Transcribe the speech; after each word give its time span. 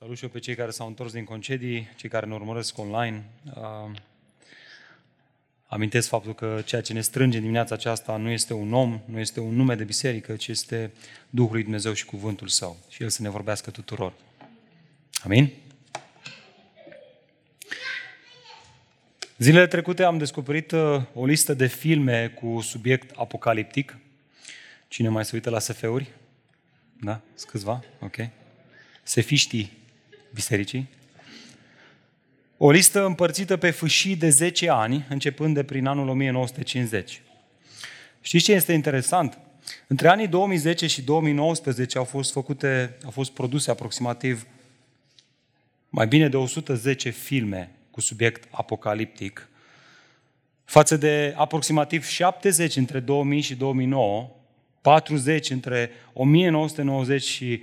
Salut 0.00 0.16
și 0.16 0.24
eu 0.24 0.30
pe 0.30 0.38
cei 0.38 0.54
care 0.54 0.70
s-au 0.70 0.86
întors 0.86 1.12
din 1.12 1.24
concedii, 1.24 1.88
cei 1.96 2.08
care 2.08 2.26
ne 2.26 2.34
urmăresc 2.34 2.78
online. 2.78 3.24
Uh, 3.54 3.96
amintesc 5.66 6.08
faptul 6.08 6.34
că 6.34 6.62
ceea 6.64 6.80
ce 6.80 6.92
ne 6.92 7.00
strânge 7.00 7.36
în 7.36 7.42
dimineața 7.42 7.74
aceasta 7.74 8.16
nu 8.16 8.30
este 8.30 8.54
un 8.54 8.72
om, 8.72 9.00
nu 9.04 9.18
este 9.18 9.40
un 9.40 9.54
nume 9.54 9.74
de 9.74 9.84
biserică, 9.84 10.36
ci 10.36 10.48
este 10.48 10.92
Duhul 11.30 11.52
lui 11.52 11.62
Dumnezeu 11.62 11.92
și 11.92 12.04
Cuvântul 12.04 12.48
Său. 12.48 12.76
Și 12.88 13.02
El 13.02 13.08
să 13.08 13.22
ne 13.22 13.28
vorbească 13.28 13.70
tuturor. 13.70 14.12
Amin? 15.24 15.52
Zilele 19.38 19.66
trecute 19.66 20.02
am 20.02 20.18
descoperit 20.18 20.70
uh, 20.70 21.02
o 21.14 21.26
listă 21.26 21.54
de 21.54 21.66
filme 21.66 22.28
cu 22.28 22.60
subiect 22.60 23.16
apocaliptic. 23.16 23.98
Cine 24.88 25.08
mai 25.08 25.24
se 25.24 25.30
uită 25.34 25.50
la 25.50 25.58
SF-uri? 25.58 26.10
Da? 27.00 27.20
Sunt 27.34 27.50
câțiva? 27.50 27.84
Ok. 28.00 28.16
Sefiștii 29.02 29.77
bisericii. 30.34 30.88
O 32.56 32.70
listă 32.70 33.04
împărțită 33.04 33.56
pe 33.56 33.70
fâșii 33.70 34.16
de 34.16 34.28
10 34.28 34.70
ani, 34.70 35.06
începând 35.08 35.54
de 35.54 35.62
prin 35.62 35.86
anul 35.86 36.08
1950. 36.08 37.22
Știți 38.20 38.44
ce 38.44 38.52
este 38.52 38.72
interesant? 38.72 39.38
Între 39.86 40.08
anii 40.08 40.28
2010 40.28 40.86
și 40.86 41.02
2019 41.02 41.98
au 41.98 42.04
fost 42.04 42.32
făcute, 42.32 42.96
au 43.04 43.10
fost 43.10 43.30
produse 43.30 43.70
aproximativ 43.70 44.46
mai 45.88 46.06
bine 46.06 46.28
de 46.28 46.36
110 46.36 47.10
filme 47.10 47.70
cu 47.90 48.00
subiect 48.00 48.48
apocaliptic, 48.50 49.48
față 50.64 50.96
de 50.96 51.34
aproximativ 51.36 52.04
70 52.04 52.76
între 52.76 53.00
2000 53.00 53.40
și 53.40 53.54
2009, 53.54 54.30
40 54.80 55.50
între 55.50 55.90
1990 56.12 57.22
și 57.22 57.62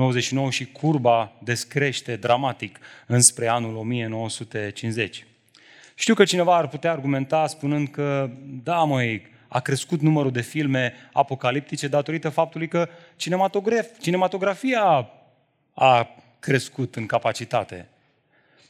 1999 0.00 0.50
și 0.50 0.66
curba 0.72 1.32
descrește 1.42 2.16
dramatic 2.16 2.78
înspre 3.06 3.48
anul 3.48 3.76
1950. 3.76 5.26
Știu 5.94 6.14
că 6.14 6.24
cineva 6.24 6.56
ar 6.56 6.68
putea 6.68 6.90
argumenta 6.90 7.46
spunând 7.46 7.88
că, 7.88 8.30
da, 8.62 8.76
măi, 8.76 9.26
a 9.48 9.60
crescut 9.60 10.00
numărul 10.00 10.30
de 10.30 10.40
filme 10.40 10.94
apocaliptice 11.12 11.88
datorită 11.88 12.28
faptului 12.28 12.68
că 12.68 12.88
cinematograf, 13.16 13.86
cinematografia 14.00 15.10
a 15.74 16.08
crescut 16.38 16.96
în 16.96 17.06
capacitate. 17.06 17.88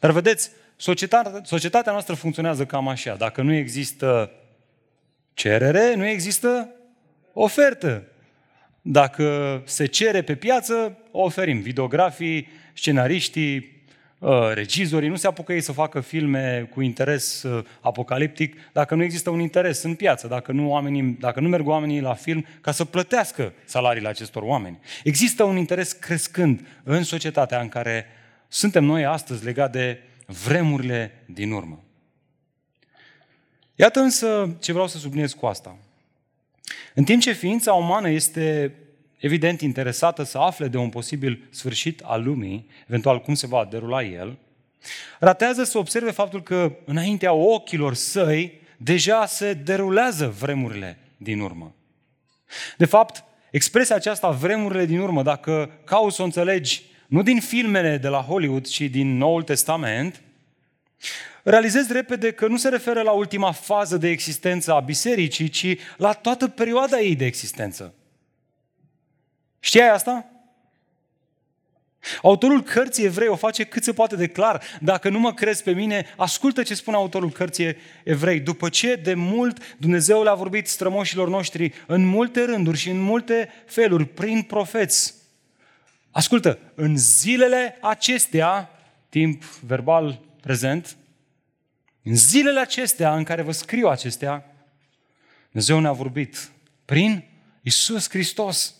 Dar 0.00 0.10
vedeți, 0.10 0.50
societatea, 0.76 1.40
societatea 1.44 1.92
noastră 1.92 2.14
funcționează 2.14 2.66
cam 2.66 2.88
așa. 2.88 3.14
Dacă 3.14 3.42
nu 3.42 3.52
există 3.54 4.30
cerere, 5.34 5.94
nu 5.94 6.06
există 6.06 6.68
ofertă. 7.32 8.02
Dacă 8.82 9.62
se 9.66 9.86
cere 9.86 10.22
pe 10.22 10.34
piață, 10.34 10.98
o 11.10 11.22
oferim. 11.22 11.60
Videografii, 11.60 12.48
scenariștii, 12.72 13.76
ă, 14.22 14.52
regizorii, 14.54 15.08
nu 15.08 15.16
se 15.16 15.26
apucă 15.26 15.52
ei 15.52 15.60
să 15.60 15.72
facă 15.72 16.00
filme 16.00 16.68
cu 16.74 16.80
interes 16.80 17.42
ă, 17.42 17.64
apocaliptic 17.80 18.56
dacă 18.72 18.94
nu 18.94 19.02
există 19.02 19.30
un 19.30 19.40
interes 19.40 19.82
în 19.82 19.94
piață, 19.94 20.26
dacă 20.26 20.52
nu, 20.52 20.70
oamenii, 20.70 21.16
dacă 21.20 21.40
nu 21.40 21.48
merg 21.48 21.66
oamenii 21.66 22.00
la 22.00 22.14
film 22.14 22.46
ca 22.60 22.70
să 22.70 22.84
plătească 22.84 23.52
salariile 23.64 24.08
acestor 24.08 24.42
oameni. 24.42 24.78
Există 25.04 25.42
un 25.42 25.56
interes 25.56 25.92
crescând 25.92 26.66
în 26.82 27.02
societatea 27.02 27.60
în 27.60 27.68
care 27.68 28.06
suntem 28.48 28.84
noi 28.84 29.04
astăzi 29.04 29.44
legat 29.44 29.72
de 29.72 30.02
vremurile 30.26 31.22
din 31.26 31.52
urmă. 31.52 31.82
Iată 33.74 34.00
însă 34.00 34.56
ce 34.60 34.72
vreau 34.72 34.86
să 34.86 34.98
subliniez 34.98 35.32
cu 35.32 35.46
asta. 35.46 35.76
În 36.94 37.04
timp 37.04 37.22
ce 37.22 37.32
ființa 37.32 37.72
umană 37.72 38.10
este 38.10 38.74
evident 39.18 39.60
interesată 39.60 40.22
să 40.22 40.38
afle 40.38 40.68
de 40.68 40.76
un 40.76 40.88
posibil 40.88 41.46
sfârșit 41.50 42.00
al 42.00 42.22
lumii, 42.22 42.66
eventual 42.86 43.20
cum 43.20 43.34
se 43.34 43.46
va 43.46 43.68
derula 43.70 44.02
el, 44.02 44.38
ratează 45.18 45.64
să 45.64 45.78
observe 45.78 46.10
faptul 46.10 46.42
că 46.42 46.76
înaintea 46.84 47.32
ochilor 47.32 47.94
săi 47.94 48.60
deja 48.76 49.26
se 49.26 49.52
derulează 49.52 50.34
vremurile 50.40 50.98
din 51.16 51.40
urmă. 51.40 51.74
De 52.76 52.84
fapt, 52.84 53.24
expresia 53.50 53.94
aceasta, 53.94 54.30
vremurile 54.30 54.84
din 54.84 54.98
urmă, 54.98 55.22
dacă 55.22 55.70
cauți 55.84 56.16
să 56.16 56.22
o 56.22 56.24
înțelegi 56.24 56.82
nu 57.06 57.22
din 57.22 57.40
filmele 57.40 57.96
de 57.96 58.08
la 58.08 58.20
Hollywood, 58.20 58.66
ci 58.66 58.80
din 58.80 59.16
Noul 59.16 59.42
Testament, 59.42 60.22
realizez 61.50 61.88
repede 61.88 62.32
că 62.32 62.46
nu 62.46 62.56
se 62.56 62.68
referă 62.68 63.02
la 63.02 63.10
ultima 63.10 63.52
fază 63.52 63.96
de 63.96 64.08
existență 64.08 64.72
a 64.72 64.80
bisericii, 64.80 65.48
ci 65.48 65.76
la 65.96 66.12
toată 66.12 66.48
perioada 66.48 67.00
ei 67.00 67.16
de 67.16 67.24
existență. 67.24 67.94
Știai 69.60 69.88
asta? 69.88 70.26
Autorul 72.22 72.62
cărții 72.62 73.04
evrei 73.04 73.28
o 73.28 73.36
face 73.36 73.64
cât 73.64 73.84
se 73.84 73.92
poate 73.92 74.16
de 74.16 74.26
clar. 74.26 74.62
Dacă 74.80 75.08
nu 75.08 75.18
mă 75.18 75.34
crezi 75.34 75.62
pe 75.62 75.72
mine, 75.72 76.06
ascultă 76.16 76.62
ce 76.62 76.74
spune 76.74 76.96
autorul 76.96 77.30
cărții 77.30 77.76
evrei. 78.04 78.40
După 78.40 78.68
ce 78.68 78.94
de 78.94 79.14
mult 79.14 79.76
Dumnezeu 79.78 80.22
le-a 80.22 80.34
vorbit 80.34 80.66
strămoșilor 80.66 81.28
noștri 81.28 81.72
în 81.86 82.04
multe 82.04 82.44
rânduri 82.44 82.76
și 82.76 82.90
în 82.90 83.00
multe 83.00 83.48
feluri, 83.66 84.04
prin 84.04 84.42
profeți, 84.42 85.16
Ascultă, 86.10 86.58
în 86.74 86.96
zilele 86.96 87.78
acestea, 87.80 88.70
timp 89.08 89.44
verbal 89.44 90.20
prezent, 90.40 90.96
în 92.02 92.16
zilele 92.16 92.60
acestea 92.60 93.14
în 93.14 93.24
care 93.24 93.42
vă 93.42 93.52
scriu 93.52 93.88
acestea, 93.88 94.54
Dumnezeu 95.50 95.80
ne-a 95.80 95.92
vorbit 95.92 96.50
prin 96.84 97.24
Isus 97.62 98.08
Hristos. 98.08 98.74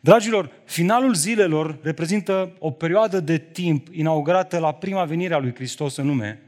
Dragilor, 0.00 0.50
finalul 0.64 1.14
zilelor 1.14 1.78
reprezintă 1.82 2.52
o 2.58 2.70
perioadă 2.70 3.20
de 3.20 3.38
timp 3.38 3.88
inaugurată 3.94 4.58
la 4.58 4.74
prima 4.74 5.04
venire 5.04 5.34
a 5.34 5.38
lui 5.38 5.54
Hristos 5.54 5.96
în 5.96 6.06
lume 6.06 6.42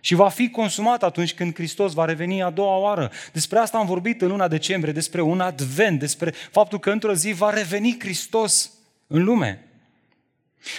și 0.00 0.14
va 0.14 0.28
fi 0.28 0.50
consumat 0.50 1.02
atunci 1.02 1.34
când 1.34 1.54
Hristos 1.54 1.92
va 1.92 2.04
reveni 2.04 2.42
a 2.42 2.50
doua 2.50 2.76
oară. 2.76 3.10
Despre 3.32 3.58
asta 3.58 3.78
am 3.78 3.86
vorbit 3.86 4.22
în 4.22 4.28
luna 4.28 4.48
decembrie, 4.48 4.92
despre 4.92 5.20
un 5.20 5.40
advent, 5.40 5.98
despre 5.98 6.30
faptul 6.30 6.78
că 6.78 6.90
într-o 6.90 7.14
zi 7.14 7.32
va 7.32 7.50
reveni 7.50 7.96
Hristos 7.98 8.72
în 9.06 9.24
lume. 9.24 9.64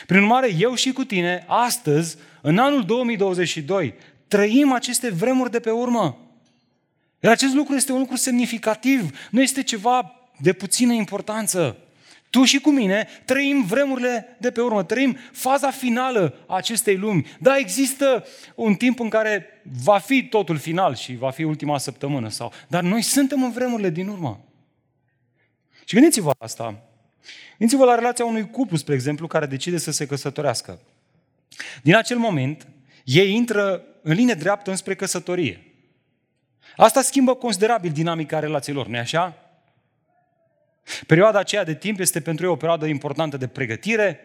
Prin 0.06 0.22
urmare, 0.22 0.54
eu 0.58 0.76
și 0.76 0.92
cu 0.92 1.04
tine, 1.04 1.46
astăzi, 1.48 2.18
în 2.42 2.58
anul 2.58 2.86
2022, 2.86 3.94
trăim 4.28 4.72
aceste 4.72 5.10
vremuri 5.10 5.52
de 5.52 5.60
pe 5.60 5.72
urmă. 5.72 6.18
Iar 7.20 7.32
acest 7.32 7.54
lucru 7.54 7.76
este 7.76 7.92
un 7.92 8.00
lucru 8.00 8.16
semnificativ, 8.16 9.28
nu 9.32 9.42
este 9.42 9.64
ceva 9.64 10.12
de 10.40 10.54
puțină 10.54 10.94
importanță. 10.94 11.78
Tu 12.30 12.44
și 12.44 12.60
cu 12.60 12.70
mine 12.70 13.08
trăim 13.26 13.66
vremurile 13.66 14.38
de 14.40 14.52
pe 14.52 14.62
urmă, 14.62 14.84
trăim 14.84 15.18
faza 15.32 15.72
finală 15.72 16.36
a 16.48 16.56
acestei 16.56 16.98
lumi. 16.98 17.26
Da, 17.40 17.58
există 17.58 18.26
un 18.56 18.76
timp 18.76 19.00
în 19.00 19.10
care 19.10 19.46
va 19.84 19.98
fi 19.98 20.28
totul 20.28 20.58
final 20.58 20.96
și 20.96 21.16
va 21.16 21.32
fi 21.32 21.44
ultima 21.44 21.78
săptămână, 21.78 22.30
sau, 22.30 22.52
dar 22.68 22.84
noi 22.84 23.02
suntem 23.02 23.44
în 23.44 23.52
vremurile 23.52 23.90
din 23.90 24.08
urmă. 24.08 24.46
Și 25.86 25.96
gândiți-vă 25.96 26.32
asta. 26.38 26.84
Gândiți-vă 27.58 27.86
la 27.86 27.96
relația 27.96 28.26
unui 28.26 28.50
cuplu, 28.50 28.78
spre 28.78 28.94
exemplu, 28.94 29.28
care 29.28 29.46
decide 29.46 29.78
să 29.78 29.92
se 29.92 30.06
căsătorească. 30.06 30.80
Din 31.84 31.96
acel 31.96 32.18
moment, 32.18 32.68
ei 33.04 33.34
intră 33.34 33.84
în 34.08 34.14
linie 34.14 34.34
dreaptă 34.34 34.70
înspre 34.70 34.96
căsătorie. 34.96 35.62
Asta 36.76 37.02
schimbă 37.02 37.36
considerabil 37.36 37.92
dinamica 37.92 38.40
relațiilor, 38.40 38.88
nu-i 38.88 39.00
așa? 39.00 39.36
Perioada 41.08 41.40
aceea 41.40 41.64
de 41.64 41.76
timp 41.76 42.00
este 42.00 42.22
pentru 42.22 42.46
ei 42.46 42.52
o 42.52 42.56
perioadă 42.56 42.86
importantă 42.86 43.38
de 43.38 43.48
pregătire, 43.48 44.20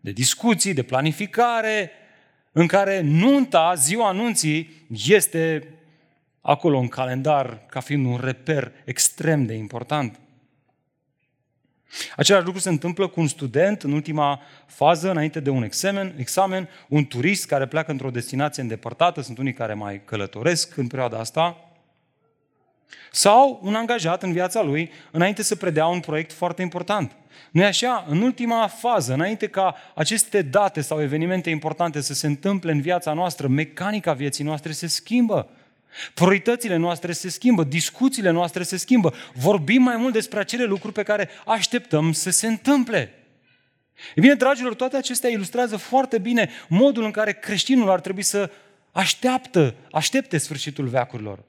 de 0.00 0.10
discuții, 0.10 0.74
de 0.74 0.82
planificare, 0.82 1.90
în 2.52 2.66
care 2.66 3.00
nunta, 3.00 3.74
ziua 3.74 4.08
anunții, 4.08 4.86
este 5.06 5.68
acolo 6.40 6.78
în 6.78 6.88
calendar 6.88 7.66
ca 7.66 7.80
fiind 7.80 8.06
un 8.06 8.20
reper 8.22 8.72
extrem 8.84 9.46
de 9.46 9.54
important. 9.54 10.20
Același 12.16 12.44
lucru 12.44 12.60
se 12.60 12.68
întâmplă 12.68 13.08
cu 13.08 13.20
un 13.20 13.28
student 13.28 13.82
în 13.82 13.92
ultima 13.92 14.40
fază, 14.66 15.10
înainte 15.10 15.40
de 15.40 15.50
un 15.50 15.62
examen, 15.62 16.14
examen 16.16 16.68
un 16.88 17.06
turist 17.06 17.46
care 17.46 17.66
pleacă 17.66 17.90
într-o 17.90 18.10
destinație 18.10 18.62
îndepărtată, 18.62 19.20
sunt 19.20 19.38
unii 19.38 19.52
care 19.52 19.74
mai 19.74 20.04
călătoresc 20.04 20.76
în 20.76 20.86
perioada 20.86 21.18
asta, 21.18 21.74
sau 23.10 23.60
un 23.62 23.74
angajat 23.74 24.22
în 24.22 24.32
viața 24.32 24.62
lui 24.62 24.90
înainte 25.10 25.42
să 25.42 25.56
predea 25.56 25.86
un 25.86 26.00
proiect 26.00 26.32
foarte 26.32 26.62
important. 26.62 27.16
nu 27.50 27.60
e 27.60 27.64
așa? 27.64 28.04
În 28.08 28.22
ultima 28.22 28.66
fază, 28.66 29.12
înainte 29.12 29.46
ca 29.46 29.76
aceste 29.94 30.42
date 30.42 30.80
sau 30.80 31.02
evenimente 31.02 31.50
importante 31.50 32.00
să 32.00 32.14
se 32.14 32.26
întâmple 32.26 32.72
în 32.72 32.80
viața 32.80 33.12
noastră, 33.12 33.48
mecanica 33.48 34.12
vieții 34.12 34.44
noastre 34.44 34.72
se 34.72 34.86
schimbă. 34.86 35.48
Prioritățile 36.14 36.76
noastre 36.76 37.12
se 37.12 37.28
schimbă, 37.28 37.64
discuțiile 37.64 38.30
noastre 38.30 38.62
se 38.62 38.76
schimbă. 38.76 39.14
Vorbim 39.34 39.82
mai 39.82 39.96
mult 39.96 40.12
despre 40.12 40.38
acele 40.38 40.64
lucruri 40.64 40.92
pe 40.92 41.02
care 41.02 41.28
așteptăm 41.46 42.12
să 42.12 42.30
se 42.30 42.46
întâmple. 42.46 43.14
E 44.14 44.20
bine, 44.20 44.34
dragilor, 44.34 44.74
toate 44.74 44.96
acestea 44.96 45.30
ilustrează 45.30 45.76
foarte 45.76 46.18
bine 46.18 46.50
modul 46.68 47.04
în 47.04 47.10
care 47.10 47.32
creștinul 47.32 47.90
ar 47.90 48.00
trebui 48.00 48.22
să 48.22 48.50
așteaptă, 48.92 49.74
aștepte 49.90 50.38
sfârșitul 50.38 50.86
veacurilor. 50.86 51.44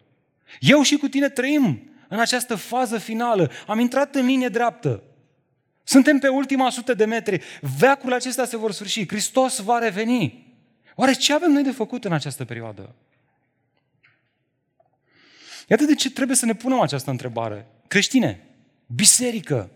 Eu 0.59 0.81
și 0.81 0.97
cu 0.97 1.07
tine 1.07 1.29
trăim 1.29 1.89
în 2.07 2.19
această 2.19 2.55
fază 2.55 2.97
finală. 2.97 3.51
Am 3.67 3.79
intrat 3.79 4.15
în 4.15 4.25
linie 4.25 4.47
dreaptă. 4.47 5.03
Suntem 5.83 6.19
pe 6.19 6.27
ultima 6.27 6.69
sută 6.69 6.93
de 6.93 7.05
metri. 7.05 7.41
Veacurile 7.77 8.15
acestea 8.15 8.45
se 8.45 8.57
vor 8.57 8.71
sfârși. 8.71 9.07
Hristos 9.07 9.59
va 9.59 9.77
reveni. 9.77 10.53
Oare 10.95 11.13
ce 11.13 11.33
avem 11.33 11.51
noi 11.51 11.63
de 11.63 11.71
făcut 11.71 12.05
în 12.05 12.11
această 12.11 12.45
perioadă? 12.45 12.95
Iată 15.67 15.83
de 15.83 15.95
ce 15.95 16.11
trebuie 16.11 16.35
să 16.35 16.45
ne 16.45 16.53
punem 16.53 16.79
această 16.79 17.09
întrebare. 17.09 17.67
Creștine, 17.87 18.43
biserică, 18.87 19.69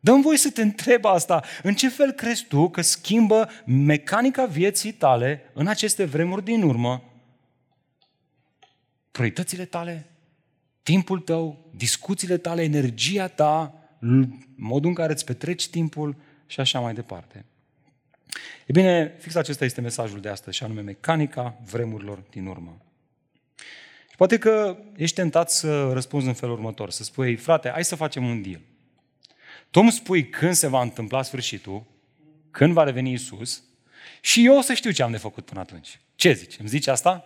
dăm 0.00 0.20
voi 0.20 0.36
să 0.36 0.50
te 0.50 0.62
întreb 0.62 1.04
asta. 1.04 1.42
În 1.62 1.74
ce 1.74 1.88
fel 1.88 2.12
crezi 2.12 2.44
tu 2.44 2.68
că 2.68 2.80
schimbă 2.80 3.48
mecanica 3.64 4.44
vieții 4.44 4.92
tale 4.92 5.50
în 5.52 5.66
aceste 5.66 6.04
vremuri 6.04 6.44
din 6.44 6.62
urmă? 6.62 7.04
Prioritățile 9.10 9.64
tale, 9.64 10.06
timpul 10.82 11.20
tău, 11.20 11.70
discuțiile 11.74 12.36
tale, 12.36 12.62
energia 12.62 13.28
ta, 13.28 13.74
modul 14.56 14.88
în 14.88 14.94
care 14.94 15.12
îți 15.12 15.24
petreci 15.24 15.68
timpul 15.68 16.16
și 16.46 16.60
așa 16.60 16.80
mai 16.80 16.94
departe. 16.94 17.44
E 18.66 18.72
bine, 18.72 19.14
fix 19.18 19.34
acesta 19.34 19.64
este 19.64 19.80
mesajul 19.80 20.20
de 20.20 20.28
astăzi, 20.28 20.56
și 20.56 20.64
anume 20.64 20.80
mecanica 20.80 21.60
vremurilor 21.70 22.22
din 22.30 22.46
urmă. 22.46 22.85
Și 24.16 24.22
poate 24.22 24.38
că 24.38 24.76
ești 24.96 25.14
tentat 25.14 25.50
să 25.50 25.92
răspunzi 25.92 26.26
în 26.26 26.32
felul 26.32 26.54
următor, 26.54 26.90
să 26.90 27.02
spui, 27.02 27.36
frate, 27.36 27.70
hai 27.70 27.84
să 27.84 27.96
facem 27.96 28.28
un 28.28 28.42
deal. 28.42 28.60
Tu 29.70 29.80
îmi 29.80 29.92
spui 29.92 30.28
când 30.28 30.54
se 30.54 30.66
va 30.66 30.82
întâmpla 30.82 31.22
sfârșitul, 31.22 31.82
când 32.50 32.72
va 32.72 32.82
reveni 32.82 33.12
Isus, 33.12 33.62
și 34.20 34.44
eu 34.44 34.56
o 34.56 34.60
să 34.60 34.74
știu 34.74 34.90
ce 34.90 35.02
am 35.02 35.10
de 35.10 35.16
făcut 35.16 35.44
până 35.44 35.60
atunci. 35.60 36.00
Ce 36.14 36.32
zici? 36.32 36.58
Îmi 36.58 36.68
zici 36.68 36.86
asta? 36.86 37.24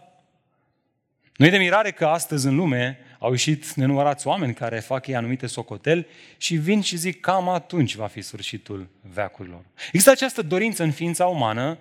Nu 1.37 1.47
e 1.47 1.51
de 1.51 1.57
mirare 1.57 1.91
că 1.91 2.07
astăzi 2.07 2.47
în 2.47 2.57
lume 2.57 2.99
au 3.19 3.31
ieșit 3.31 3.73
nenumărați 3.75 4.27
oameni 4.27 4.55
care 4.55 4.81
fac 4.81 5.07
ei 5.07 5.17
anumite 5.17 5.47
socoteli 5.47 6.07
și 6.37 6.57
vin 6.57 6.81
și 6.81 6.97
zic 6.97 7.21
cam 7.21 7.49
atunci 7.49 7.95
va 7.95 8.07
fi 8.07 8.21
sfârșitul 8.21 8.89
veacurilor. 9.13 9.65
Există 9.87 10.11
această 10.11 10.43
dorință 10.43 10.83
în 10.83 10.91
ființa 10.91 11.27
umană 11.27 11.79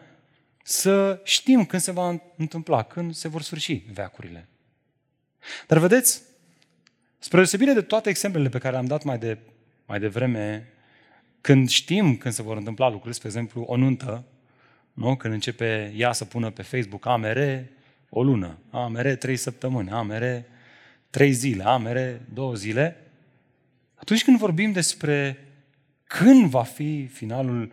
să 0.64 1.22
știm 1.24 1.66
când 1.66 1.82
se 1.82 1.92
va 1.92 2.20
întâmpla, 2.36 2.84
când 2.84 3.14
se 3.14 3.28
vor 3.28 3.42
sfârși 3.42 3.82
veacurile. 3.94 4.48
Dar 5.68 5.78
vedeți, 5.78 6.22
spre 7.20 7.38
deosebire 7.38 7.74
de 7.74 7.82
toate 7.82 8.10
exemplele 8.10 8.50
pe 8.50 8.58
care 8.58 8.74
le-am 8.74 8.86
dat 8.86 9.04
mai, 9.04 9.18
de, 9.18 9.38
mai 9.86 10.00
devreme, 10.00 10.68
când 11.42 11.70
știm 11.70 12.18
când 12.18 12.34
se 12.34 12.42
vor 12.42 12.58
întâmpla 12.58 12.90
lucruri, 12.90 13.16
spre 13.16 13.28
exemplu, 13.28 13.62
o 13.62 13.76
nuntă, 13.76 14.24
nu? 14.94 15.16
când 15.16 15.34
începe 15.34 15.94
ea 15.96 16.12
să 16.12 16.26
pună 16.26 16.50
pe 16.50 16.62
Facebook 16.62 17.06
AMR 17.06 17.64
o 18.10 18.24
lună, 18.24 18.58
AMR 18.70 19.16
trei 19.16 19.36
săptămâni, 19.36 19.90
AMR 19.90 20.44
trei 21.10 21.32
zile, 21.32 21.64
AMR 21.64 22.22
două 22.34 22.54
zile, 22.54 22.98
atunci 23.96 24.24
când 24.24 24.38
vorbim 24.38 24.72
despre 24.72 25.48
când 26.04 26.50
va 26.50 26.64
fi 26.64 27.08
finalul 27.08 27.72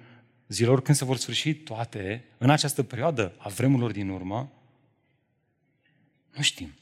zilor, 0.48 0.82
când 0.82 0.96
se 0.96 1.04
vor 1.04 1.16
sfârși 1.16 1.54
toate, 1.54 2.24
în 2.38 2.50
această 2.50 2.82
perioadă 2.82 3.34
a 3.38 3.48
vremurilor 3.48 3.90
din 3.92 4.08
urmă, 4.08 4.52
nu 6.36 6.42
știm. 6.42 6.74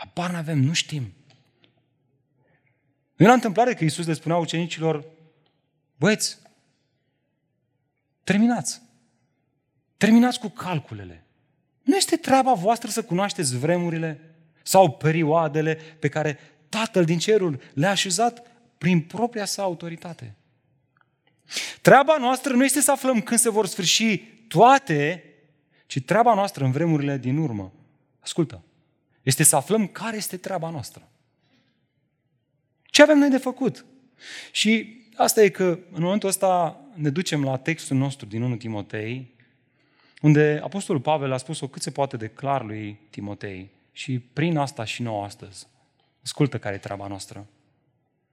Habar 0.00 0.30
n-avem, 0.30 0.58
nu 0.58 0.72
știm. 0.72 1.12
Nu 3.16 3.24
era 3.24 3.32
întâmplare 3.32 3.74
că 3.74 3.84
Iisus 3.84 4.06
le 4.06 4.12
spunea 4.12 4.36
ucenicilor, 4.36 5.04
băieți, 5.96 6.38
terminați. 8.24 8.82
Terminați 9.96 10.38
cu 10.38 10.48
calculele. 10.48 11.24
Nu 11.82 11.96
este 11.96 12.16
treaba 12.16 12.52
voastră 12.52 12.90
să 12.90 13.02
cunoașteți 13.02 13.58
vremurile 13.58 14.34
sau 14.62 14.90
perioadele 14.90 15.74
pe 15.74 16.08
care 16.08 16.38
Tatăl 16.68 17.04
din 17.04 17.18
cerul 17.18 17.60
le-a 17.74 17.90
așezat 17.90 18.46
prin 18.78 19.00
propria 19.00 19.44
sa 19.44 19.62
autoritate. 19.62 20.34
Treaba 21.80 22.16
noastră 22.16 22.52
nu 22.52 22.64
este 22.64 22.80
să 22.80 22.90
aflăm 22.90 23.20
când 23.20 23.40
se 23.40 23.50
vor 23.50 23.66
sfârși 23.66 24.16
toate, 24.48 25.24
ci 25.86 26.02
treaba 26.04 26.34
noastră 26.34 26.64
în 26.64 26.70
vremurile 26.70 27.18
din 27.18 27.36
urmă. 27.36 27.72
Ascultă, 28.20 28.62
este 29.30 29.42
să 29.42 29.56
aflăm 29.56 29.86
care 29.86 30.16
este 30.16 30.36
treaba 30.36 30.70
noastră. 30.70 31.08
Ce 32.82 33.02
avem 33.02 33.18
noi 33.18 33.30
de 33.30 33.38
făcut? 33.38 33.84
Și 34.52 35.02
asta 35.14 35.42
e 35.42 35.48
că 35.48 35.78
în 35.92 36.02
momentul 36.02 36.28
ăsta 36.28 36.80
ne 36.94 37.10
ducem 37.10 37.44
la 37.44 37.56
textul 37.56 37.96
nostru 37.96 38.26
din 38.26 38.42
1 38.42 38.56
Timotei, 38.56 39.34
unde 40.20 40.60
Apostolul 40.62 41.00
Pavel 41.00 41.32
a 41.32 41.36
spus-o 41.36 41.68
cât 41.68 41.82
se 41.82 41.90
poate 41.90 42.16
de 42.16 42.28
clar 42.28 42.64
lui 42.64 42.98
Timotei 43.10 43.70
și 43.92 44.18
prin 44.18 44.56
asta 44.56 44.84
și 44.84 45.02
nouă 45.02 45.24
astăzi. 45.24 45.66
Ascultă 46.22 46.58
care 46.58 46.74
e 46.74 46.78
treaba 46.78 47.06
noastră. 47.06 47.46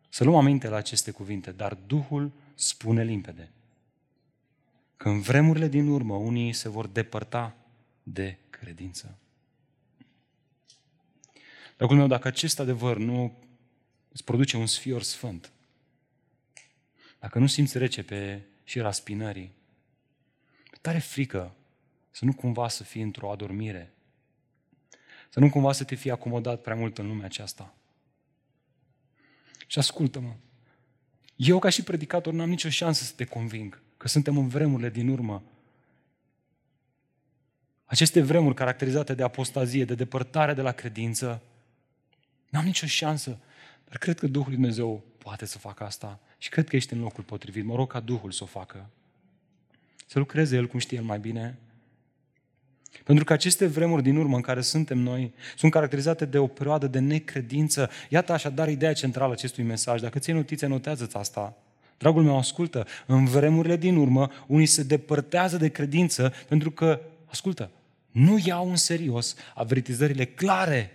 Să 0.09 0.23
luăm 0.23 0.37
aminte 0.37 0.67
la 0.67 0.75
aceste 0.75 1.11
cuvinte, 1.11 1.51
dar 1.51 1.73
Duhul 1.73 2.31
spune 2.55 3.03
limpede 3.03 3.51
că 4.97 5.09
în 5.09 5.19
vremurile 5.19 5.67
din 5.67 5.87
urmă 5.87 6.15
unii 6.15 6.53
se 6.53 6.69
vor 6.69 6.87
depărta 6.87 7.55
de 8.03 8.37
credință. 8.49 9.17
Dragul 11.77 11.95
meu, 11.95 12.07
dacă 12.07 12.27
acest 12.27 12.59
adevăr 12.59 12.97
nu 12.97 13.43
îți 14.11 14.23
produce 14.23 14.57
un 14.57 14.65
sfior 14.65 15.01
sfânt, 15.01 15.51
dacă 17.19 17.39
nu 17.39 17.47
simți 17.47 17.77
rece 17.77 18.03
pe 18.03 18.41
șira 18.63 18.91
spinării, 18.91 19.53
tare 20.81 20.99
frică 20.99 21.55
să 22.11 22.25
nu 22.25 22.33
cumva 22.33 22.67
să 22.67 22.83
fii 22.83 23.01
într-o 23.01 23.31
adormire, 23.31 23.93
să 25.29 25.39
nu 25.39 25.49
cumva 25.49 25.71
să 25.71 25.83
te 25.83 25.95
fii 25.95 26.11
acomodat 26.11 26.61
prea 26.61 26.75
mult 26.75 26.97
în 26.97 27.07
lumea 27.07 27.25
aceasta. 27.25 27.75
Și 29.67 29.79
ascultă-mă, 29.79 30.35
eu 31.35 31.59
ca 31.59 31.69
și 31.69 31.83
predicator 31.83 32.33
n-am 32.33 32.49
nicio 32.49 32.69
șansă 32.69 33.03
să 33.03 33.13
te 33.15 33.25
conving 33.25 33.81
că 33.97 34.07
suntem 34.07 34.37
în 34.37 34.47
vremurile 34.47 34.89
din 34.89 35.09
urmă. 35.09 35.43
Aceste 37.85 38.21
vremuri 38.21 38.55
caracterizate 38.55 39.13
de 39.13 39.23
apostazie, 39.23 39.85
de 39.85 39.95
depărtare 39.95 40.53
de 40.53 40.61
la 40.61 40.71
credință, 40.71 41.41
N-am 42.49 42.65
nicio 42.65 42.85
șansă. 42.85 43.37
Dar 43.87 43.97
cred 43.97 44.19
că 44.19 44.27
Duhul 44.27 44.51
Dumnezeu 44.51 45.03
poate 45.17 45.45
să 45.45 45.57
facă 45.57 45.83
asta 45.83 46.19
și 46.37 46.49
cred 46.49 46.67
că 46.67 46.75
ești 46.75 46.93
în 46.93 46.99
locul 46.99 47.23
potrivit. 47.23 47.65
Mă 47.65 47.75
rog 47.75 47.91
ca 47.91 47.99
Duhul 47.99 48.31
să 48.31 48.43
o 48.43 48.45
facă. 48.45 48.89
Să 50.05 50.19
lucreze 50.19 50.55
El 50.55 50.67
cum 50.67 50.79
știe 50.79 50.97
El 50.97 51.03
mai 51.03 51.19
bine. 51.19 51.57
Pentru 53.03 53.23
că 53.23 53.33
aceste 53.33 53.65
vremuri 53.65 54.03
din 54.03 54.17
urmă 54.17 54.35
în 54.35 54.41
care 54.41 54.61
suntem 54.61 54.97
noi 54.97 55.33
sunt 55.55 55.71
caracterizate 55.71 56.25
de 56.25 56.37
o 56.37 56.47
perioadă 56.47 56.87
de 56.87 56.99
necredință. 56.99 57.89
Iată 58.09 58.33
așadar 58.33 58.69
ideea 58.69 58.93
centrală 58.93 59.31
acestui 59.31 59.63
mesaj. 59.63 60.01
Dacă 60.01 60.19
ții 60.19 60.33
notițe, 60.33 60.65
notează-ți 60.65 61.15
asta. 61.17 61.57
Dragul 61.97 62.23
meu, 62.23 62.37
ascultă, 62.37 62.87
în 63.05 63.25
vremurile 63.25 63.75
din 63.77 63.95
urmă, 63.95 64.31
unii 64.47 64.65
se 64.65 64.83
depărtează 64.83 65.57
de 65.57 65.69
credință 65.69 66.33
pentru 66.47 66.71
că, 66.71 67.01
ascultă, 67.25 67.71
nu 68.11 68.37
iau 68.45 68.69
în 68.69 68.75
serios 68.75 69.35
avertizările 69.55 70.25
clare 70.25 70.91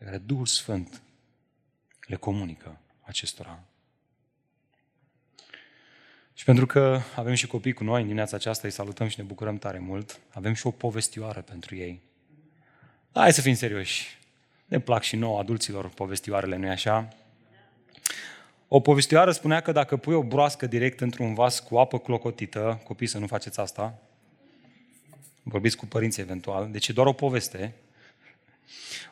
pe 0.00 0.06
care 0.06 0.18
Duhul 0.18 0.46
Sfânt 0.46 1.02
le 2.06 2.16
comunică 2.16 2.78
acestora. 3.00 3.62
Și 6.34 6.44
pentru 6.44 6.66
că 6.66 7.00
avem 7.16 7.34
și 7.34 7.46
copii 7.46 7.72
cu 7.72 7.84
noi 7.84 8.00
în 8.00 8.06
dimineața 8.06 8.36
aceasta, 8.36 8.66
îi 8.66 8.72
salutăm 8.72 9.08
și 9.08 9.18
ne 9.18 9.24
bucurăm 9.24 9.58
tare 9.58 9.78
mult, 9.78 10.20
avem 10.30 10.54
și 10.54 10.66
o 10.66 10.70
povestioară 10.70 11.40
pentru 11.40 11.76
ei. 11.76 12.02
Hai 13.12 13.32
să 13.32 13.40
fim 13.40 13.54
serioși. 13.54 14.18
Ne 14.66 14.80
plac 14.80 15.02
și 15.02 15.16
nouă 15.16 15.38
adulților 15.38 15.88
povestioarele, 15.88 16.56
nu-i 16.56 16.70
așa? 16.70 17.08
O 18.68 18.80
povestioară 18.80 19.32
spunea 19.32 19.60
că 19.60 19.72
dacă 19.72 19.96
pui 19.96 20.14
o 20.14 20.22
broască 20.22 20.66
direct 20.66 21.00
într-un 21.00 21.34
vas 21.34 21.58
cu 21.58 21.78
apă 21.78 21.98
clocotită, 21.98 22.80
copii 22.84 23.06
să 23.06 23.18
nu 23.18 23.26
faceți 23.26 23.60
asta, 23.60 23.98
vorbiți 25.42 25.76
cu 25.76 25.86
părinții 25.86 26.22
eventual, 26.22 26.70
deci 26.70 26.88
e 26.88 26.92
doar 26.92 27.06
o 27.06 27.12
poveste, 27.12 27.74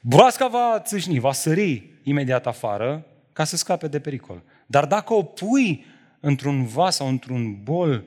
Broasca 0.01 0.49
va 0.49 0.81
țâșni, 0.85 1.19
va 1.19 1.33
sări 1.33 1.91
imediat 2.03 2.47
afară 2.47 3.07
ca 3.33 3.45
să 3.45 3.57
scape 3.57 3.89
de 3.89 4.01
pericol. 4.01 4.43
Dar 4.67 4.87
dacă 4.87 5.15
o 5.15 5.23
pui 5.23 5.85
într-un 6.21 6.67
vas 6.67 6.95
sau 6.95 7.09
într-un 7.09 7.63
bol 7.63 8.05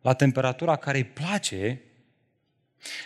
la 0.00 0.12
temperatura 0.12 0.76
care 0.76 0.98
îi 0.98 1.04
place 1.04 1.80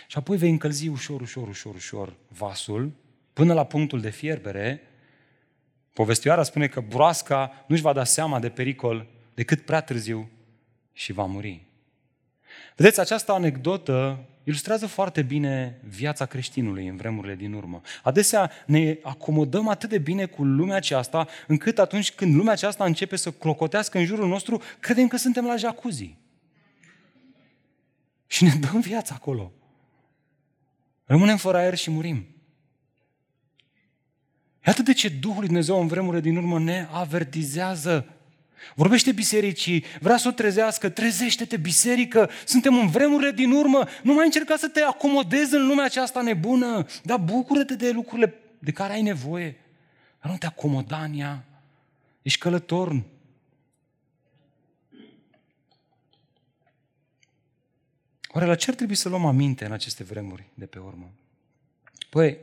și 0.07 0.17
apoi 0.17 0.37
vei 0.37 0.49
încălzi 0.49 0.87
ușor, 0.87 1.21
ușor, 1.21 1.47
ușor, 1.47 1.75
ușor 1.75 2.15
vasul 2.27 2.91
până 3.33 3.53
la 3.53 3.65
punctul 3.65 4.01
de 4.01 4.09
fierbere, 4.09 4.81
povestioara 5.93 6.43
spune 6.43 6.67
că 6.67 6.81
broasca 6.81 7.65
nu-și 7.67 7.81
va 7.81 7.93
da 7.93 8.03
seama 8.03 8.39
de 8.39 8.49
pericol 8.49 9.07
decât 9.33 9.61
prea 9.61 9.81
târziu 9.81 10.29
și 10.93 11.11
va 11.11 11.25
muri. 11.25 11.65
Vedeți, 12.75 12.99
această 12.99 13.31
anecdotă 13.31 14.25
ilustrează 14.45 14.87
foarte 14.87 15.21
bine 15.21 15.79
viața 15.87 16.25
creștinului 16.25 16.87
în 16.87 16.95
vremurile 16.95 17.35
din 17.35 17.53
urmă. 17.53 17.81
Adesea 18.03 18.51
ne 18.65 18.97
acomodăm 19.03 19.67
atât 19.67 19.89
de 19.89 19.97
bine 19.97 20.25
cu 20.25 20.43
lumea 20.43 20.75
aceasta, 20.75 21.27
încât 21.47 21.79
atunci 21.79 22.11
când 22.11 22.35
lumea 22.35 22.53
aceasta 22.53 22.85
începe 22.85 23.15
să 23.15 23.31
clocotească 23.31 23.97
în 23.97 24.05
jurul 24.05 24.27
nostru, 24.27 24.61
credem 24.79 25.07
că 25.07 25.17
suntem 25.17 25.45
la 25.45 25.55
jacuzzi. 25.55 26.17
Și 28.27 28.43
ne 28.43 28.53
dăm 28.59 28.79
viața 28.79 29.15
acolo. 29.15 29.51
Rămânem 31.05 31.37
fără 31.37 31.57
aer 31.57 31.75
și 31.75 31.91
murim. 31.91 32.25
Iată 34.65 34.81
de 34.81 34.93
ce 34.93 35.09
Duhul 35.09 35.37
Lui 35.37 35.47
Dumnezeu 35.47 35.81
în 35.81 35.87
vremurile 35.87 36.21
din 36.21 36.37
urmă 36.37 36.59
ne 36.59 36.87
avertizează 36.91 38.14
Vorbește 38.75 39.11
bisericii, 39.11 39.83
vrea 39.99 40.17
să 40.17 40.27
o 40.27 40.31
trezească, 40.31 40.89
trezește-te 40.89 41.57
biserică, 41.57 42.29
suntem 42.45 42.77
în 42.77 42.87
vremurile 42.87 43.31
din 43.31 43.51
urmă, 43.51 43.87
nu 44.03 44.13
mai 44.13 44.25
încerca 44.25 44.57
să 44.57 44.67
te 44.67 44.81
acomodezi 44.81 45.55
în 45.55 45.67
lumea 45.67 45.85
aceasta 45.85 46.21
nebună, 46.21 46.85
dar 47.03 47.19
bucură-te 47.19 47.75
de 47.75 47.91
lucrurile 47.91 48.33
de 48.59 48.71
care 48.71 48.93
ai 48.93 49.01
nevoie, 49.01 49.57
dar 50.21 50.31
nu 50.31 50.37
te 50.37 50.45
acomoda 50.45 51.03
în 51.03 51.19
ea. 51.19 51.45
Ești 52.21 52.39
călător. 52.39 53.03
Oare 58.27 58.47
la 58.47 58.55
ce 58.55 58.69
ar 58.69 58.75
trebui 58.75 58.95
să 58.95 59.09
luăm 59.09 59.25
aminte 59.25 59.65
în 59.65 59.71
aceste 59.71 60.03
vremuri 60.03 60.43
de 60.53 60.65
pe 60.65 60.79
urmă? 60.79 61.11
Păi, 62.09 62.37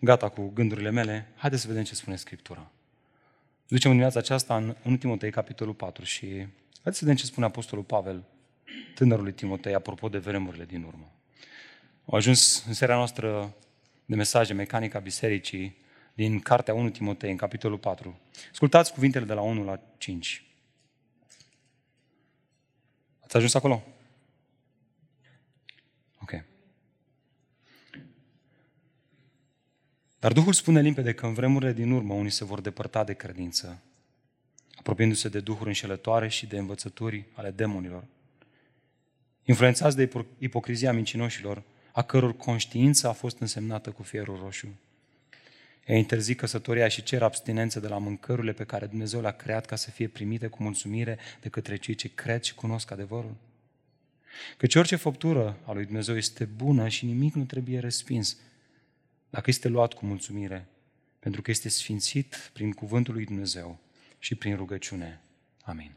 gata 0.00 0.28
cu 0.28 0.50
gândurile 0.54 0.90
mele, 0.90 1.32
haideți 1.36 1.62
să 1.62 1.68
vedem 1.68 1.82
ce 1.82 1.94
spune 1.94 2.16
Scriptura. 2.16 2.70
Ducem 3.72 3.90
în 3.90 3.96
dimineața 3.96 4.18
aceasta 4.18 4.56
în, 4.56 4.76
în 4.82 4.98
Timotei, 4.98 5.30
capitolul 5.30 5.74
4 5.74 6.04
și 6.04 6.26
haideți 6.72 6.98
să 6.98 7.04
vedem 7.04 7.14
ce 7.14 7.24
spune 7.24 7.46
Apostolul 7.46 7.84
Pavel, 7.84 8.24
tânărului 8.94 9.32
Timotei, 9.32 9.74
apropo 9.74 10.08
de 10.08 10.18
vremurile 10.18 10.64
din 10.64 10.82
urmă. 10.82 11.12
Au 12.04 12.14
ajuns 12.14 12.64
în 12.66 12.72
seria 12.72 12.94
noastră 12.94 13.54
de 14.04 14.14
mesaje 14.14 14.52
Mecanica 14.52 14.98
Bisericii 14.98 15.76
din 16.14 16.40
Cartea 16.40 16.74
1 16.74 16.90
Timotei, 16.90 17.30
în 17.30 17.36
capitolul 17.36 17.78
4. 17.78 18.20
Ascultați 18.50 18.92
cuvintele 18.92 19.24
de 19.24 19.32
la 19.32 19.40
1 19.40 19.64
la 19.64 19.80
5. 19.98 20.44
Ați 23.20 23.36
ajuns 23.36 23.54
acolo? 23.54 23.82
Ok. 26.22 26.44
Dar 30.22 30.32
Duhul 30.32 30.52
spune 30.52 30.80
limpede 30.80 31.12
că 31.12 31.26
în 31.26 31.34
vremurile 31.34 31.72
din 31.72 31.90
urmă 31.90 32.14
unii 32.14 32.30
se 32.30 32.44
vor 32.44 32.60
depărta 32.60 33.04
de 33.04 33.12
credință, 33.12 33.78
apropiindu-se 34.74 35.28
de 35.28 35.40
duhuri 35.40 35.68
înșelătoare 35.68 36.28
și 36.28 36.46
de 36.46 36.58
învățături 36.58 37.24
ale 37.32 37.50
demonilor. 37.50 38.04
Influențați 39.44 39.96
de 39.96 40.10
ipocrizia 40.38 40.92
mincinoșilor, 40.92 41.62
a 41.92 42.02
căror 42.02 42.36
conștiință 42.36 43.08
a 43.08 43.12
fost 43.12 43.38
însemnată 43.38 43.90
cu 43.90 44.02
fierul 44.02 44.38
roșu. 44.42 44.68
Ei 45.86 45.98
interzic 45.98 46.36
căsătoria 46.36 46.88
și 46.88 47.02
cer 47.02 47.22
abstinență 47.22 47.80
de 47.80 47.88
la 47.88 47.98
mâncărurile 47.98 48.52
pe 48.52 48.64
care 48.64 48.86
Dumnezeu 48.86 49.20
le-a 49.20 49.30
creat 49.30 49.66
ca 49.66 49.76
să 49.76 49.90
fie 49.90 50.08
primite 50.08 50.46
cu 50.46 50.62
mulțumire 50.62 51.18
de 51.40 51.48
către 51.48 51.76
cei 51.76 51.94
ce 51.94 52.14
cred 52.14 52.42
și 52.42 52.54
cunosc 52.54 52.90
adevărul. 52.90 53.34
Căci 54.56 54.74
orice 54.74 54.96
făptură 54.96 55.58
a 55.64 55.72
lui 55.72 55.84
Dumnezeu 55.84 56.16
este 56.16 56.44
bună 56.44 56.88
și 56.88 57.04
nimic 57.04 57.34
nu 57.34 57.44
trebuie 57.44 57.78
respins, 57.78 58.36
dacă 59.32 59.50
este 59.50 59.68
luat 59.68 59.92
cu 59.92 60.06
mulțumire, 60.06 60.68
pentru 61.18 61.42
că 61.42 61.50
este 61.50 61.68
sfințit 61.68 62.50
prin 62.52 62.72
cuvântul 62.72 63.14
lui 63.14 63.24
Dumnezeu 63.24 63.78
și 64.18 64.34
prin 64.34 64.56
rugăciune. 64.56 65.20
Amin. 65.62 65.92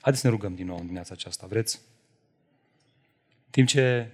Haideți 0.00 0.22
să 0.22 0.26
ne 0.26 0.32
rugăm 0.32 0.54
din 0.54 0.66
nou 0.66 0.76
în 0.76 0.82
dimineața 0.82 1.14
aceasta, 1.14 1.46
vreți? 1.46 1.80
În 3.44 3.50
timp 3.50 3.68
ce 3.68 4.10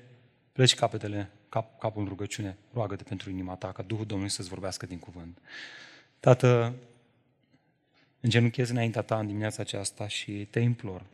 pleci 0.53 0.75
capetele, 0.75 1.31
cap, 1.49 1.79
capul 1.79 2.03
în 2.03 2.09
rugăciune, 2.09 2.57
roagă-te 2.73 3.03
pentru 3.03 3.31
inima 3.31 3.55
ta, 3.57 3.73
ca 3.73 3.83
Duhul 3.83 4.07
Domnului 4.07 4.33
să-ți 4.33 4.49
vorbească 4.49 4.87
din 4.87 4.99
cuvânt. 4.99 5.39
Tată, 6.21 6.75
îngenunchez 8.21 8.69
înaintea 8.69 9.03
ta 9.03 9.19
în 9.19 9.27
dimineața 9.27 9.63
aceasta 9.63 10.09
și 10.09 10.49
te 10.51 10.61
implor. 10.61 11.07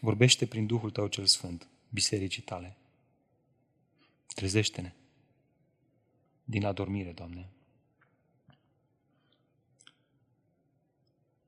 Vorbește 0.00 0.46
prin 0.46 0.66
Duhul 0.66 0.90
tău 0.90 1.06
cel 1.06 1.26
Sfânt, 1.26 1.68
bisericii 1.88 2.42
tale. 2.42 2.76
Trezește-ne 4.34 4.92
din 6.44 6.64
adormire, 6.64 7.12
Doamne. 7.12 7.50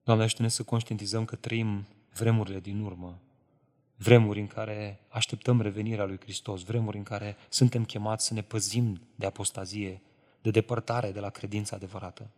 Doamne, 0.05 0.25
ajută-ne 0.25 0.49
să 0.49 0.63
conștientizăm 0.63 1.25
că 1.25 1.37
trăim 1.37 1.87
vremurile 2.13 2.61
din 2.61 2.81
urmă, 2.81 3.21
vremuri 3.97 4.41
în 4.41 4.47
care 4.47 5.01
așteptăm 5.09 5.61
revenirea 5.61 6.05
lui 6.05 6.21
Hristos, 6.21 6.63
vremuri 6.63 6.97
în 6.97 7.03
care 7.03 7.37
suntem 7.49 7.85
chemați 7.85 8.27
să 8.27 8.35
ne 8.35 8.43
păzim 8.43 9.01
de 9.15 9.27
apostazie, 9.27 10.03
de 10.43 10.51
depărtare 10.51 11.13
de 11.13 11.21
la 11.21 11.31
credința 11.31 11.77
adevărată. 11.77 12.31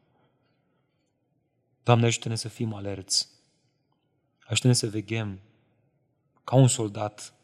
Doamne, 1.82 2.06
ajută-ne 2.06 2.34
să 2.34 2.49
fim 2.49 2.75
alerți, 2.75 3.28
ajută-ne 4.44 4.72
să 4.72 4.87
veghem 4.87 5.40
ca 6.44 6.56
un 6.56 6.68
soldat 6.68 7.34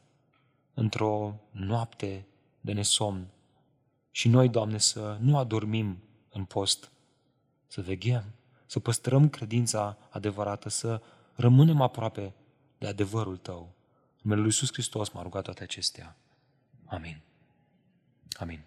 într-o 0.74 1.40
noapte 1.50 2.26
de 2.68 2.74
nesomn. 2.74 3.26
Și 4.10 4.28
noi, 4.28 4.48
Doamne, 4.48 4.78
să 4.78 5.16
nu 5.20 5.38
adormim 5.38 6.02
în 6.28 6.44
post, 6.44 6.90
să 7.66 7.80
veghem, 7.80 8.24
să 8.66 8.80
păstrăm 8.80 9.28
credința 9.28 9.98
adevărată, 10.10 10.68
să 10.68 11.02
rămânem 11.34 11.80
aproape 11.80 12.34
de 12.78 12.86
adevărul 12.86 13.36
Tău. 13.36 13.74
În 14.10 14.20
numele 14.22 14.40
Lui 14.40 14.50
Iisus 14.50 14.72
Hristos 14.72 15.08
m-a 15.08 15.22
rugat 15.22 15.44
toate 15.44 15.62
acestea. 15.62 16.16
Amin. 16.84 17.20
Amin. 18.32 18.60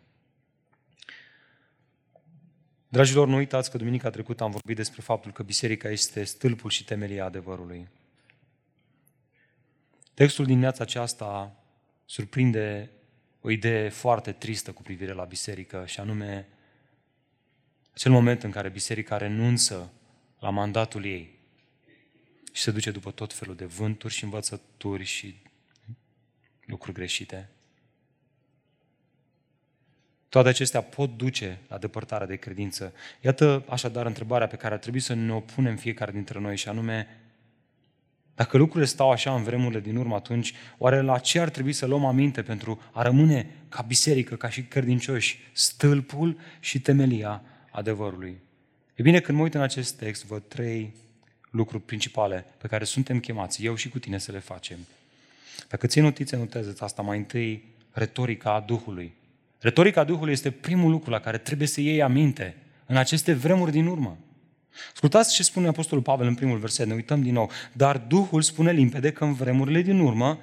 Dragilor, 2.87 3.27
nu 3.27 3.35
uitați 3.35 3.71
că 3.71 3.77
duminica 3.77 4.09
trecută 4.09 4.43
am 4.43 4.51
vorbit 4.51 4.75
despre 4.75 5.01
faptul 5.01 5.31
că 5.31 5.43
biserica 5.43 5.89
este 5.89 6.23
stâlpul 6.23 6.69
și 6.69 6.83
temelia 6.83 7.25
adevărului. 7.25 7.89
Textul 10.13 10.45
din 10.45 10.59
viața 10.59 10.83
aceasta 10.83 11.55
surprinde 12.05 12.91
o 13.41 13.49
idee 13.49 13.89
foarte 13.89 14.31
tristă 14.31 14.71
cu 14.71 14.81
privire 14.81 15.13
la 15.13 15.23
biserică 15.23 15.83
și 15.85 15.99
anume 15.99 16.47
acel 17.93 18.11
moment 18.11 18.43
în 18.43 18.51
care 18.51 18.69
biserica 18.69 19.17
renunță 19.17 19.93
la 20.39 20.49
mandatul 20.49 21.05
ei 21.05 21.39
și 22.51 22.61
se 22.61 22.71
duce 22.71 22.91
după 22.91 23.11
tot 23.11 23.33
felul 23.33 23.55
de 23.55 23.65
vânturi 23.65 24.13
și 24.13 24.23
învățături 24.23 25.03
și 25.03 25.41
lucruri 26.65 26.95
greșite. 26.95 27.49
Toate 30.29 30.49
acestea 30.49 30.81
pot 30.81 31.17
duce 31.17 31.59
la 31.67 31.77
depărtarea 31.77 32.27
de 32.27 32.35
credință. 32.35 32.93
Iată 33.21 33.65
așadar 33.69 34.05
întrebarea 34.05 34.47
pe 34.47 34.55
care 34.55 34.73
ar 34.73 34.79
trebui 34.79 34.99
să 34.99 35.13
ne 35.13 35.33
opunem 35.33 35.75
fiecare 35.75 36.11
dintre 36.11 36.39
noi 36.39 36.57
și 36.57 36.69
anume, 36.69 37.20
dacă 38.41 38.57
lucrurile 38.57 38.85
stau 38.85 39.11
așa 39.11 39.35
în 39.35 39.43
vremurile 39.43 39.79
din 39.79 39.95
urmă 39.95 40.15
atunci, 40.15 40.53
oare 40.77 41.01
la 41.01 41.17
ce 41.17 41.39
ar 41.39 41.49
trebui 41.49 41.73
să 41.73 41.85
luăm 41.85 42.05
aminte 42.05 42.41
pentru 42.41 42.81
a 42.91 43.01
rămâne 43.01 43.49
ca 43.69 43.81
biserică, 43.81 44.35
ca 44.35 44.49
și 44.49 44.63
credincioși, 44.63 45.39
stâlpul 45.51 46.37
și 46.59 46.79
temelia 46.79 47.41
adevărului? 47.71 48.37
E 48.95 49.01
bine, 49.01 49.19
când 49.19 49.37
mă 49.37 49.43
uit 49.43 49.53
în 49.53 49.61
acest 49.61 49.97
text, 49.97 50.25
văd 50.25 50.43
trei 50.47 50.93
lucruri 51.49 51.83
principale 51.83 52.45
pe 52.57 52.67
care 52.67 52.83
suntem 52.83 53.19
chemați, 53.19 53.65
eu 53.65 53.75
și 53.75 53.89
cu 53.89 53.99
tine, 53.99 54.17
să 54.17 54.31
le 54.31 54.39
facem. 54.39 54.77
Dacă 55.67 55.87
ții 55.87 56.01
notițe, 56.01 56.35
notează 56.35 56.75
asta 56.79 57.01
mai 57.01 57.17
întâi, 57.17 57.63
retorica 57.91 58.53
a 58.53 58.59
Duhului. 58.59 59.13
Retorica 59.59 60.03
Duhului 60.03 60.33
este 60.33 60.51
primul 60.51 60.91
lucru 60.91 61.09
la 61.09 61.19
care 61.19 61.37
trebuie 61.37 61.67
să 61.67 61.81
iei 61.81 62.01
aminte 62.01 62.55
în 62.85 62.97
aceste 62.97 63.33
vremuri 63.33 63.71
din 63.71 63.85
urmă. 63.85 64.17
Ascultați 64.93 65.33
ce 65.33 65.43
spune 65.43 65.67
Apostolul 65.67 66.03
Pavel 66.03 66.27
în 66.27 66.35
primul 66.35 66.57
verset, 66.57 66.87
ne 66.87 66.93
uităm 66.93 67.21
din 67.21 67.33
nou. 67.33 67.51
Dar 67.73 67.97
Duhul 67.97 68.41
spune 68.41 68.71
limpede 68.71 69.11
că 69.11 69.23
în 69.23 69.33
vremurile 69.33 69.81
din 69.81 69.99
urmă 69.99 70.39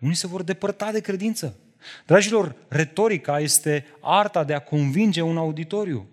unii 0.00 0.14
se 0.14 0.26
vor 0.26 0.42
depărta 0.42 0.92
de 0.92 1.00
credință. 1.00 1.56
Dragilor, 2.06 2.54
retorica 2.68 3.40
este 3.40 3.86
arta 4.00 4.44
de 4.44 4.54
a 4.54 4.58
convinge 4.58 5.20
un 5.20 5.36
auditoriu. 5.36 6.06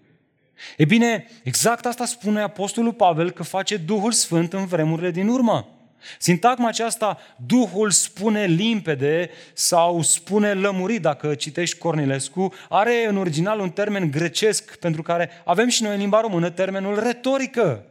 E 0.77 0.85
bine, 0.85 1.27
exact 1.43 1.85
asta 1.85 2.05
spune 2.05 2.41
Apostolul 2.41 2.93
Pavel 2.93 3.31
că 3.31 3.43
face 3.43 3.77
Duhul 3.77 4.11
Sfânt 4.11 4.53
în 4.53 4.65
vremurile 4.65 5.11
din 5.11 5.27
urmă. 5.27 5.72
Sintagma 6.19 6.67
aceasta, 6.67 7.17
Duhul 7.45 7.91
spune 7.91 8.45
limpede 8.45 9.29
sau 9.53 10.01
spune 10.01 10.53
lămurit, 10.53 11.01
dacă 11.01 11.35
citești 11.35 11.77
Cornilescu, 11.77 12.53
are 12.69 13.05
în 13.07 13.17
original 13.17 13.59
un 13.59 13.69
termen 13.69 14.11
grecesc 14.11 14.77
pentru 14.77 15.01
care 15.01 15.29
avem 15.45 15.67
și 15.67 15.83
noi 15.83 15.93
în 15.93 15.99
limba 15.99 16.21
română 16.21 16.49
termenul 16.49 16.99
retorică. 16.99 17.85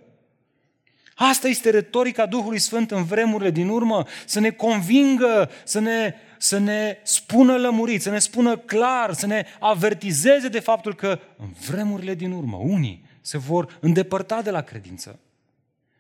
Asta 1.14 1.49
este 1.49 1.71
retorica 1.71 2.26
Duhului 2.26 2.59
Sfânt 2.59 2.90
în 2.90 3.04
vremurile 3.04 3.50
din 3.50 3.69
urmă, 3.69 4.04
să 4.26 4.40
ne 4.40 4.50
convingă, 4.50 5.50
să 5.64 5.81
ne, 5.81 6.14
să 6.38 6.59
ne 6.59 6.99
spună 7.02 7.57
lămurit, 7.57 8.02
să 8.02 8.11
ne 8.11 8.19
spună 8.19 8.57
clar, 8.57 9.12
să 9.12 9.26
ne 9.26 9.47
avertizeze 9.61 10.49
de 10.49 10.61
faptul 10.61 10.95
că 10.95 11.21
în 11.37 11.52
vremurile 11.66 12.14
din 12.14 12.33
urmă 12.33 12.57
unii 12.57 13.04
se 13.21 13.38
vor 13.38 13.78
îndepărta 13.81 14.42
de 14.42 14.50
la 14.50 14.61
credință. 14.61 15.19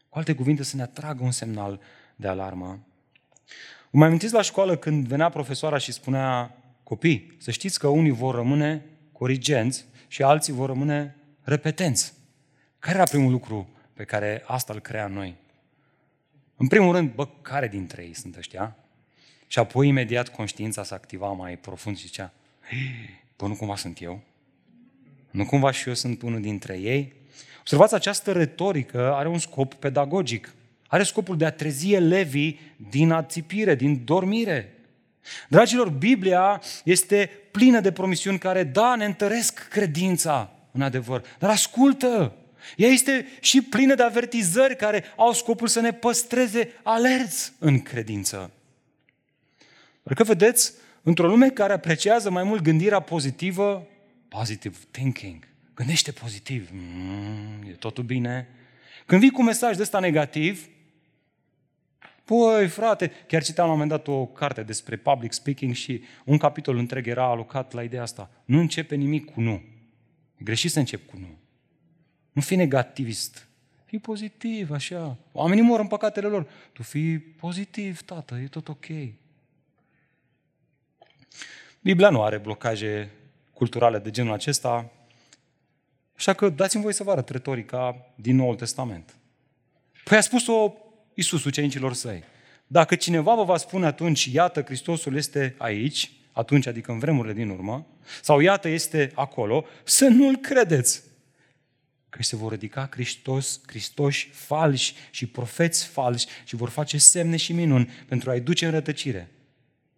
Cu 0.08 0.18
alte 0.18 0.34
cuvinte, 0.34 0.62
să 0.62 0.76
ne 0.76 0.82
atragă 0.82 1.24
un 1.24 1.30
semnal 1.30 1.80
de 2.16 2.28
alarmă. 2.28 2.78
Vă 3.90 3.98
mai 3.98 4.06
amintiți 4.06 4.32
la 4.32 4.42
școală 4.42 4.76
când 4.76 5.06
venea 5.06 5.28
profesoara 5.28 5.78
și 5.78 5.92
spunea 5.92 6.56
copii, 6.82 7.36
să 7.38 7.50
știți 7.50 7.78
că 7.78 7.88
unii 7.88 8.10
vor 8.10 8.34
rămâne 8.34 8.84
corigenți 9.12 9.84
și 10.08 10.22
alții 10.22 10.52
vor 10.52 10.68
rămâne 10.68 11.16
repetenți. 11.42 12.12
Care 12.78 12.94
era 12.94 13.04
primul 13.04 13.30
lucru 13.30 13.68
pe 13.92 14.04
care 14.04 14.42
asta 14.46 14.72
îl 14.72 14.80
crea 14.80 15.04
în 15.04 15.12
noi? 15.12 15.36
În 16.56 16.66
primul 16.66 16.94
rând, 16.94 17.14
bă, 17.14 17.28
care 17.42 17.68
dintre 17.68 18.02
ei 18.02 18.14
sunt 18.14 18.36
ăștia? 18.36 18.76
Și 19.46 19.58
apoi 19.58 19.88
imediat 19.88 20.28
conștiința 20.28 20.84
s-a 20.84 20.94
activa 20.94 21.32
mai 21.32 21.56
profund 21.56 21.96
și 21.96 22.06
zicea, 22.06 22.32
bă, 23.36 23.46
nu 23.46 23.54
cumva 23.54 23.76
sunt 23.76 24.00
eu? 24.00 24.20
Nu 25.30 25.46
cumva 25.46 25.70
și 25.70 25.88
eu 25.88 25.94
sunt 25.94 26.22
unul 26.22 26.40
dintre 26.40 26.78
ei? 26.78 27.12
Observați, 27.60 27.94
această 27.94 28.32
retorică 28.32 29.14
are 29.14 29.28
un 29.28 29.38
scop 29.38 29.74
pedagogic. 29.74 30.54
Are 30.92 31.02
scopul 31.02 31.36
de 31.36 31.44
a 31.44 31.50
trezi 31.50 31.92
elevii 31.92 32.60
din 32.90 33.10
ațipire, 33.10 33.74
din 33.74 34.04
dormire. 34.04 34.74
Dragilor, 35.48 35.88
Biblia 35.88 36.62
este 36.84 37.30
plină 37.50 37.80
de 37.80 37.92
promisiuni 37.92 38.38
care, 38.38 38.64
da, 38.64 38.94
ne 38.94 39.04
întăresc 39.04 39.68
credința 39.68 40.52
în 40.72 40.82
adevăr, 40.82 41.24
dar 41.38 41.50
ascultă! 41.50 42.36
Ea 42.76 42.88
este 42.88 43.26
și 43.40 43.62
plină 43.62 43.94
de 43.94 44.02
avertizări 44.02 44.76
care 44.76 45.04
au 45.16 45.32
scopul 45.32 45.66
să 45.66 45.80
ne 45.80 45.92
păstreze 45.92 46.72
alerți 46.82 47.52
în 47.58 47.82
credință. 47.82 48.50
Dar 50.02 50.14
că 50.14 50.24
vedeți, 50.24 50.72
într-o 51.02 51.26
lume 51.26 51.50
care 51.50 51.72
apreciază 51.72 52.30
mai 52.30 52.42
mult 52.42 52.62
gândirea 52.62 53.00
pozitivă, 53.00 53.86
positive 54.28 54.76
thinking, 54.90 55.48
gândește 55.74 56.12
pozitiv, 56.12 56.68
mm, 56.72 57.68
e 57.68 57.72
totul 57.72 58.04
bine. 58.04 58.48
Când 59.06 59.20
vii 59.20 59.30
cu 59.30 59.40
un 59.40 59.46
mesaj 59.46 59.76
de 59.76 59.82
ăsta 59.82 59.98
negativ, 59.98 60.66
Păi, 62.24 62.68
frate, 62.68 63.12
chiar 63.26 63.42
citeam 63.42 63.66
la 63.66 63.72
un 63.72 63.78
moment 63.78 64.04
dat 64.04 64.14
o 64.14 64.26
carte 64.26 64.62
despre 64.62 64.96
public 64.96 65.32
speaking 65.32 65.74
și 65.74 66.02
un 66.24 66.38
capitol 66.38 66.76
întreg 66.76 67.06
era 67.06 67.24
alocat 67.24 67.72
la 67.72 67.82
ideea 67.82 68.02
asta. 68.02 68.30
Nu 68.44 68.58
începe 68.58 68.94
nimic 68.94 69.30
cu 69.30 69.40
nu. 69.40 69.62
E 70.36 70.42
greșit 70.42 70.70
să 70.70 70.78
încep 70.78 71.10
cu 71.10 71.16
nu. 71.18 71.38
Nu 72.32 72.40
fi 72.40 72.54
negativist. 72.54 73.46
Fii 73.84 73.98
pozitiv, 73.98 74.70
așa. 74.70 75.16
Oamenii 75.32 75.62
mor 75.62 75.80
în 75.80 75.86
păcatele 75.86 76.26
lor. 76.26 76.46
Tu 76.72 76.82
fii 76.82 77.18
pozitiv, 77.18 78.02
tată, 78.02 78.34
e 78.34 78.46
tot 78.46 78.68
ok. 78.68 78.86
Biblia 81.80 82.10
nu 82.10 82.22
are 82.22 82.38
blocaje 82.38 83.10
culturale 83.52 83.98
de 83.98 84.10
genul 84.10 84.32
acesta, 84.32 84.90
așa 86.16 86.32
că 86.32 86.48
dați-mi 86.48 86.82
voi 86.82 86.92
să 86.92 87.02
vă 87.02 87.10
arăt 87.10 87.28
retorica 87.28 88.12
din 88.14 88.36
Noul 88.36 88.54
Testament. 88.54 89.14
Păi 90.04 90.16
a 90.16 90.20
spus-o 90.20 90.72
Iisus 91.14 91.44
ucenicilor 91.44 91.94
săi. 91.94 92.22
Dacă 92.66 92.94
cineva 92.94 93.34
vă 93.34 93.44
va 93.44 93.56
spune 93.56 93.86
atunci, 93.86 94.24
iată, 94.24 94.62
Hristosul 94.62 95.16
este 95.16 95.54
aici, 95.58 96.12
atunci, 96.32 96.66
adică 96.66 96.92
în 96.92 96.98
vremurile 96.98 97.34
din 97.34 97.48
urmă, 97.48 97.86
sau 98.22 98.40
iată, 98.40 98.68
este 98.68 99.10
acolo, 99.14 99.64
să 99.84 100.04
nu-l 100.08 100.36
credeți. 100.36 101.02
Că 102.08 102.22
se 102.22 102.36
vor 102.36 102.52
ridica 102.52 102.88
Hristos, 102.90 103.60
Hristoși 103.66 104.28
falși 104.32 104.94
și 105.10 105.26
profeți 105.26 105.86
falși 105.86 106.26
și 106.44 106.56
vor 106.56 106.68
face 106.68 106.98
semne 106.98 107.36
și 107.36 107.52
minuni 107.52 107.90
pentru 108.08 108.30
a-i 108.30 108.40
duce 108.40 108.64
în 108.64 108.70
rătăcire. 108.70 109.30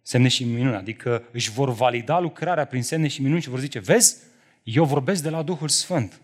Semne 0.01 0.27
și 0.27 0.43
minuni, 0.43 0.75
adică 0.75 1.23
își 1.31 1.51
vor 1.51 1.73
valida 1.73 2.19
lucrarea 2.19 2.65
prin 2.65 2.83
semne 2.83 3.07
și 3.07 3.21
minuni 3.21 3.41
și 3.41 3.49
vor 3.49 3.59
zice, 3.59 3.79
vezi, 3.79 4.17
eu 4.63 4.85
vorbesc 4.85 5.23
de 5.23 5.29
la 5.29 5.43
Duhul 5.43 5.69
Sfânt. 5.69 6.21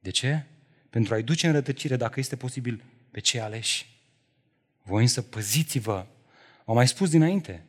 De 0.00 0.10
ce? 0.10 0.44
Pentru 0.90 1.14
a-i 1.14 1.22
duce 1.22 1.46
în 1.46 1.52
rătăcire, 1.52 1.96
dacă 1.96 2.20
este 2.20 2.36
posibil, 2.36 2.82
pe 3.18 3.24
cei 3.24 3.40
aleși. 3.40 3.86
Voi 4.82 5.02
însă 5.02 5.22
păziți-vă. 5.22 6.06
Am 6.64 6.74
mai 6.74 6.88
spus 6.88 7.10
dinainte 7.10 7.64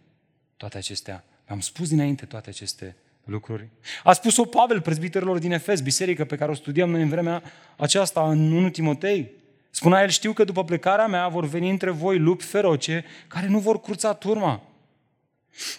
toate 0.57 0.77
acestea. 0.77 1.23
Am 1.47 1.59
spus 1.59 1.89
dinainte 1.89 2.25
toate 2.25 2.49
aceste 2.49 2.95
lucruri. 3.23 3.67
A 4.03 4.13
spus-o 4.13 4.45
Pavel, 4.45 4.81
prezbiterilor 4.81 5.37
din 5.39 5.51
Efes, 5.51 5.81
biserică 5.81 6.25
pe 6.25 6.35
care 6.35 6.51
o 6.51 6.53
studiam 6.53 6.89
noi 6.89 7.01
în 7.01 7.09
vremea 7.09 7.43
aceasta 7.77 8.29
în 8.29 8.51
1 8.51 8.69
Timotei. 8.69 9.31
Spunea 9.69 10.01
el, 10.01 10.09
știu 10.09 10.33
că 10.33 10.43
după 10.43 10.63
plecarea 10.63 11.07
mea 11.07 11.27
vor 11.27 11.45
veni 11.45 11.69
între 11.69 11.89
voi 11.89 12.17
lupi 12.17 12.43
feroce 12.43 13.05
care 13.27 13.47
nu 13.47 13.59
vor 13.59 13.81
cruța 13.81 14.13
turma. 14.13 14.63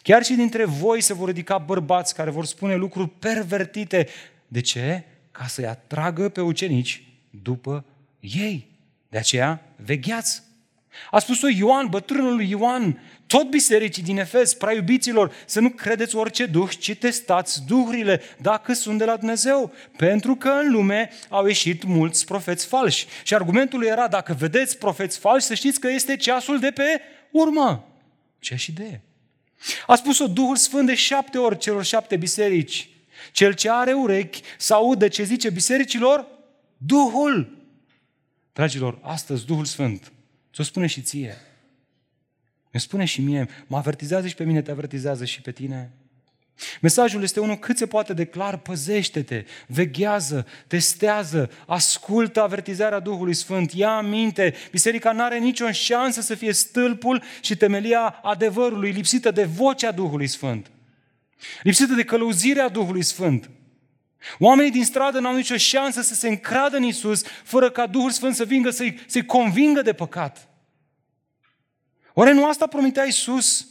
Chiar 0.02 0.22
și 0.22 0.34
dintre 0.34 0.64
voi 0.64 1.00
se 1.00 1.14
vor 1.14 1.28
ridica 1.28 1.58
bărbați 1.58 2.14
care 2.14 2.30
vor 2.30 2.44
spune 2.44 2.74
lucruri 2.74 3.08
pervertite. 3.08 4.08
De 4.48 4.60
ce? 4.60 5.04
Ca 5.30 5.46
să-i 5.46 5.66
atragă 5.66 6.28
pe 6.28 6.40
ucenici 6.40 7.04
după 7.30 7.84
ei. 8.20 8.69
De 9.10 9.18
aceea, 9.18 9.62
vegheați. 9.76 10.42
A 11.10 11.18
spus-o 11.18 11.48
Ioan, 11.48 11.86
bătrânul 11.86 12.34
lui 12.34 12.50
Ioan, 12.50 13.02
tot 13.26 13.50
bisericii 13.50 14.02
din 14.02 14.18
Efes, 14.18 14.54
prea 14.54 14.74
iubiților, 14.74 15.32
să 15.46 15.60
nu 15.60 15.68
credeți 15.68 16.16
orice 16.16 16.46
duh, 16.46 16.70
ci 16.78 16.94
testați 16.94 17.66
duhurile, 17.66 18.22
dacă 18.40 18.72
sunt 18.72 18.98
de 18.98 19.04
la 19.04 19.16
Dumnezeu. 19.16 19.72
Pentru 19.96 20.36
că 20.36 20.48
în 20.48 20.72
lume 20.72 21.10
au 21.28 21.46
ieșit 21.46 21.84
mulți 21.84 22.24
profeți 22.24 22.66
falși. 22.66 23.06
Și 23.22 23.34
argumentul 23.34 23.84
era, 23.84 24.08
dacă 24.08 24.36
vedeți 24.38 24.78
profeți 24.78 25.18
falși, 25.18 25.46
să 25.46 25.54
știți 25.54 25.80
că 25.80 25.88
este 25.88 26.16
ceasul 26.16 26.58
de 26.58 26.70
pe 26.70 27.00
urmă. 27.30 27.88
Ce 28.38 28.56
și 28.56 28.72
de. 28.72 29.00
A 29.86 29.94
spus-o 29.94 30.26
Duhul 30.26 30.56
Sfânt 30.56 30.86
de 30.86 30.94
șapte 30.94 31.38
ori 31.38 31.58
celor 31.58 31.84
șapte 31.84 32.16
biserici. 32.16 32.88
Cel 33.32 33.52
ce 33.52 33.70
are 33.70 33.92
urechi 33.92 34.40
să 34.58 34.74
audă 34.74 35.08
ce 35.08 35.22
zice 35.22 35.50
bisericilor, 35.50 36.26
Duhul 36.76 37.59
Dragilor, 38.52 38.98
astăzi 39.02 39.46
Duhul 39.46 39.64
Sfânt 39.64 40.12
ți-o 40.52 40.62
spune 40.62 40.86
și 40.86 41.00
ție. 41.00 41.36
Mi 42.72 42.80
spune 42.80 43.04
și 43.04 43.20
mie, 43.20 43.48
mă 43.66 43.76
avertizează 43.76 44.26
și 44.26 44.34
pe 44.34 44.44
mine, 44.44 44.62
te 44.62 44.70
avertizează 44.70 45.24
și 45.24 45.40
pe 45.40 45.52
tine. 45.52 45.90
Mesajul 46.80 47.22
este 47.22 47.40
unul 47.40 47.56
cât 47.56 47.76
se 47.76 47.86
poate 47.86 48.12
de 48.12 48.24
clar, 48.24 48.58
păzește-te, 48.58 49.44
veghează, 49.66 50.46
testează, 50.66 51.50
ascultă 51.66 52.42
avertizarea 52.42 52.98
Duhului 52.98 53.34
Sfânt, 53.34 53.72
ia 53.72 53.96
aminte, 53.96 54.54
biserica 54.70 55.12
nu 55.12 55.22
are 55.22 55.38
nicio 55.38 55.70
șansă 55.70 56.20
să 56.20 56.34
fie 56.34 56.52
stâlpul 56.52 57.22
și 57.40 57.56
temelia 57.56 58.20
adevărului, 58.22 58.90
lipsită 58.90 59.30
de 59.30 59.44
vocea 59.44 59.92
Duhului 59.92 60.26
Sfânt, 60.26 60.70
lipsită 61.62 61.94
de 61.94 62.04
călăuzirea 62.04 62.68
Duhului 62.68 63.02
Sfânt. 63.02 63.50
Oamenii 64.38 64.70
din 64.70 64.84
stradă 64.84 65.20
n-au 65.20 65.34
nicio 65.34 65.56
șansă 65.56 66.02
să 66.02 66.14
se 66.14 66.28
încradă 66.28 66.76
în 66.76 66.82
Isus 66.82 67.22
fără 67.44 67.70
ca 67.70 67.86
Duhul 67.86 68.10
Sfânt 68.10 68.34
să 68.34 68.44
vingă 68.44 68.70
să-i, 68.70 69.00
să 69.06 69.22
convingă 69.22 69.82
de 69.82 69.92
păcat. 69.92 70.48
Oare 72.14 72.32
nu 72.32 72.46
asta 72.46 72.66
promitea 72.66 73.04
Isus 73.04 73.68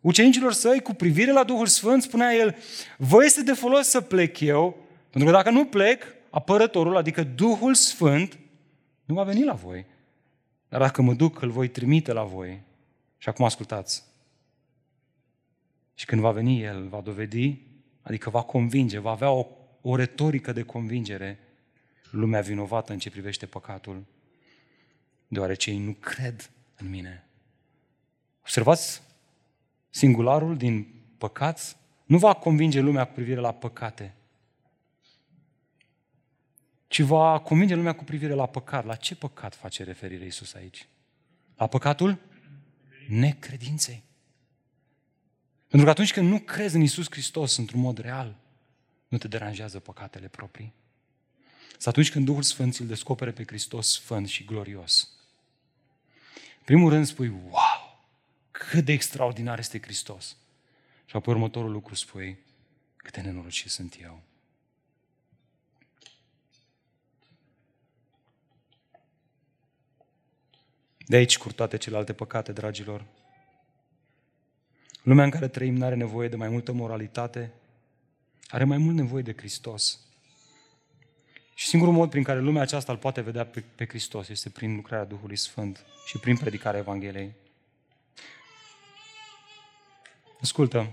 ucenicilor 0.00 0.52
săi 0.52 0.80
cu 0.80 0.94
privire 0.94 1.32
la 1.32 1.44
Duhul 1.44 1.66
Sfânt? 1.66 2.02
Spunea 2.02 2.34
el, 2.34 2.56
vă 2.98 3.24
este 3.24 3.42
de 3.42 3.52
folos 3.52 3.88
să 3.88 4.00
plec 4.00 4.40
eu, 4.40 4.76
pentru 5.10 5.30
că 5.30 5.36
dacă 5.36 5.50
nu 5.50 5.64
plec, 5.64 6.04
apărătorul, 6.30 6.96
adică 6.96 7.22
Duhul 7.22 7.74
Sfânt, 7.74 8.38
nu 9.04 9.14
va 9.14 9.22
veni 9.22 9.44
la 9.44 9.52
voi. 9.52 9.86
Dar 10.68 10.80
dacă 10.80 11.02
mă 11.02 11.14
duc, 11.14 11.40
îl 11.40 11.50
voi 11.50 11.68
trimite 11.68 12.12
la 12.12 12.22
voi. 12.22 12.62
Și 13.18 13.28
acum 13.28 13.44
ascultați. 13.44 14.04
Și 15.94 16.04
când 16.04 16.20
va 16.20 16.30
veni 16.30 16.62
El, 16.62 16.86
va 16.88 17.00
dovedi, 17.00 17.60
adică 18.02 18.30
va 18.30 18.42
convinge, 18.42 18.98
va 18.98 19.10
avea 19.10 19.30
o 19.30 19.46
o 19.86 19.96
retorică 19.96 20.52
de 20.52 20.62
convingere 20.62 21.38
lumea 22.10 22.40
vinovată 22.40 22.92
în 22.92 22.98
ce 22.98 23.10
privește 23.10 23.46
păcatul, 23.46 24.04
deoarece 25.28 25.70
ei 25.70 25.78
nu 25.78 25.92
cred 25.92 26.50
în 26.76 26.88
mine. 26.88 27.26
Observați, 28.40 29.02
singularul 29.90 30.56
din 30.56 30.86
păcat 31.18 31.76
nu 32.04 32.18
va 32.18 32.32
convinge 32.34 32.80
lumea 32.80 33.04
cu 33.04 33.12
privire 33.12 33.40
la 33.40 33.52
păcate, 33.52 34.14
ci 36.86 37.00
va 37.00 37.38
convinge 37.38 37.74
lumea 37.74 37.94
cu 37.94 38.04
privire 38.04 38.32
la 38.32 38.46
păcat. 38.46 38.84
La 38.84 38.94
ce 38.94 39.16
păcat 39.16 39.54
face 39.54 39.84
referire 39.84 40.24
Iisus 40.24 40.54
aici? 40.54 40.88
La 41.56 41.66
păcatul 41.66 42.18
necredinței. 43.08 44.02
Pentru 45.68 45.84
că 45.84 45.90
atunci 45.90 46.12
când 46.12 46.28
nu 46.28 46.38
crezi 46.38 46.74
în 46.74 46.80
Iisus 46.80 47.06
Hristos 47.10 47.56
într-un 47.56 47.80
mod 47.80 47.98
real, 47.98 48.42
nu 49.14 49.20
te 49.20 49.28
deranjează 49.28 49.78
păcatele 49.78 50.28
proprii? 50.28 50.72
Să 51.78 51.88
atunci 51.88 52.10
când 52.10 52.24
Duhul 52.24 52.42
Sfânt 52.42 52.76
îl 52.76 52.86
descopere 52.86 53.30
pe 53.32 53.44
Hristos 53.46 53.92
sfânt 53.92 54.28
și 54.28 54.44
glorios. 54.44 55.08
În 56.58 56.64
primul 56.64 56.90
rând 56.90 57.06
spui, 57.06 57.28
wow, 57.28 58.06
cât 58.50 58.84
de 58.84 58.92
extraordinar 58.92 59.58
este 59.58 59.80
Hristos. 59.82 60.36
Și 61.04 61.16
apoi 61.16 61.34
următorul 61.34 61.70
lucru 61.70 61.94
spui, 61.94 62.38
cât 62.96 63.12
de 63.12 63.20
nenorocit 63.20 63.70
sunt 63.70 63.96
eu. 64.02 64.22
De 71.06 71.16
aici 71.16 71.38
cur 71.38 71.52
toate 71.52 71.76
celelalte 71.76 72.12
păcate, 72.12 72.52
dragilor. 72.52 73.04
Lumea 75.02 75.24
în 75.24 75.30
care 75.30 75.48
trăim 75.48 75.74
nu 75.74 75.84
are 75.84 75.94
nevoie 75.94 76.28
de 76.28 76.36
mai 76.36 76.48
multă 76.48 76.72
moralitate, 76.72 77.52
are 78.48 78.64
mai 78.64 78.78
mult 78.78 78.96
nevoie 78.96 79.22
de 79.22 79.34
Hristos. 79.36 79.98
Și 81.54 81.66
singurul 81.66 81.94
mod 81.94 82.10
prin 82.10 82.22
care 82.22 82.40
lumea 82.40 82.62
aceasta 82.62 82.92
îl 82.92 82.98
poate 82.98 83.20
vedea 83.20 83.46
pe, 83.46 83.64
pe 83.74 83.86
Hristos 83.86 84.28
este 84.28 84.50
prin 84.50 84.74
lucrarea 84.74 85.04
Duhului 85.04 85.36
Sfânt 85.36 85.84
și 86.06 86.18
prin 86.18 86.36
predicarea 86.36 86.80
Evangheliei. 86.80 87.34
Ascultă, 90.40 90.92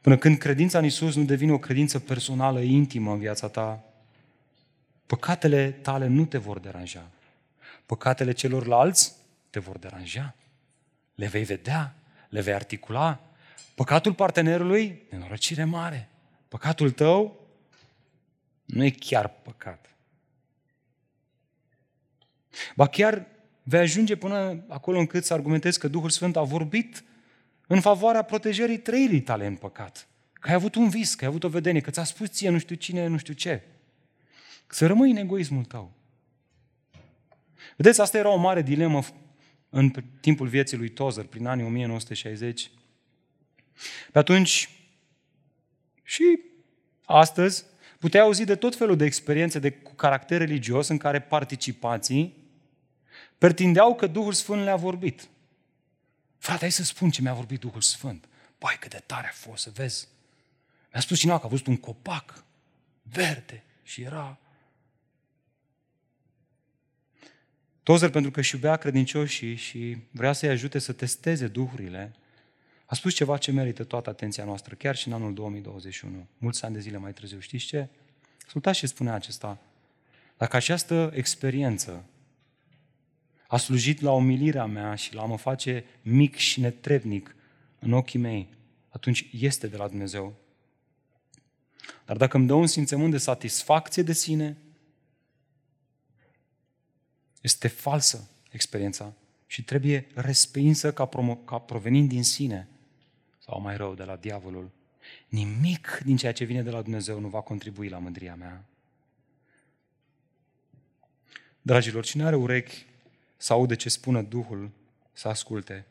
până 0.00 0.16
când 0.16 0.38
credința 0.38 0.78
în 0.78 0.84
Isus 0.84 1.14
nu 1.14 1.24
devine 1.24 1.52
o 1.52 1.58
credință 1.58 1.98
personală, 1.98 2.60
intimă 2.60 3.12
în 3.12 3.18
viața 3.18 3.48
ta, 3.48 3.84
păcatele 5.06 5.70
tale 5.70 6.06
nu 6.06 6.24
te 6.24 6.38
vor 6.38 6.58
deranja. 6.58 7.10
Păcatele 7.86 8.32
celorlalți 8.32 9.14
te 9.50 9.58
vor 9.58 9.78
deranja. 9.78 10.34
Le 11.14 11.26
vei 11.26 11.44
vedea, 11.44 11.94
le 12.28 12.40
vei 12.40 12.54
articula, 12.54 13.29
Păcatul 13.80 14.14
partenerului, 14.14 15.02
nenorocire 15.10 15.64
mare. 15.64 16.08
Păcatul 16.48 16.90
tău, 16.90 17.46
nu 18.64 18.84
e 18.84 18.90
chiar 18.90 19.28
păcat. 19.28 19.96
Ba 22.76 22.86
chiar 22.86 23.26
vei 23.62 23.80
ajunge 23.80 24.16
până 24.16 24.64
acolo 24.68 24.98
încât 24.98 25.24
să 25.24 25.32
argumentezi 25.34 25.78
că 25.78 25.88
Duhul 25.88 26.10
Sfânt 26.10 26.36
a 26.36 26.42
vorbit 26.42 27.04
în 27.66 27.80
favoarea 27.80 28.22
protejării 28.22 28.78
trăirii 28.78 29.20
tale 29.20 29.46
în 29.46 29.56
păcat. 29.56 30.08
Că 30.32 30.48
ai 30.48 30.54
avut 30.54 30.74
un 30.74 30.88
vis, 30.88 31.14
că 31.14 31.24
ai 31.24 31.30
avut 31.30 31.44
o 31.44 31.48
vedenie, 31.48 31.80
că 31.80 31.90
ți-a 31.90 32.04
spus 32.04 32.30
ție 32.30 32.48
nu 32.48 32.58
știu 32.58 32.76
cine, 32.76 33.06
nu 33.06 33.16
știu 33.16 33.34
ce. 33.34 33.62
Să 34.66 34.86
rămâi 34.86 35.10
în 35.10 35.16
egoismul 35.16 35.64
tău. 35.64 35.92
Vedeți, 37.76 38.00
asta 38.00 38.18
era 38.18 38.28
o 38.28 38.36
mare 38.36 38.62
dilemă 38.62 39.02
în 39.68 39.90
timpul 40.20 40.46
vieții 40.46 40.76
lui 40.76 40.88
Tozer, 40.88 41.24
prin 41.24 41.46
anii 41.46 41.64
1960. 41.64 42.70
Pe 44.12 44.18
atunci, 44.18 44.68
și 46.02 46.40
astăzi, 47.04 47.64
puteai 47.98 48.22
auzi 48.22 48.44
de 48.44 48.54
tot 48.54 48.76
felul 48.76 48.96
de 48.96 49.04
experiențe 49.04 49.58
de, 49.58 49.70
cu 49.70 49.94
caracter 49.94 50.38
religios 50.38 50.88
în 50.88 50.98
care 50.98 51.20
participații 51.20 52.36
pretindeau 53.38 53.94
că 53.94 54.06
Duhul 54.06 54.32
Sfânt 54.32 54.62
le-a 54.62 54.76
vorbit. 54.76 55.28
Frate, 56.38 56.60
hai 56.60 56.70
să 56.70 56.82
spun 56.82 57.10
ce 57.10 57.22
mi-a 57.22 57.34
vorbit 57.34 57.60
Duhul 57.60 57.80
Sfânt. 57.80 58.28
Pai, 58.58 58.76
cât 58.80 58.90
de 58.90 59.02
tare 59.06 59.26
a 59.26 59.32
fost, 59.32 59.62
să 59.62 59.70
vezi. 59.74 60.08
Mi-a 60.92 61.00
spus 61.00 61.18
cineva 61.18 61.38
că 61.38 61.46
a 61.46 61.48
văzut 61.48 61.66
un 61.66 61.76
copac 61.76 62.44
verde 63.02 63.64
și 63.82 64.02
era... 64.02 64.38
Tozer, 67.82 68.10
pentru 68.10 68.30
că 68.30 68.40
își 68.40 68.54
iubea 68.54 68.76
credincioșii 68.76 69.54
și 69.54 69.96
vrea 70.10 70.32
să-i 70.32 70.48
ajute 70.48 70.78
să 70.78 70.92
testeze 70.92 71.46
duhurile, 71.46 72.14
a 72.90 72.94
spus 72.94 73.14
ceva 73.14 73.36
ce 73.36 73.52
merită 73.52 73.84
toată 73.84 74.10
atenția 74.10 74.44
noastră, 74.44 74.74
chiar 74.74 74.96
și 74.96 75.08
în 75.08 75.14
anul 75.14 75.34
2021, 75.34 76.26
mulți 76.38 76.64
ani 76.64 76.74
de 76.74 76.80
zile 76.80 76.96
mai 76.96 77.12
târziu. 77.12 77.38
Știți 77.38 77.64
ce? 77.64 77.88
Ascultați 78.46 78.78
ce 78.78 78.86
spunea 78.86 79.14
acesta. 79.14 79.58
Dacă 80.36 80.56
această 80.56 81.10
experiență 81.14 82.04
a 83.46 83.56
slujit 83.56 84.00
la 84.00 84.12
umilirea 84.12 84.66
mea 84.66 84.94
și 84.94 85.14
la 85.14 85.22
a 85.22 85.24
mă 85.24 85.36
face 85.36 85.84
mic 86.02 86.36
și 86.36 86.60
netrebnic 86.60 87.36
în 87.78 87.92
ochii 87.92 88.18
mei, 88.18 88.48
atunci 88.88 89.28
este 89.32 89.66
de 89.66 89.76
la 89.76 89.88
Dumnezeu. 89.88 90.34
Dar 92.06 92.16
dacă 92.16 92.36
îmi 92.36 92.46
dă 92.46 92.54
un 92.54 92.66
simțământ 92.66 93.10
de 93.10 93.18
satisfacție 93.18 94.02
de 94.02 94.12
sine, 94.12 94.56
este 97.40 97.68
falsă 97.68 98.30
experiența 98.50 99.12
și 99.46 99.64
trebuie 99.64 100.06
respinsă 100.14 100.92
ca, 100.92 101.08
promo- 101.08 101.44
ca 101.44 101.58
provenind 101.58 102.08
din 102.08 102.24
sine 102.24 102.68
sau 103.50 103.60
mai 103.60 103.76
rău 103.76 103.94
de 103.94 104.04
la 104.04 104.16
diavolul. 104.16 104.70
Nimic 105.28 106.00
din 106.04 106.16
ceea 106.16 106.32
ce 106.32 106.44
vine 106.44 106.62
de 106.62 106.70
la 106.70 106.82
Dumnezeu 106.82 107.20
nu 107.20 107.28
va 107.28 107.40
contribui 107.40 107.88
la 107.88 107.98
mândria 107.98 108.34
mea. 108.34 108.64
Dragilor, 111.62 112.04
cine 112.04 112.24
are 112.24 112.36
urechi 112.36 112.86
să 113.36 113.52
aude 113.52 113.76
ce 113.76 113.88
spune 113.88 114.22
Duhul, 114.22 114.70
să 115.12 115.28
asculte. 115.28 115.86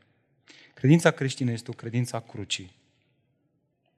Credința 0.73 1.11
creștină 1.11 1.51
este 1.51 1.71
o 1.71 1.73
credință 1.73 2.15
a 2.15 2.19
crucii, 2.19 2.71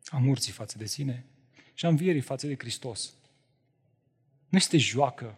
a 0.06 0.18
morții 0.18 0.52
față 0.52 0.78
de 0.78 0.86
sine 0.86 1.26
și 1.74 1.86
a 1.86 1.90
învierii 1.90 2.22
față 2.22 2.48
de 2.48 2.56
Hristos. 2.58 3.14
Nu 4.50 4.58
este 4.58 4.78
joacă. 4.78 5.38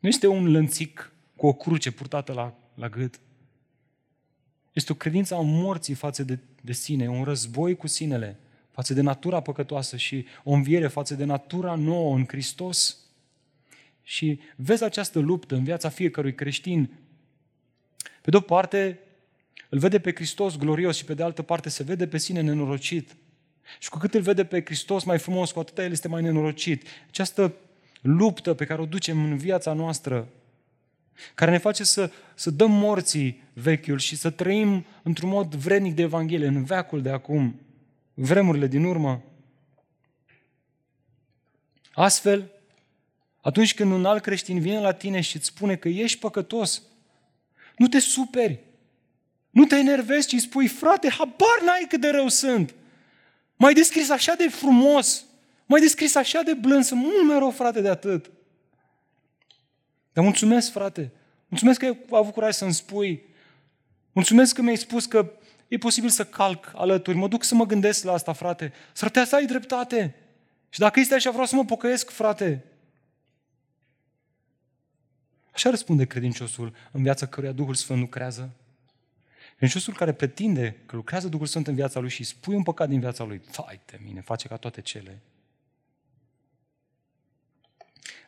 Nu 0.00 0.08
este 0.08 0.26
un 0.26 0.50
lănțic 0.50 1.12
cu 1.36 1.46
o 1.46 1.52
cruce 1.52 1.90
purtată 1.90 2.32
la, 2.32 2.58
la 2.74 2.88
gât. 2.88 3.20
Este 4.76 4.92
o 4.92 4.94
credință 4.94 5.34
a 5.34 5.40
morții 5.40 5.94
față 5.94 6.22
de, 6.22 6.38
de 6.60 6.72
sine, 6.72 7.08
un 7.08 7.24
război 7.24 7.76
cu 7.76 7.86
sinele, 7.86 8.38
față 8.70 8.94
de 8.94 9.00
natura 9.00 9.40
păcătoasă 9.40 9.96
și 9.96 10.26
o 10.44 10.52
înviere 10.52 10.86
față 10.86 11.14
de 11.14 11.24
natura 11.24 11.74
nouă 11.74 12.16
în 12.16 12.24
Hristos. 12.28 12.98
Și 14.02 14.40
vezi 14.56 14.84
această 14.84 15.18
luptă 15.18 15.54
în 15.54 15.64
viața 15.64 15.88
fiecărui 15.88 16.34
creștin. 16.34 16.90
Pe 18.22 18.30
de 18.30 18.36
o 18.36 18.40
parte, 18.40 18.98
îl 19.68 19.78
vede 19.78 20.00
pe 20.00 20.12
Hristos 20.14 20.56
glorios 20.56 20.96
și 20.96 21.04
pe 21.04 21.14
de 21.14 21.22
altă 21.22 21.42
parte 21.42 21.68
se 21.68 21.82
vede 21.82 22.06
pe 22.06 22.18
sine 22.18 22.40
nenorocit. 22.40 23.16
Și 23.78 23.88
cu 23.88 23.98
cât 23.98 24.14
îl 24.14 24.20
vede 24.20 24.44
pe 24.44 24.62
Hristos 24.64 25.04
mai 25.04 25.18
frumos, 25.18 25.50
cu 25.50 25.58
atât 25.58 25.78
el 25.78 25.90
este 25.90 26.08
mai 26.08 26.22
nenorocit. 26.22 26.82
Această 27.08 27.54
luptă 28.00 28.54
pe 28.54 28.64
care 28.64 28.80
o 28.80 28.86
ducem 28.86 29.24
în 29.24 29.36
viața 29.36 29.72
noastră, 29.72 30.28
care 31.34 31.50
ne 31.50 31.58
face 31.58 31.84
să, 31.84 32.10
să 32.34 32.50
dăm 32.50 32.70
morții 32.70 33.44
vechiul 33.58 33.98
și 33.98 34.16
să 34.16 34.30
trăim 34.30 34.86
într-un 35.02 35.28
mod 35.28 35.54
vrednic 35.54 35.94
de 35.94 36.02
Evanghelie, 36.02 36.46
în 36.46 36.64
veacul 36.64 37.02
de 37.02 37.10
acum, 37.10 37.60
vremurile 38.14 38.66
din 38.66 38.84
urmă. 38.84 39.22
Astfel, 41.92 42.50
atunci 43.40 43.74
când 43.74 43.92
un 43.92 44.04
alt 44.04 44.22
creștin 44.22 44.60
vine 44.60 44.80
la 44.80 44.92
tine 44.92 45.20
și 45.20 45.36
îți 45.36 45.46
spune 45.46 45.76
că 45.76 45.88
ești 45.88 46.18
păcătos, 46.18 46.82
nu 47.76 47.88
te 47.88 47.98
superi, 47.98 48.60
nu 49.50 49.64
te 49.64 49.76
enervezi, 49.76 50.28
ci 50.28 50.40
spui, 50.40 50.68
frate, 50.68 51.08
habar 51.08 51.60
n-ai 51.64 51.86
cât 51.88 52.00
de 52.00 52.08
rău 52.08 52.28
sunt. 52.28 52.74
Mai 53.56 53.74
descris 53.74 54.10
așa 54.10 54.34
de 54.34 54.48
frumos, 54.48 55.24
mai 55.66 55.80
descris 55.80 56.14
așa 56.14 56.42
de 56.42 56.54
blând, 56.54 56.84
sunt 56.84 57.00
mult 57.00 57.26
mai 57.26 57.38
rău, 57.38 57.50
frate, 57.50 57.80
de 57.80 57.88
atât. 57.88 58.30
Dar 60.12 60.24
mulțumesc, 60.24 60.70
frate, 60.70 61.12
mulțumesc 61.48 61.78
că 61.78 61.84
ai 61.84 61.98
avut 62.10 62.32
curaj 62.32 62.54
să-mi 62.54 62.74
spui, 62.74 63.34
mulțumesc 64.16 64.54
că 64.54 64.62
mi-ai 64.62 64.76
spus 64.76 65.06
că 65.06 65.30
e 65.68 65.78
posibil 65.78 66.10
să 66.10 66.24
calc 66.24 66.72
alături, 66.74 67.16
mă 67.16 67.28
duc 67.28 67.44
să 67.44 67.54
mă 67.54 67.66
gândesc 67.66 68.04
la 68.04 68.12
asta, 68.12 68.32
frate, 68.32 68.72
să 68.92 69.24
să 69.26 69.36
ai 69.36 69.46
dreptate. 69.46 70.14
Și 70.68 70.78
dacă 70.78 71.00
este 71.00 71.14
așa, 71.14 71.30
vreau 71.30 71.46
să 71.46 71.56
mă 71.56 71.64
pocăiesc, 71.64 72.10
frate. 72.10 72.64
Așa 75.52 75.70
răspunde 75.70 76.04
credinciosul 76.04 76.74
în 76.92 77.02
viața 77.02 77.26
căruia 77.26 77.52
Duhul 77.52 77.74
Sfânt 77.74 78.00
lucrează. 78.00 78.50
Credinciosul 79.56 79.94
care 79.94 80.12
pretinde 80.12 80.76
că 80.86 80.96
lucrează 80.96 81.28
Duhul 81.28 81.46
Sfânt 81.46 81.66
în 81.66 81.74
viața 81.74 82.00
lui 82.00 82.10
și 82.10 82.24
spui 82.24 82.54
un 82.54 82.62
păcat 82.62 82.88
din 82.88 83.00
viața 83.00 83.24
lui, 83.24 83.40
fai 83.50 83.80
de 83.86 83.98
mine, 84.04 84.20
face 84.20 84.48
ca 84.48 84.56
toate 84.56 84.80
cele. 84.80 85.22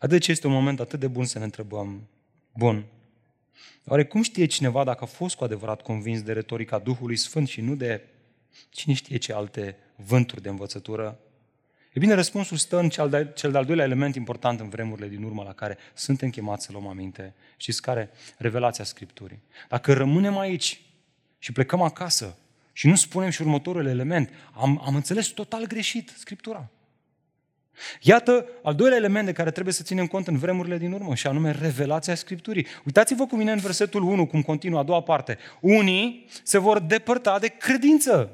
Atât 0.01 0.21
ce 0.21 0.31
este 0.31 0.47
un 0.47 0.53
moment 0.53 0.81
atât 0.81 1.01
de 1.01 1.09
bun 1.09 1.25
să 1.25 1.39
ne 1.39 1.45
întrebăm, 1.45 2.09
bun, 2.53 2.85
oare 3.85 4.05
cum 4.05 4.23
știe 4.23 4.47
cineva 4.47 4.85
dacă 4.85 5.05
a 5.05 5.07
fost 5.07 5.37
cu 5.37 5.45
adevărat 5.45 5.83
convins 5.83 6.23
de 6.23 6.33
retorica 6.33 6.79
Duhului 6.79 7.17
Sfânt 7.17 7.49
și 7.49 7.61
nu 7.61 7.75
de 7.75 8.03
cine 8.71 8.95
știe 8.95 9.17
ce 9.17 9.33
alte 9.33 9.77
vânturi 9.97 10.43
de 10.43 10.49
învățătură 10.49 11.19
E 11.99 12.01
bine, 12.01 12.15
răspunsul 12.15 12.57
stă 12.57 12.79
în 12.79 12.89
cel, 12.89 13.09
de, 13.09 13.33
cel 13.35 13.51
de-al 13.51 13.65
doilea 13.65 13.85
element 13.85 14.15
important 14.15 14.61
în 14.61 14.69
vremurile 14.69 15.09
din 15.09 15.23
urmă 15.23 15.43
la 15.43 15.53
care 15.53 15.79
suntem 15.95 16.31
chemați 16.31 16.65
să 16.65 16.73
luăm 16.73 16.87
aminte. 16.87 17.35
Știți 17.57 17.83
care? 17.83 18.11
Revelația 18.37 18.85
Scripturii. 18.85 19.43
Dacă 19.69 19.93
rămânem 19.93 20.39
aici 20.39 20.81
și 21.39 21.53
plecăm 21.53 21.83
acasă 21.83 22.39
și 22.73 22.87
nu 22.87 22.95
spunem 22.95 23.31
și 23.31 23.43
următorul 23.43 23.87
element, 23.87 24.31
am, 24.53 24.83
am 24.85 24.95
înțeles 24.95 25.27
total 25.27 25.67
greșit 25.67 26.13
Scriptura. 26.17 26.71
Iată 28.01 28.47
al 28.63 28.75
doilea 28.75 28.99
element 28.99 29.27
de 29.27 29.33
care 29.33 29.51
trebuie 29.51 29.75
să 29.75 29.83
ținem 29.83 30.07
cont 30.07 30.27
în 30.27 30.39
vremurile 30.39 30.79
din 30.79 30.93
urmă, 30.93 31.15
și 31.15 31.27
anume 31.27 31.57
revelația 31.61 32.15
Scripturii. 32.15 32.67
Uitați-vă 32.85 33.27
cu 33.27 33.37
mine 33.37 33.53
în 33.53 33.59
versetul 33.59 34.03
1, 34.03 34.27
cum 34.27 34.43
continuă 34.43 34.79
a 34.79 34.83
doua 34.83 35.03
parte. 35.03 35.39
Unii 35.61 36.27
se 36.43 36.59
vor 36.59 36.79
depărta 36.79 37.39
de 37.39 37.49
credință. 37.49 38.33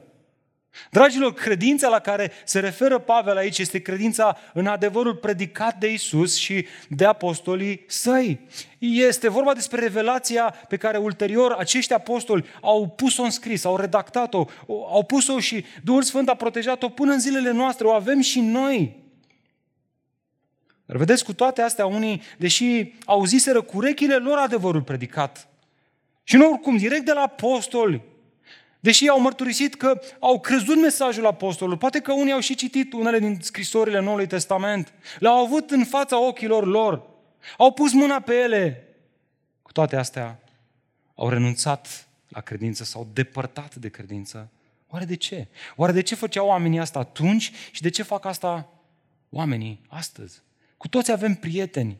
Dragilor, 0.90 1.32
credința 1.32 1.88
la 1.88 1.98
care 1.98 2.32
se 2.44 2.60
referă 2.60 2.98
Pavel 2.98 3.36
aici 3.36 3.58
este 3.58 3.78
credința 3.78 4.38
în 4.52 4.66
adevărul 4.66 5.14
predicat 5.14 5.78
de 5.78 5.92
Isus 5.92 6.36
și 6.36 6.66
de 6.88 7.04
apostolii 7.04 7.84
săi. 7.86 8.40
Este 8.78 9.28
vorba 9.28 9.54
despre 9.54 9.80
revelația 9.80 10.54
pe 10.68 10.76
care 10.76 10.98
ulterior 10.98 11.52
acești 11.58 11.92
apostoli 11.92 12.44
au 12.60 12.88
pus-o 12.88 13.22
în 13.22 13.30
scris, 13.30 13.64
au 13.64 13.76
redactat-o, 13.76 14.44
au 14.68 15.04
pus-o 15.04 15.40
și 15.40 15.64
Duhul 15.84 16.02
Sfânt 16.02 16.28
a 16.28 16.34
protejat-o 16.34 16.88
până 16.88 17.12
în 17.12 17.20
zilele 17.20 17.50
noastre, 17.50 17.86
o 17.86 17.92
avem 17.92 18.20
și 18.20 18.40
noi. 18.40 19.03
Dar 20.94 21.02
vedeți, 21.02 21.24
cu 21.24 21.32
toate 21.32 21.62
astea, 21.62 21.86
unii, 21.86 22.22
deși 22.38 22.92
auziseră 23.04 23.62
cu 23.62 23.76
urechile 23.76 24.16
lor 24.16 24.38
adevărul 24.38 24.82
predicat, 24.82 25.48
și 26.24 26.36
nu 26.36 26.50
oricum, 26.50 26.76
direct 26.76 27.04
de 27.04 27.12
la 27.12 27.20
apostoli, 27.20 28.02
Deși 28.80 29.08
au 29.08 29.20
mărturisit 29.20 29.74
că 29.74 30.00
au 30.20 30.40
crezut 30.40 30.80
mesajul 30.80 31.26
apostolului, 31.26 31.78
poate 31.78 32.00
că 32.00 32.12
unii 32.12 32.32
au 32.32 32.40
și 32.40 32.54
citit 32.54 32.92
unele 32.92 33.18
din 33.18 33.38
scrisorile 33.40 34.00
Noului 34.00 34.26
Testament, 34.26 34.92
le-au 35.18 35.44
avut 35.44 35.70
în 35.70 35.84
fața 35.84 36.20
ochilor 36.20 36.66
lor, 36.66 37.02
au 37.58 37.72
pus 37.72 37.92
mâna 37.92 38.20
pe 38.20 38.34
ele. 38.34 38.88
Cu 39.62 39.72
toate 39.72 39.96
astea, 39.96 40.40
au 41.14 41.28
renunțat 41.28 42.08
la 42.28 42.40
credință, 42.40 42.84
s-au 42.84 43.08
depărtat 43.12 43.74
de 43.74 43.88
credință. 43.88 44.50
Oare 44.88 45.04
de 45.04 45.16
ce? 45.16 45.46
Oare 45.76 45.92
de 45.92 46.02
ce 46.02 46.14
făceau 46.14 46.46
oamenii 46.46 46.78
asta 46.78 46.98
atunci 46.98 47.52
și 47.70 47.82
de 47.82 47.90
ce 47.90 48.02
fac 48.02 48.24
asta 48.24 48.68
oamenii 49.30 49.80
astăzi? 49.88 50.42
Cu 50.84 50.90
toți 50.90 51.12
avem 51.12 51.34
prieteni 51.34 51.98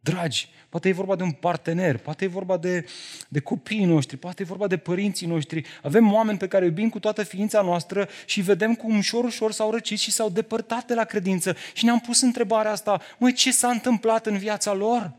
dragi, 0.00 0.48
poate 0.68 0.88
e 0.88 0.92
vorba 0.92 1.16
de 1.16 1.22
un 1.22 1.30
partener, 1.30 1.98
poate 1.98 2.24
e 2.24 2.28
vorba 2.28 2.56
de, 2.56 2.86
de 3.28 3.40
copiii 3.40 3.84
noștri, 3.84 4.16
poate 4.16 4.42
e 4.42 4.44
vorba 4.44 4.66
de 4.66 4.76
părinții 4.76 5.26
noștri. 5.26 5.66
Avem 5.82 6.12
oameni 6.12 6.38
pe 6.38 6.48
care 6.48 6.64
îi 6.64 6.70
iubim 6.70 6.88
cu 6.88 6.98
toată 6.98 7.22
ființa 7.22 7.62
noastră 7.62 8.08
și 8.26 8.40
vedem 8.40 8.74
cum 8.74 8.96
ușor, 8.96 9.24
ușor 9.24 9.52
s-au 9.52 9.70
răcit 9.70 9.98
și 9.98 10.10
s-au 10.10 10.30
depărtat 10.30 10.86
de 10.86 10.94
la 10.94 11.04
credință. 11.04 11.56
Și 11.72 11.84
ne-am 11.84 12.00
pus 12.00 12.20
întrebarea 12.20 12.70
asta, 12.70 13.00
măi, 13.18 13.32
ce 13.32 13.52
s-a 13.52 13.68
întâmplat 13.68 14.26
în 14.26 14.38
viața 14.38 14.72
lor? 14.72 15.12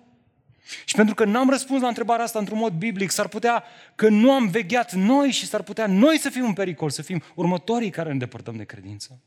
Și 0.85 0.95
pentru 0.95 1.15
că 1.15 1.25
n-am 1.25 1.49
răspuns 1.49 1.81
la 1.81 1.87
întrebarea 1.87 2.23
asta 2.23 2.39
într-un 2.39 2.57
mod 2.57 2.73
biblic, 2.73 3.09
s-ar 3.09 3.27
putea 3.27 3.63
că 3.95 4.09
nu 4.09 4.31
am 4.31 4.47
vegheat 4.47 4.93
noi 4.93 5.31
și 5.31 5.45
s-ar 5.45 5.61
putea 5.61 5.87
noi 5.87 6.17
să 6.17 6.29
fim 6.29 6.45
în 6.45 6.53
pericol, 6.53 6.89
să 6.89 7.01
fim 7.01 7.23
următorii 7.35 7.89
care 7.89 8.11
ne 8.11 8.17
depărtăm 8.17 8.55
de 8.55 8.63
credință. 8.63 9.19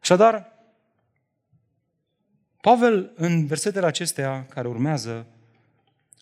Așadar, 0.00 0.52
Pavel, 2.62 3.12
în 3.14 3.46
versetele 3.46 3.86
acestea 3.86 4.46
care 4.46 4.68
urmează, 4.68 5.26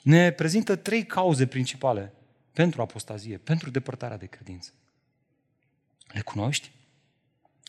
ne 0.02 0.30
prezintă 0.30 0.76
trei 0.76 1.06
cauze 1.06 1.46
principale 1.46 2.12
pentru 2.52 2.82
apostazie, 2.82 3.38
pentru 3.38 3.70
depărtarea 3.70 4.16
de 4.16 4.26
credință. 4.26 4.70
Le 6.12 6.20
cunoști? 6.20 6.70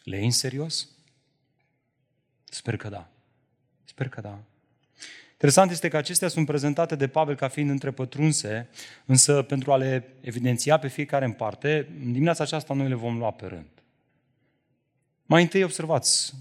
Le 0.03 0.15
iei 0.15 0.25
în 0.25 0.31
serios? 0.31 0.89
Sper 2.43 2.77
că 2.77 2.89
da. 2.89 3.09
Sper 3.83 4.09
că 4.09 4.21
da. 4.21 4.39
Interesant 5.31 5.71
este 5.71 5.87
că 5.87 5.97
acestea 5.97 6.27
sunt 6.27 6.45
prezentate 6.45 6.95
de 6.95 7.07
Pavel 7.07 7.35
ca 7.35 7.47
fiind 7.47 7.69
întrepătrunse, 7.69 8.69
însă 9.05 9.41
pentru 9.41 9.71
a 9.71 9.77
le 9.77 10.13
evidenția 10.21 10.77
pe 10.77 10.87
fiecare 10.87 11.25
în 11.25 11.33
parte, 11.33 11.87
în 12.03 12.11
dimineața 12.11 12.43
aceasta 12.43 12.73
noi 12.73 12.87
le 12.87 12.95
vom 12.95 13.17
lua 13.17 13.31
pe 13.31 13.45
rând. 13.45 13.69
Mai 15.25 15.41
întâi 15.41 15.63
observați, 15.63 16.33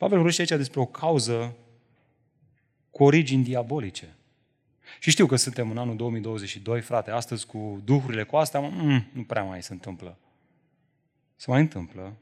Pavel 0.00 0.16
vorbește 0.16 0.40
aici 0.40 0.50
despre 0.50 0.80
o 0.80 0.86
cauză 0.86 1.56
cu 2.90 3.04
origini 3.04 3.44
diabolice. 3.44 4.16
Și 5.00 5.10
știu 5.10 5.26
că 5.26 5.36
suntem 5.36 5.70
în 5.70 5.78
anul 5.78 5.96
2022, 5.96 6.80
frate, 6.80 7.10
astăzi 7.10 7.46
cu 7.46 7.80
duhurile 7.84 8.24
cu 8.24 8.36
astea, 8.36 8.60
mm, 8.60 9.06
nu 9.12 9.24
prea 9.24 9.42
mai 9.42 9.62
se 9.62 9.72
întâmplă. 9.72 10.18
Se 11.36 11.50
mai 11.50 11.60
întâmplă. 11.60 12.16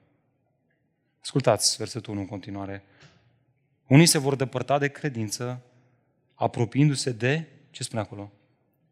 Ascultați 1.20 1.76
versetul 1.76 2.12
1 2.12 2.20
în 2.20 2.26
continuare. 2.26 2.84
Unii 3.86 4.06
se 4.06 4.18
vor 4.18 4.34
depărta 4.34 4.78
de 4.78 4.88
credință, 4.88 5.60
apropiindu-se 6.34 7.12
de, 7.12 7.46
ce 7.70 7.82
spune 7.82 8.00
acolo? 8.00 8.32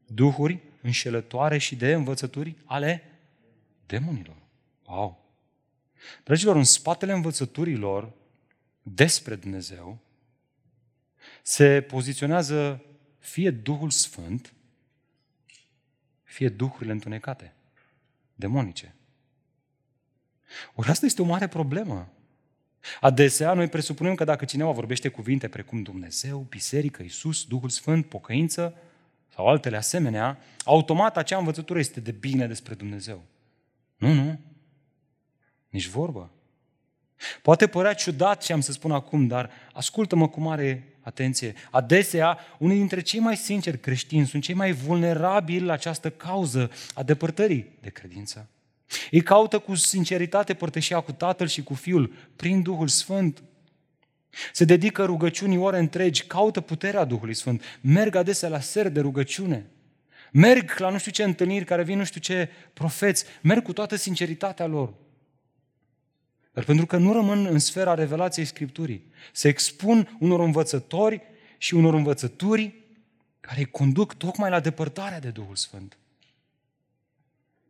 Duhuri 0.06 0.58
înșelătoare 0.82 1.58
și 1.58 1.76
de 1.76 1.92
învățături 1.92 2.56
ale 2.64 3.02
demonilor. 3.86 4.36
Wow! 4.84 5.24
Dragilor, 6.24 6.56
în 6.56 6.64
spatele 6.64 7.12
învățăturilor 7.12 8.12
despre 8.88 9.34
Dumnezeu 9.34 9.98
se 11.42 11.80
poziționează 11.80 12.84
fie 13.18 13.50
Duhul 13.50 13.90
Sfânt, 13.90 14.52
fie 16.22 16.48
duhurile 16.48 16.92
întunecate, 16.92 17.54
demonice. 18.34 18.94
Ori 20.74 20.88
asta 20.88 21.06
este 21.06 21.22
o 21.22 21.24
mare 21.24 21.48
problemă. 21.48 22.12
Adesea 23.00 23.52
noi 23.52 23.68
presupunem 23.68 24.14
că 24.14 24.24
dacă 24.24 24.44
cineva 24.44 24.70
vorbește 24.70 25.08
cuvinte 25.08 25.48
precum 25.48 25.82
Dumnezeu, 25.82 26.40
Biserică, 26.40 27.02
Isus, 27.02 27.44
Duhul 27.44 27.68
Sfânt, 27.68 28.06
pocăință 28.06 28.74
sau 29.34 29.48
altele 29.48 29.76
asemenea, 29.76 30.38
automat 30.64 31.16
acea 31.16 31.38
învățătură 31.38 31.78
este 31.78 32.00
de 32.00 32.12
bine 32.12 32.46
despre 32.46 32.74
Dumnezeu. 32.74 33.24
Nu, 33.96 34.12
nu. 34.12 34.40
Nici 35.68 35.88
vorbă. 35.88 36.30
Poate 37.42 37.66
părea 37.66 37.92
ciudat 37.92 38.42
ce 38.42 38.52
am 38.52 38.60
să 38.60 38.72
spun 38.72 38.90
acum, 38.90 39.26
dar 39.26 39.50
ascultă-mă 39.72 40.28
cu 40.28 40.40
mare 40.40 40.96
atenție. 41.00 41.54
Adesea, 41.70 42.38
unii 42.58 42.76
dintre 42.76 43.00
cei 43.00 43.20
mai 43.20 43.36
sinceri 43.36 43.80
creștini 43.80 44.26
sunt 44.26 44.42
cei 44.42 44.54
mai 44.54 44.72
vulnerabili 44.72 45.64
la 45.64 45.72
această 45.72 46.10
cauză 46.10 46.70
a 46.94 47.02
depărtării 47.02 47.72
de 47.80 47.90
credință. 47.90 48.48
Ei 49.10 49.20
caută 49.20 49.58
cu 49.58 49.74
sinceritate 49.74 50.54
părtășia 50.54 51.00
cu 51.00 51.12
Tatăl 51.12 51.46
și 51.46 51.62
cu 51.62 51.74
Fiul 51.74 52.12
prin 52.36 52.62
Duhul 52.62 52.88
Sfânt. 52.88 53.42
Se 54.52 54.64
dedică 54.64 55.04
rugăciunii 55.04 55.58
ore 55.58 55.78
întregi, 55.78 56.24
caută 56.24 56.60
puterea 56.60 57.04
Duhului 57.04 57.34
Sfânt, 57.34 57.62
merg 57.80 58.14
adesea 58.14 58.48
la 58.48 58.60
ser 58.60 58.88
de 58.88 59.00
rugăciune, 59.00 59.66
merg 60.32 60.78
la 60.78 60.90
nu 60.90 60.98
știu 60.98 61.10
ce 61.10 61.22
întâlniri 61.22 61.64
care 61.64 61.82
vin 61.82 61.98
nu 61.98 62.04
știu 62.04 62.20
ce 62.20 62.48
profeți, 62.72 63.24
merg 63.42 63.62
cu 63.62 63.72
toată 63.72 63.96
sinceritatea 63.96 64.66
lor. 64.66 64.92
Dar 66.56 66.64
pentru 66.64 66.86
că 66.86 66.96
nu 66.96 67.12
rămân 67.12 67.46
în 67.46 67.58
sfera 67.58 67.94
revelației 67.94 68.44
Scripturii, 68.44 69.12
se 69.32 69.48
expun 69.48 70.16
unor 70.20 70.40
învățători 70.40 71.22
și 71.58 71.74
unor 71.74 71.94
învățături 71.94 72.74
care 73.40 73.58
îi 73.58 73.64
conduc 73.64 74.14
tocmai 74.14 74.50
la 74.50 74.60
depărtarea 74.60 75.20
de 75.20 75.30
Duhul 75.30 75.56
Sfânt 75.56 75.96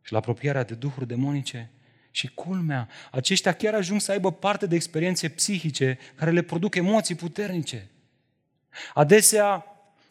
și 0.01 0.11
la 0.11 0.17
apropierea 0.17 0.63
de 0.63 0.73
duhuri 0.73 1.07
demonice. 1.07 1.71
Și 2.11 2.27
culmea, 2.27 2.89
aceștia 3.11 3.53
chiar 3.53 3.73
ajung 3.73 4.01
să 4.01 4.11
aibă 4.11 4.31
parte 4.31 4.65
de 4.65 4.75
experiențe 4.75 5.29
psihice 5.29 5.97
care 6.15 6.31
le 6.31 6.41
produc 6.41 6.75
emoții 6.75 7.15
puternice. 7.15 7.89
Adesea 8.93 9.65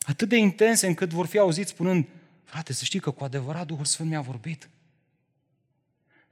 atât 0.07 0.29
de 0.29 0.37
intense 0.37 0.87
încât 0.87 1.11
vor 1.11 1.27
fi 1.27 1.39
auziți 1.39 1.71
spunând, 1.71 2.07
frate, 2.45 2.73
să 2.73 2.85
știi 2.85 3.01
că 3.01 3.11
cu 3.11 3.25
adevărat 3.25 3.67
Duhul 3.67 3.85
Sfânt 3.85 4.09
mi-a 4.09 4.21
vorbit. 4.21 4.69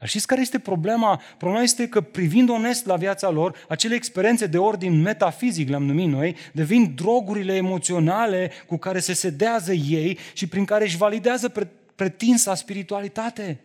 Dar 0.04 0.12
știți 0.12 0.28
care 0.28 0.40
este 0.40 0.58
problema? 0.58 1.22
Problema 1.38 1.62
este 1.62 1.88
că 1.88 2.00
privind 2.00 2.48
onest 2.48 2.86
la 2.86 2.96
viața 2.96 3.30
lor, 3.30 3.64
acele 3.68 3.94
experiențe 3.94 4.46
de 4.46 4.58
ordin 4.58 5.00
metafizic, 5.00 5.68
le-am 5.68 5.84
numit 5.84 6.08
noi, 6.08 6.36
devin 6.52 6.94
drogurile 6.94 7.54
emoționale 7.54 8.50
cu 8.66 8.76
care 8.76 8.98
se 8.98 9.12
sedează 9.12 9.72
ei 9.72 10.18
și 10.32 10.46
prin 10.46 10.64
care 10.64 10.84
își 10.84 10.96
validează 10.96 11.52
pretinsa 11.94 12.54
spiritualitate. 12.54 13.60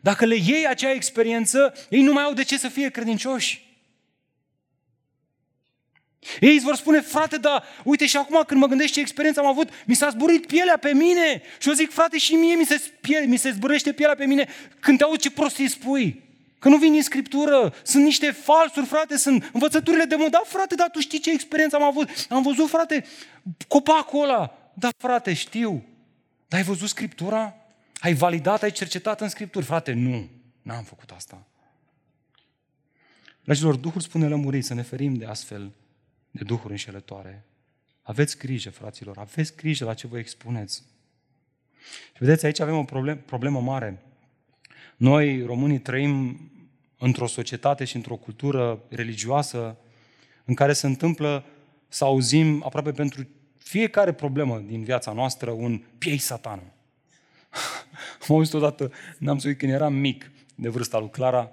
Dacă 0.00 0.24
le 0.24 0.34
iei 0.34 0.66
acea 0.66 0.92
experiență, 0.92 1.74
ei 1.90 2.02
nu 2.02 2.12
mai 2.12 2.22
au 2.22 2.32
de 2.32 2.44
ce 2.44 2.58
să 2.58 2.68
fie 2.68 2.88
credincioși. 2.88 3.73
Ei 6.40 6.54
îți 6.54 6.64
vor 6.64 6.76
spune, 6.76 7.00
frate, 7.00 7.36
da, 7.36 7.62
uite 7.84 8.06
și 8.06 8.16
acum 8.16 8.42
când 8.46 8.60
mă 8.60 8.66
gândesc 8.66 8.92
ce 8.92 9.00
experiență 9.00 9.40
am 9.40 9.46
avut, 9.46 9.68
mi 9.86 9.94
s-a 9.94 10.08
zburit 10.08 10.46
pielea 10.46 10.76
pe 10.76 10.94
mine. 10.94 11.42
Și 11.58 11.68
eu 11.68 11.74
zic, 11.74 11.90
frate, 11.90 12.18
și 12.18 12.34
mie 12.34 12.54
mi 12.54 12.64
se, 12.64 12.82
pie, 13.00 13.18
mi 13.20 13.36
se 13.36 13.50
zburește 13.50 13.92
pielea 13.92 14.14
pe 14.14 14.24
mine 14.24 14.48
când 14.80 14.98
te 14.98 15.04
aud 15.04 15.20
ce 15.20 15.30
prostii 15.30 15.68
spui. 15.68 16.22
Că 16.58 16.68
nu 16.68 16.76
vin 16.76 16.92
din 16.92 17.02
Scriptură, 17.02 17.74
sunt 17.82 18.04
niște 18.04 18.30
falsuri, 18.30 18.86
frate, 18.86 19.16
sunt 19.16 19.50
învățăturile 19.52 20.04
de 20.04 20.14
mă, 20.14 20.28
da, 20.30 20.42
frate, 20.46 20.74
dar 20.74 20.90
tu 20.90 21.00
știi 21.00 21.18
ce 21.18 21.30
experiență 21.30 21.76
am 21.76 21.82
avut. 21.82 22.08
Am 22.28 22.42
văzut, 22.42 22.68
frate, 22.68 23.04
copacul 23.68 24.22
ăla. 24.22 24.70
Da, 24.74 24.88
frate, 24.96 25.32
știu. 25.32 25.84
Dar 26.48 26.60
ai 26.60 26.66
văzut 26.66 26.88
Scriptura? 26.88 27.56
Ai 27.98 28.14
validat, 28.14 28.62
ai 28.62 28.70
cercetat 28.70 29.20
în 29.20 29.28
Scripturi? 29.28 29.64
Frate, 29.64 29.92
nu, 29.92 30.28
n-am 30.62 30.82
făcut 30.82 31.10
asta. 31.10 31.46
Dragilor, 33.44 33.74
Duhul 33.74 34.00
spune 34.00 34.28
lămurit 34.28 34.64
să 34.64 34.74
ne 34.74 34.82
ferim 34.82 35.14
de 35.14 35.26
astfel 35.26 35.72
de 36.34 36.44
duhuri 36.44 36.72
înșelătoare. 36.72 37.44
Aveți 38.02 38.38
grijă, 38.38 38.70
fraților, 38.70 39.18
aveți 39.18 39.56
grijă 39.56 39.84
la 39.84 39.94
ce 39.94 40.06
vă 40.06 40.18
expuneți. 40.18 40.82
Și 42.12 42.18
vedeți, 42.18 42.44
aici 42.44 42.60
avem 42.60 42.76
o 42.76 42.84
problem, 42.84 43.18
problemă 43.18 43.60
mare. 43.60 44.02
Noi, 44.96 45.42
românii, 45.42 45.78
trăim 45.78 46.40
într-o 46.98 47.26
societate 47.26 47.84
și 47.84 47.96
într-o 47.96 48.16
cultură 48.16 48.82
religioasă 48.88 49.76
în 50.44 50.54
care 50.54 50.72
se 50.72 50.86
întâmplă 50.86 51.44
să 51.88 52.04
auzim 52.04 52.62
aproape 52.64 52.92
pentru 52.92 53.28
fiecare 53.58 54.12
problemă 54.12 54.58
din 54.58 54.84
viața 54.84 55.12
noastră 55.12 55.50
un 55.50 55.84
piei 55.98 56.18
satanul. 56.18 56.72
Am 58.28 58.34
auzit 58.36 58.54
odată, 58.54 58.92
n-am 59.18 59.38
să 59.38 59.48
uit, 59.48 59.58
când 59.58 59.72
eram 59.72 59.94
mic, 59.94 60.30
de 60.54 60.68
vârsta 60.68 60.98
lui 60.98 61.10
Clara, 61.10 61.50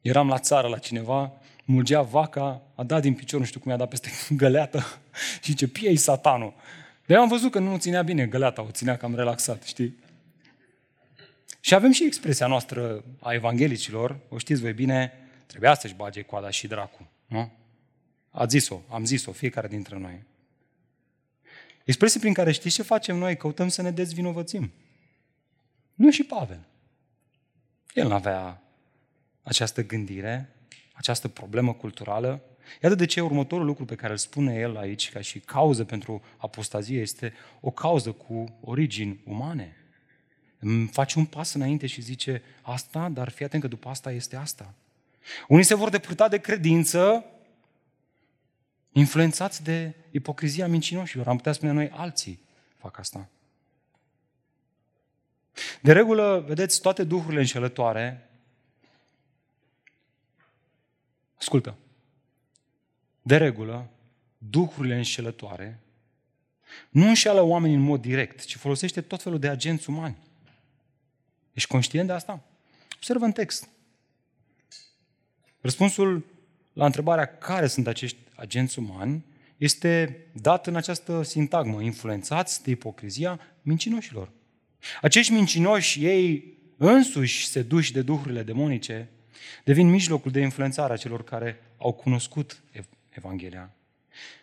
eram 0.00 0.28
la 0.28 0.38
țară 0.38 0.68
la 0.68 0.78
cineva, 0.78 1.32
mulgea 1.68 2.02
vaca, 2.02 2.62
a 2.74 2.82
dat 2.82 3.00
din 3.02 3.14
picior, 3.14 3.40
nu 3.40 3.46
știu 3.46 3.60
cum 3.60 3.70
i-a 3.70 3.76
dat 3.76 3.88
peste 3.88 4.10
găleată 4.42 4.84
și 5.44 5.54
ce 5.54 5.68
piei 5.68 5.96
satanul. 5.96 6.54
De 7.06 7.14
am 7.14 7.28
văzut 7.28 7.50
că 7.50 7.58
nu 7.58 7.78
ținea 7.78 8.02
bine 8.02 8.26
găleata, 8.26 8.62
o 8.62 8.70
ținea 8.70 8.96
cam 8.96 9.14
relaxat, 9.14 9.62
știi? 9.62 9.96
Și 11.60 11.74
avem 11.74 11.92
și 11.92 12.04
expresia 12.04 12.46
noastră 12.46 13.04
a 13.20 13.32
evanghelicilor, 13.32 14.18
o 14.28 14.38
știți 14.38 14.60
voi 14.60 14.72
bine, 14.72 15.12
trebuia 15.46 15.74
să-și 15.74 15.94
bage 15.94 16.22
coada 16.22 16.50
și 16.50 16.66
dracu, 16.66 17.08
nu? 17.26 17.50
A 18.30 18.46
zis-o, 18.46 18.80
am 18.88 19.04
zis-o, 19.04 19.32
fiecare 19.32 19.68
dintre 19.68 19.98
noi. 19.98 20.22
Expresie 21.84 22.20
prin 22.20 22.32
care 22.32 22.52
știți 22.52 22.74
ce 22.74 22.82
facem 22.82 23.16
noi? 23.16 23.36
Căutăm 23.36 23.68
să 23.68 23.82
ne 23.82 23.90
dezvinovățim. 23.90 24.72
Nu 25.94 26.10
și 26.10 26.24
Pavel. 26.24 26.60
El 27.94 28.08
nu 28.08 28.14
avea 28.14 28.62
această 29.42 29.84
gândire, 29.84 30.48
această 30.98 31.28
problemă 31.28 31.72
culturală. 31.72 32.42
Iată 32.82 32.94
de 32.94 33.04
ce 33.04 33.20
următorul 33.20 33.66
lucru 33.66 33.84
pe 33.84 33.94
care 33.94 34.12
îl 34.12 34.18
spune 34.18 34.54
el 34.54 34.76
aici, 34.76 35.10
ca 35.10 35.20
și 35.20 35.38
cauză 35.38 35.84
pentru 35.84 36.22
apostazie, 36.36 37.00
este 37.00 37.32
o 37.60 37.70
cauză 37.70 38.12
cu 38.12 38.58
origini 38.60 39.20
umane. 39.24 39.76
Îmi 40.58 40.86
face 40.86 41.18
un 41.18 41.24
pas 41.24 41.54
înainte 41.54 41.86
și 41.86 42.00
zice 42.00 42.42
asta, 42.62 43.08
dar 43.08 43.28
fii 43.28 43.44
atent 43.44 43.62
că 43.62 43.68
după 43.68 43.88
asta 43.88 44.12
este 44.12 44.36
asta. 44.36 44.74
Unii 45.48 45.64
se 45.64 45.74
vor 45.74 45.88
depărta 45.88 46.28
de 46.28 46.38
credință 46.38 47.24
Influențați 48.98 49.62
de 49.62 49.94
ipocrizia 50.10 50.68
mincinoșilor. 50.68 51.28
Am 51.28 51.36
putea 51.36 51.52
spune 51.52 51.72
noi 51.72 51.90
alții 51.90 52.40
fac 52.76 52.98
asta. 52.98 53.28
De 55.80 55.92
regulă, 55.92 56.44
vedeți, 56.46 56.80
toate 56.80 57.04
duhurile 57.04 57.40
înșelătoare, 57.40 58.27
ascultă, 61.38 61.76
de 63.22 63.36
regulă, 63.36 63.90
duhurile 64.38 64.96
înșelătoare 64.96 65.80
nu 66.90 67.06
înșeală 67.06 67.40
oamenii 67.40 67.76
în 67.76 67.82
mod 67.82 68.00
direct, 68.00 68.44
ci 68.44 68.56
folosește 68.56 69.00
tot 69.00 69.22
felul 69.22 69.38
de 69.38 69.48
agenți 69.48 69.90
umani. 69.90 70.16
Ești 71.52 71.68
conștient 71.68 72.06
de 72.06 72.12
asta? 72.12 72.42
Observă 72.96 73.24
în 73.24 73.32
text. 73.32 73.68
Răspunsul 75.60 76.24
la 76.72 76.84
întrebarea 76.84 77.38
care 77.38 77.66
sunt 77.66 77.86
acești 77.86 78.18
agenți 78.34 78.78
umani 78.78 79.24
este 79.56 80.24
dat 80.32 80.66
în 80.66 80.76
această 80.76 81.22
sintagmă, 81.22 81.82
influențați 81.82 82.62
de 82.62 82.70
ipocrizia 82.70 83.40
mincinoșilor. 83.62 84.30
Acești 85.00 85.32
mincinoși, 85.32 86.04
ei 86.04 86.56
însuși 86.76 87.46
seduși 87.46 87.92
de 87.92 88.02
duhurile 88.02 88.42
demonice, 88.42 89.08
devin 89.64 89.88
mijlocul 89.88 90.30
de 90.30 90.40
influențare 90.40 90.92
a 90.92 90.96
celor 90.96 91.24
care 91.24 91.62
au 91.76 91.92
cunoscut 91.92 92.62
Evanghelia. 93.08 93.72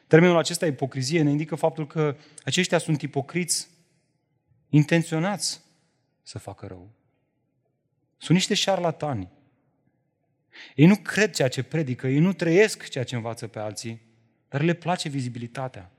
Termenul 0.08 0.38
acesta, 0.38 0.65
ipocrizie, 0.65 1.21
ne 1.21 1.29
indică 1.29 1.55
faptul 1.55 1.88
că 1.88 2.15
aceștia 2.43 2.77
sunt 2.77 3.01
ipocriți 3.01 3.67
intenționați 4.69 5.62
să 6.23 6.39
facă 6.39 6.65
rău. 6.65 6.89
Sunt 8.17 8.38
niște 8.38 8.53
șarlatani. 8.53 9.29
Ei 10.75 10.86
nu 10.86 10.95
cred 10.95 11.34
ceea 11.34 11.47
ce 11.47 11.63
predică, 11.63 12.08
ei 12.08 12.19
nu 12.19 12.34
trăiesc 12.34 12.88
ceea 12.88 13.03
ce 13.03 13.15
învață 13.15 13.47
pe 13.47 13.60
alții, 13.60 14.01
dar 14.49 14.62
le 14.62 14.73
place 14.73 15.10
vizibilitatea. 15.10 15.91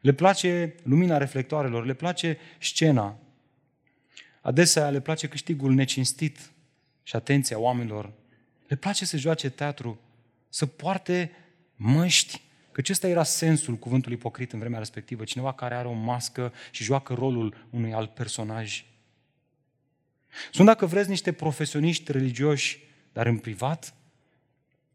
Le 0.00 0.12
place 0.12 0.74
lumina 0.82 1.16
reflectoarelor, 1.16 1.84
le 1.84 1.94
place 1.94 2.38
scena. 2.58 3.18
Adesea 4.40 4.90
le 4.90 5.00
place 5.00 5.28
câștigul 5.28 5.72
necinstit 5.72 6.50
și 7.08 7.16
atenția 7.16 7.58
oamenilor. 7.58 8.12
Le 8.66 8.76
place 8.76 9.04
să 9.04 9.16
joace 9.16 9.50
teatru, 9.50 10.00
să 10.48 10.66
poarte 10.66 11.30
măști, 11.76 12.42
că 12.72 12.80
acesta 12.80 13.08
era 13.08 13.22
sensul 13.22 13.74
cuvântului 13.74 14.16
ipocrit 14.16 14.52
în 14.52 14.58
vremea 14.58 14.78
respectivă, 14.78 15.24
cineva 15.24 15.52
care 15.52 15.74
are 15.74 15.88
o 15.88 15.92
mască 15.92 16.52
și 16.70 16.84
joacă 16.84 17.14
rolul 17.14 17.66
unui 17.70 17.92
alt 17.92 18.14
personaj. 18.14 18.84
Sunt, 20.52 20.66
dacă 20.66 20.86
vreți, 20.86 21.08
niște 21.08 21.32
profesioniști 21.32 22.12
religioși, 22.12 22.84
dar 23.12 23.26
în 23.26 23.38
privat, 23.38 23.94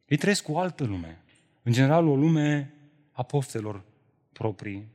ei 0.06 0.18
trăiesc 0.18 0.44
cu 0.44 0.52
o 0.52 0.60
altă 0.60 0.84
lume. 0.84 1.22
În 1.64 1.72
general, 1.72 2.08
o 2.08 2.16
lume 2.16 2.74
a 3.12 3.24
poftelor 3.24 3.84
proprii. 4.32 4.88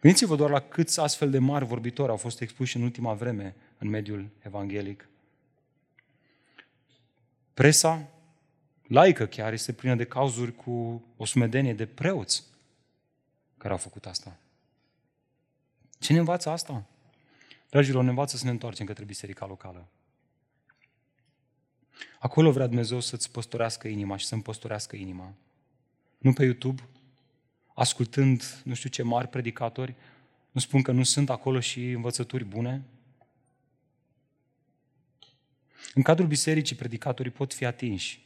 Gândiți-vă 0.00 0.36
doar 0.36 0.50
la 0.50 0.60
câți 0.60 1.00
astfel 1.00 1.30
de 1.30 1.38
mari 1.38 1.64
vorbitori 1.64 2.10
au 2.10 2.16
fost 2.16 2.40
expuși 2.40 2.76
în 2.76 2.82
ultima 2.82 3.14
vreme 3.14 3.56
în 3.82 3.88
mediul 3.88 4.28
evanghelic. 4.38 5.08
Presa, 7.54 8.08
laică 8.86 9.26
chiar, 9.26 9.52
este 9.52 9.72
plină 9.72 9.94
de 9.94 10.04
cauzuri 10.04 10.54
cu 10.54 11.04
o 11.16 11.24
sumedenie 11.24 11.74
de 11.74 11.86
preoți 11.86 12.44
care 13.58 13.72
au 13.72 13.78
făcut 13.78 14.06
asta. 14.06 14.36
Ce 15.98 16.12
ne 16.12 16.18
învață 16.18 16.50
asta? 16.50 16.86
Dragilor, 17.70 18.02
ne 18.02 18.08
învață 18.08 18.36
să 18.36 18.44
ne 18.44 18.50
întoarcem 18.50 18.86
către 18.86 19.04
biserica 19.04 19.46
locală. 19.46 19.88
Acolo 22.18 22.52
vrea 22.52 22.66
Dumnezeu 22.66 23.00
să-ți 23.00 23.30
păstorească 23.30 23.88
inima 23.88 24.16
și 24.16 24.26
să-mi 24.26 24.42
păstorească 24.42 24.96
inima. 24.96 25.34
Nu 26.18 26.32
pe 26.32 26.44
YouTube, 26.44 26.82
ascultând 27.74 28.60
nu 28.64 28.74
știu 28.74 28.88
ce 28.88 29.02
mari 29.02 29.28
predicatori, 29.28 29.94
nu 30.50 30.60
spun 30.60 30.82
că 30.82 30.92
nu 30.92 31.02
sunt 31.02 31.30
acolo 31.30 31.60
și 31.60 31.90
învățături 31.90 32.44
bune. 32.44 32.82
În 35.94 36.02
cadrul 36.02 36.26
bisericii, 36.26 36.76
predicatorii 36.76 37.30
pot 37.30 37.54
fi 37.54 37.64
atinși. 37.64 38.20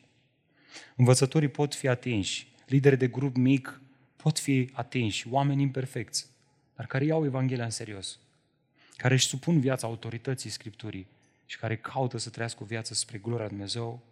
Învățătorii 0.97 1.49
pot 1.49 1.75
fi 1.75 1.89
atinși. 1.89 2.53
Lideri 2.67 2.97
de 2.97 3.07
grup 3.07 3.37
mic 3.37 3.81
pot 4.17 4.39
fi 4.39 4.71
atinși. 4.73 5.27
Oameni 5.31 5.63
imperfecți, 5.63 6.27
dar 6.77 6.87
care 6.87 7.05
iau 7.05 7.25
Evanghelia 7.25 7.65
în 7.65 7.71
serios. 7.71 8.19
Care 8.97 9.15
își 9.15 9.27
supun 9.27 9.61
viața 9.61 9.87
autorității 9.87 10.51
Scripturii 10.51 11.07
și 11.47 11.59
care 11.59 11.77
caută 11.77 12.19
să 12.19 12.31
trăiască 12.31 12.63
o 12.63 12.67
viață 12.67 12.95
spre 12.95 13.19
gloria 13.19 13.49
Dumnezeu. 13.49 14.03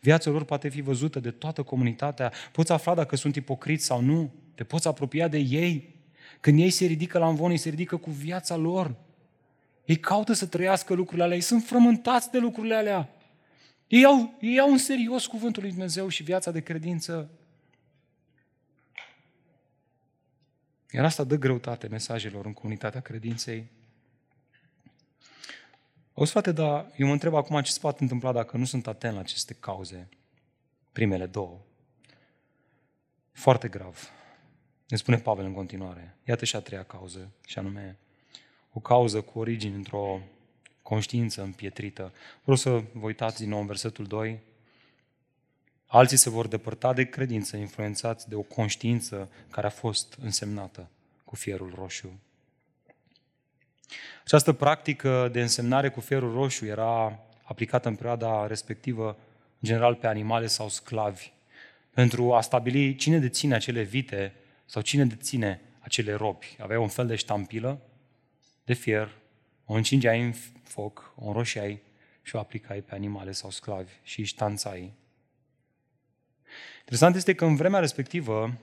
Viața 0.00 0.30
lor 0.30 0.44
poate 0.44 0.68
fi 0.68 0.80
văzută 0.80 1.20
de 1.20 1.30
toată 1.30 1.62
comunitatea. 1.62 2.32
Poți 2.52 2.72
afla 2.72 2.94
dacă 2.94 3.16
sunt 3.16 3.36
ipocriți 3.36 3.84
sau 3.84 4.00
nu. 4.00 4.32
Te 4.54 4.64
poți 4.64 4.86
apropia 4.88 5.28
de 5.28 5.38
ei. 5.38 5.94
Când 6.40 6.60
ei 6.60 6.70
se 6.70 6.84
ridică 6.86 7.18
la 7.18 7.28
învon, 7.28 7.50
ei 7.50 7.56
se 7.56 7.68
ridică 7.68 7.96
cu 7.96 8.10
viața 8.10 8.56
lor. 8.56 8.94
Ei 9.84 9.96
caută 9.96 10.32
să 10.32 10.46
trăiască 10.46 10.94
lucrurile 10.94 11.24
alea. 11.24 11.36
Ei 11.36 11.42
sunt 11.42 11.64
frământați 11.64 12.30
de 12.30 12.38
lucrurile 12.38 12.74
alea. 12.74 13.08
Ei 13.86 14.04
au, 14.04 14.36
ei 14.40 14.58
au 14.58 14.70
în 14.70 14.78
serios 14.78 15.26
cuvântul 15.26 15.62
lui 15.62 15.70
Dumnezeu 15.70 16.08
și 16.08 16.22
viața 16.22 16.50
de 16.50 16.60
credință. 16.60 17.30
Iar 20.90 21.04
asta 21.04 21.24
dă 21.24 21.36
greutate 21.36 21.88
mesajelor 21.88 22.46
în 22.46 22.52
comunitatea 22.52 23.00
credinței. 23.00 23.66
O 26.14 26.24
frate, 26.24 26.52
dar 26.52 26.92
eu 26.96 27.06
mă 27.06 27.12
întreb 27.12 27.34
acum 27.34 27.60
ce 27.60 27.72
se 27.72 27.78
poate 27.80 28.02
întâmpla 28.02 28.32
dacă 28.32 28.56
nu 28.56 28.64
sunt 28.64 28.86
atent 28.86 29.14
la 29.14 29.20
aceste 29.20 29.54
cauze, 29.54 30.08
primele 30.92 31.26
două. 31.26 31.60
Foarte 33.32 33.68
grav. 33.68 34.10
Ne 34.88 34.96
spune 34.96 35.16
Pavel 35.16 35.44
în 35.44 35.52
continuare. 35.52 36.16
Iată 36.24 36.44
și 36.44 36.56
a 36.56 36.60
treia 36.60 36.82
cauză, 36.82 37.32
și 37.46 37.58
anume 37.58 37.98
o 38.72 38.80
cauză 38.80 39.20
cu 39.20 39.38
origini 39.38 39.74
într-o 39.74 40.20
conștiință 40.82 41.42
împietrită. 41.42 42.12
Vreau 42.42 42.56
să 42.56 42.70
vă 42.70 43.06
uitați 43.06 43.40
din 43.40 43.48
nou 43.48 43.60
în 43.60 43.66
versetul 43.66 44.04
2. 44.04 44.38
Alții 45.86 46.16
se 46.16 46.30
vor 46.30 46.46
depărta 46.46 46.92
de 46.92 47.04
credință, 47.04 47.56
influențați 47.56 48.28
de 48.28 48.34
o 48.34 48.42
conștiință 48.42 49.30
care 49.50 49.66
a 49.66 49.70
fost 49.70 50.16
însemnată 50.22 50.88
cu 51.24 51.36
fierul 51.36 51.72
roșu. 51.74 52.20
Această 54.24 54.52
practică 54.52 55.28
de 55.32 55.40
însemnare 55.40 55.90
cu 55.90 56.00
fierul 56.00 56.32
roșu 56.32 56.64
era 56.64 57.18
aplicată 57.42 57.88
în 57.88 57.94
perioada 57.94 58.46
respectivă, 58.46 59.06
în 59.60 59.68
general 59.68 59.94
pe 59.94 60.06
animale 60.06 60.46
sau 60.46 60.68
sclavi, 60.68 61.32
pentru 61.90 62.34
a 62.34 62.40
stabili 62.40 62.94
cine 62.94 63.18
deține 63.18 63.54
acele 63.54 63.82
vite 63.82 64.34
sau 64.66 64.82
cine 64.82 65.04
deține 65.04 65.60
acele 65.80 66.14
robi. 66.14 66.56
Avea 66.58 66.80
un 66.80 66.88
fel 66.88 67.06
de 67.06 67.14
ștampilă 67.14 67.80
de 68.70 68.76
fier, 68.76 69.10
o 69.64 69.74
încingeai 69.74 70.22
în 70.22 70.32
foc, 70.62 71.12
o 71.16 71.26
înroșeai 71.26 71.82
și 72.22 72.36
o 72.36 72.38
aplicai 72.38 72.80
pe 72.80 72.94
animale 72.94 73.32
sau 73.32 73.50
sclavi 73.50 73.92
și 74.02 74.20
își 74.20 74.32
ștanțai. 74.32 74.92
Interesant 76.78 77.16
este 77.16 77.34
că 77.34 77.44
în 77.44 77.56
vremea 77.56 77.80
respectivă, 77.80 78.54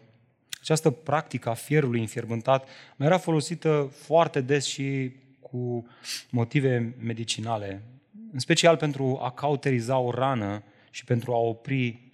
această 0.62 0.90
practică 0.90 1.50
a 1.50 1.54
fierului 1.54 2.00
înfierbântat 2.00 2.68
mai 2.96 3.08
era 3.08 3.18
folosită 3.18 3.94
foarte 3.94 4.42
des 4.42 4.66
și 4.66 5.12
cu 5.40 5.88
motive 6.30 6.96
medicinale, 7.00 7.84
în 8.34 8.40
special 8.40 8.78
pentru 8.78 9.20
a 9.22 9.32
cauteriza 9.32 9.98
o 9.98 10.12
rană 10.12 10.64
și 10.90 11.04
pentru 11.04 11.34
a 11.34 11.38
opri 11.38 12.12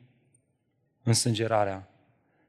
însângerarea. 1.03 1.88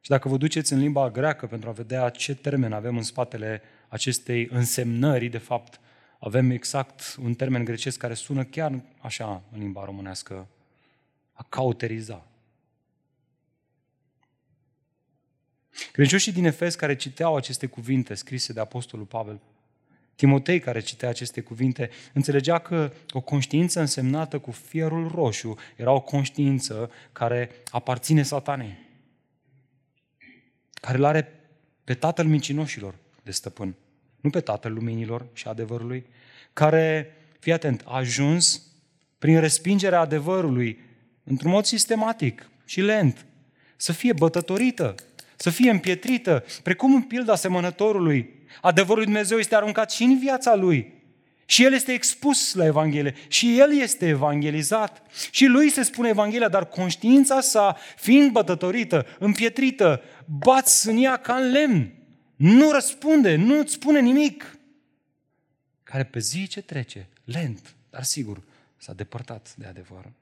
Și 0.00 0.10
dacă 0.10 0.28
vă 0.28 0.36
duceți 0.36 0.72
în 0.72 0.78
limba 0.78 1.10
greacă 1.10 1.46
pentru 1.46 1.68
a 1.68 1.72
vedea 1.72 2.08
ce 2.08 2.34
termen 2.34 2.72
avem 2.72 2.96
în 2.96 3.02
spatele 3.02 3.62
acestei 3.94 4.48
însemnări, 4.50 5.28
de 5.28 5.38
fapt, 5.38 5.80
avem 6.18 6.50
exact 6.50 7.16
un 7.22 7.34
termen 7.34 7.64
grecesc 7.64 7.98
care 7.98 8.14
sună 8.14 8.44
chiar 8.44 8.82
așa 9.00 9.42
în 9.52 9.58
limba 9.58 9.84
românească, 9.84 10.48
a 11.32 11.46
cauteriza. 11.48 12.26
Credincioșii 15.92 16.32
din 16.32 16.44
Efes 16.44 16.74
care 16.74 16.96
citeau 16.96 17.36
aceste 17.36 17.66
cuvinte 17.66 18.14
scrise 18.14 18.52
de 18.52 18.60
Apostolul 18.60 19.06
Pavel 19.06 19.40
Timotei, 20.14 20.60
care 20.60 20.80
citea 20.80 21.08
aceste 21.08 21.40
cuvinte, 21.40 21.90
înțelegea 22.12 22.58
că 22.58 22.92
o 23.10 23.20
conștiință 23.20 23.80
însemnată 23.80 24.38
cu 24.38 24.50
fierul 24.50 25.08
roșu 25.08 25.58
era 25.76 25.92
o 25.92 26.00
conștiință 26.00 26.90
care 27.12 27.50
aparține 27.70 28.22
satanei, 28.22 28.78
care 30.74 30.96
îl 30.98 31.04
are 31.04 31.40
pe 31.84 31.94
tatăl 31.94 32.26
mincinoșilor 32.26 32.94
de 33.22 33.30
stăpân, 33.30 33.74
nu 34.24 34.30
pe 34.30 34.40
tatăl 34.40 34.72
luminilor 34.72 35.26
și 35.32 35.48
adevărului, 35.48 36.06
care, 36.52 37.16
fii 37.38 37.52
atent, 37.52 37.82
a 37.84 37.96
ajuns 37.96 38.62
prin 39.18 39.40
respingerea 39.40 40.00
adevărului 40.00 40.78
într-un 41.24 41.50
mod 41.50 41.64
sistematic 41.64 42.48
și 42.64 42.80
lent, 42.80 43.26
să 43.76 43.92
fie 43.92 44.12
bătătorită, 44.12 44.94
să 45.36 45.50
fie 45.50 45.70
împietrită, 45.70 46.44
precum 46.62 46.94
în 46.94 47.02
pilda 47.02 47.34
semănătorului 47.34 48.34
Adevărul 48.60 48.96
lui 48.96 49.04
Dumnezeu 49.04 49.38
este 49.38 49.54
aruncat 49.54 49.90
și 49.90 50.02
în 50.02 50.18
viața 50.18 50.54
lui. 50.54 50.92
Și 51.46 51.64
el 51.64 51.72
este 51.72 51.92
expus 51.92 52.54
la 52.54 52.64
Evanghelie. 52.64 53.14
Și 53.28 53.58
el 53.58 53.80
este 53.80 54.08
evangelizat. 54.08 55.02
Și 55.30 55.46
lui 55.46 55.70
se 55.70 55.82
spune 55.82 56.08
Evanghelia, 56.08 56.48
dar 56.48 56.68
conștiința 56.68 57.40
sa, 57.40 57.76
fiind 57.96 58.30
bătătorită, 58.30 59.06
împietrită, 59.18 60.02
bați 60.38 60.88
în 60.88 61.02
ea 61.02 61.16
ca 61.16 61.34
în 61.34 61.50
lemn. 61.50 61.92
Nu 62.36 62.70
răspunde, 62.70 63.34
nu 63.34 63.58
îți 63.58 63.72
spune 63.72 64.00
nimic. 64.00 64.58
Care 65.82 66.04
pe 66.04 66.18
zi 66.18 66.46
ce 66.46 66.60
trece, 66.62 67.08
lent, 67.24 67.74
dar 67.90 68.02
sigur, 68.02 68.42
s-a 68.76 68.92
depărtat 68.92 69.54
de 69.56 69.66
adevăr. 69.66 70.12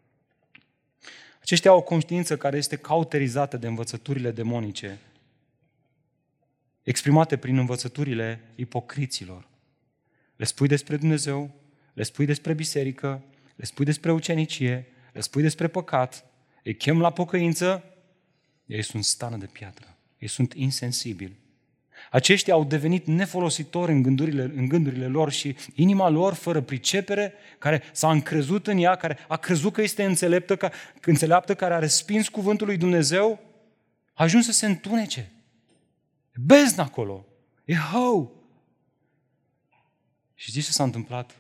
Aceștia 1.40 1.70
au 1.70 1.76
o 1.76 1.82
conștiință 1.82 2.36
care 2.36 2.56
este 2.56 2.76
cauterizată 2.76 3.56
de 3.56 3.66
învățăturile 3.66 4.30
demonice, 4.30 4.98
exprimate 6.82 7.36
prin 7.36 7.58
învățăturile 7.58 8.40
ipocriților. 8.54 9.48
Le 10.36 10.44
spui 10.44 10.68
despre 10.68 10.96
Dumnezeu, 10.96 11.54
le 11.92 12.02
spui 12.02 12.26
despre 12.26 12.52
biserică, 12.52 13.22
le 13.56 13.64
spui 13.64 13.84
despre 13.84 14.12
ucenicie, 14.12 14.86
le 15.12 15.20
spui 15.20 15.42
despre 15.42 15.68
păcat, 15.68 16.24
îi 16.62 16.76
chem 16.76 17.00
la 17.00 17.12
pocăință, 17.12 17.84
ei 18.66 18.82
sunt 18.82 19.04
stană 19.04 19.36
de 19.36 19.46
piatră, 19.46 19.96
ei 20.18 20.28
sunt 20.28 20.52
insensibili. 20.52 21.41
Aceștia 22.10 22.54
au 22.54 22.64
devenit 22.64 23.06
nefolositori 23.06 23.92
în 23.92 24.02
gândurile, 24.02 24.42
în 24.42 24.68
gândurile 24.68 25.06
lor 25.06 25.30
și 25.30 25.56
inima 25.74 26.08
lor, 26.08 26.34
fără 26.34 26.60
pricepere, 26.60 27.32
care 27.58 27.82
s-a 27.92 28.10
încrezut 28.10 28.66
în 28.66 28.78
ea, 28.78 28.94
care 28.94 29.18
a 29.28 29.36
crezut 29.36 29.72
că 29.72 29.82
este 29.82 30.04
înțeleptă, 30.04 30.56
că, 30.56 30.70
înțeleaptă, 31.04 31.54
care 31.54 31.74
a 31.74 31.78
respins 31.78 32.28
cuvântul 32.28 32.66
lui 32.66 32.76
Dumnezeu, 32.76 33.40
a 34.14 34.22
ajuns 34.22 34.44
să 34.44 34.52
se 34.52 34.66
întunece. 34.66 35.32
Bezn 36.34 36.80
acolo. 36.80 37.26
E 37.64 37.74
hău. 37.74 38.42
Și 40.34 40.50
știți 40.50 40.66
ce 40.66 40.72
s-a 40.72 40.82
întâmplat? 40.82 41.36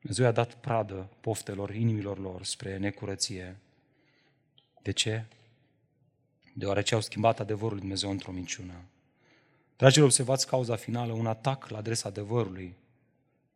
Dumnezeu 0.00 0.24
i-a 0.24 0.32
dat 0.32 0.54
pradă 0.54 1.10
poftelor 1.20 1.74
inimilor 1.74 2.18
lor 2.18 2.44
spre 2.44 2.76
necurăție. 2.76 3.56
De 4.82 4.90
ce? 4.90 5.24
Deoarece 6.54 6.94
au 6.94 7.00
schimbat 7.00 7.40
adevărul 7.40 7.70
lui 7.70 7.80
Dumnezeu 7.80 8.10
într-o 8.10 8.32
minciună. 8.32 8.84
Dragilor, 9.78 10.06
observați 10.06 10.46
cauza 10.46 10.76
finală, 10.76 11.12
un 11.12 11.26
atac 11.26 11.68
la 11.68 11.78
adresa 11.78 12.08
adevărului, 12.08 12.74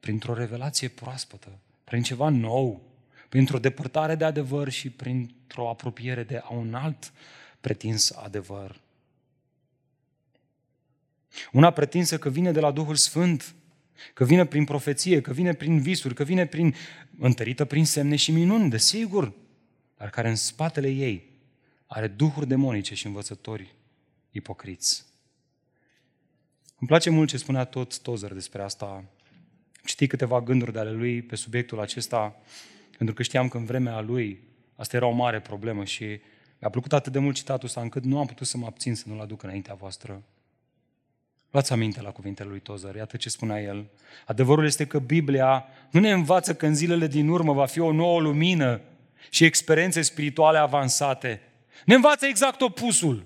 printr-o 0.01 0.35
revelație 0.35 0.89
proaspătă, 0.89 1.49
prin 1.85 2.03
ceva 2.03 2.29
nou, 2.29 2.83
printr-o 3.29 3.59
depărtare 3.59 4.15
de 4.15 4.25
adevăr 4.25 4.69
și 4.69 4.91
printr-o 4.91 5.69
apropiere 5.69 6.23
de 6.23 6.37
a 6.37 6.53
un 6.53 6.75
alt 6.75 7.13
pretins 7.61 8.11
adevăr. 8.11 8.81
Una 11.53 11.71
pretinsă 11.71 12.19
că 12.19 12.29
vine 12.29 12.53
de 12.53 12.61
la 12.61 12.71
Duhul 12.71 12.97
Sfânt, 12.97 13.55
că 14.15 14.25
vine 14.25 14.47
prin 14.47 14.65
profeție, 14.65 15.21
că 15.21 15.33
vine 15.33 15.55
prin 15.55 15.81
visuri, 15.81 16.15
că 16.15 16.25
vine 16.25 16.47
prin 16.47 16.75
întărită 17.19 17.65
prin 17.65 17.85
semne 17.85 18.17
și 18.17 18.31
minuni, 18.31 18.71
desigur, 18.71 19.33
dar 19.97 20.11
care 20.11 20.29
în 20.29 20.37
spatele 20.37 20.89
ei 20.89 21.31
are 21.87 22.07
duhuri 22.07 22.49
demonice 22.49 22.95
și 22.95 23.07
învățători 23.07 23.75
ipocriți. 24.31 25.12
Îmi 26.83 26.91
place 26.91 27.11
mult 27.11 27.29
ce 27.29 27.37
spunea 27.37 27.65
tot 27.65 28.01
Tozer 28.01 28.33
despre 28.33 28.63
asta. 28.63 29.05
Citi 29.85 30.07
câteva 30.07 30.41
gânduri 30.41 30.73
de 30.73 30.79
ale 30.79 30.91
lui 30.91 31.23
pe 31.23 31.37
subiectul 31.37 31.81
acesta, 31.81 32.37
pentru 32.97 33.15
că 33.15 33.23
știam 33.23 33.49
că 33.49 33.57
în 33.57 33.65
vremea 33.65 34.01
lui 34.01 34.41
asta 34.77 34.97
era 34.97 35.07
o 35.07 35.11
mare 35.11 35.41
problemă 35.41 35.85
și 35.85 36.05
mi-a 36.59 36.71
plăcut 36.71 36.93
atât 36.93 37.13
de 37.13 37.19
mult 37.19 37.35
citatul 37.35 37.67
ăsta 37.67 37.81
încât 37.81 38.05
nu 38.05 38.19
am 38.19 38.27
putut 38.27 38.47
să 38.47 38.57
mă 38.57 38.67
abțin 38.67 38.95
să 38.95 39.05
nu-l 39.07 39.21
aduc 39.21 39.43
înaintea 39.43 39.75
voastră. 39.75 40.23
Luați 41.51 41.73
aminte 41.73 42.03
la 42.03 42.11
cuvintele 42.11 42.49
lui 42.49 42.61
Tozer, 42.61 42.95
iată 42.95 43.17
ce 43.17 43.29
spunea 43.29 43.63
el. 43.63 43.87
Adevărul 44.27 44.65
este 44.65 44.87
că 44.87 44.99
Biblia 44.99 45.65
nu 45.91 46.01
ne 46.01 46.11
învață 46.11 46.55
că 46.55 46.67
în 46.67 46.75
zilele 46.75 47.07
din 47.07 47.29
urmă 47.29 47.53
va 47.53 47.67
fi 47.67 47.81
o 47.81 47.93
nouă 47.93 48.21
lumină 48.21 48.81
și 49.31 49.45
experiențe 49.45 50.03
spirituale 50.03 50.59
avansate. 50.59 51.41
Ne 51.85 51.95
învață 51.95 52.27
exact 52.27 52.61
opusul. 52.61 53.25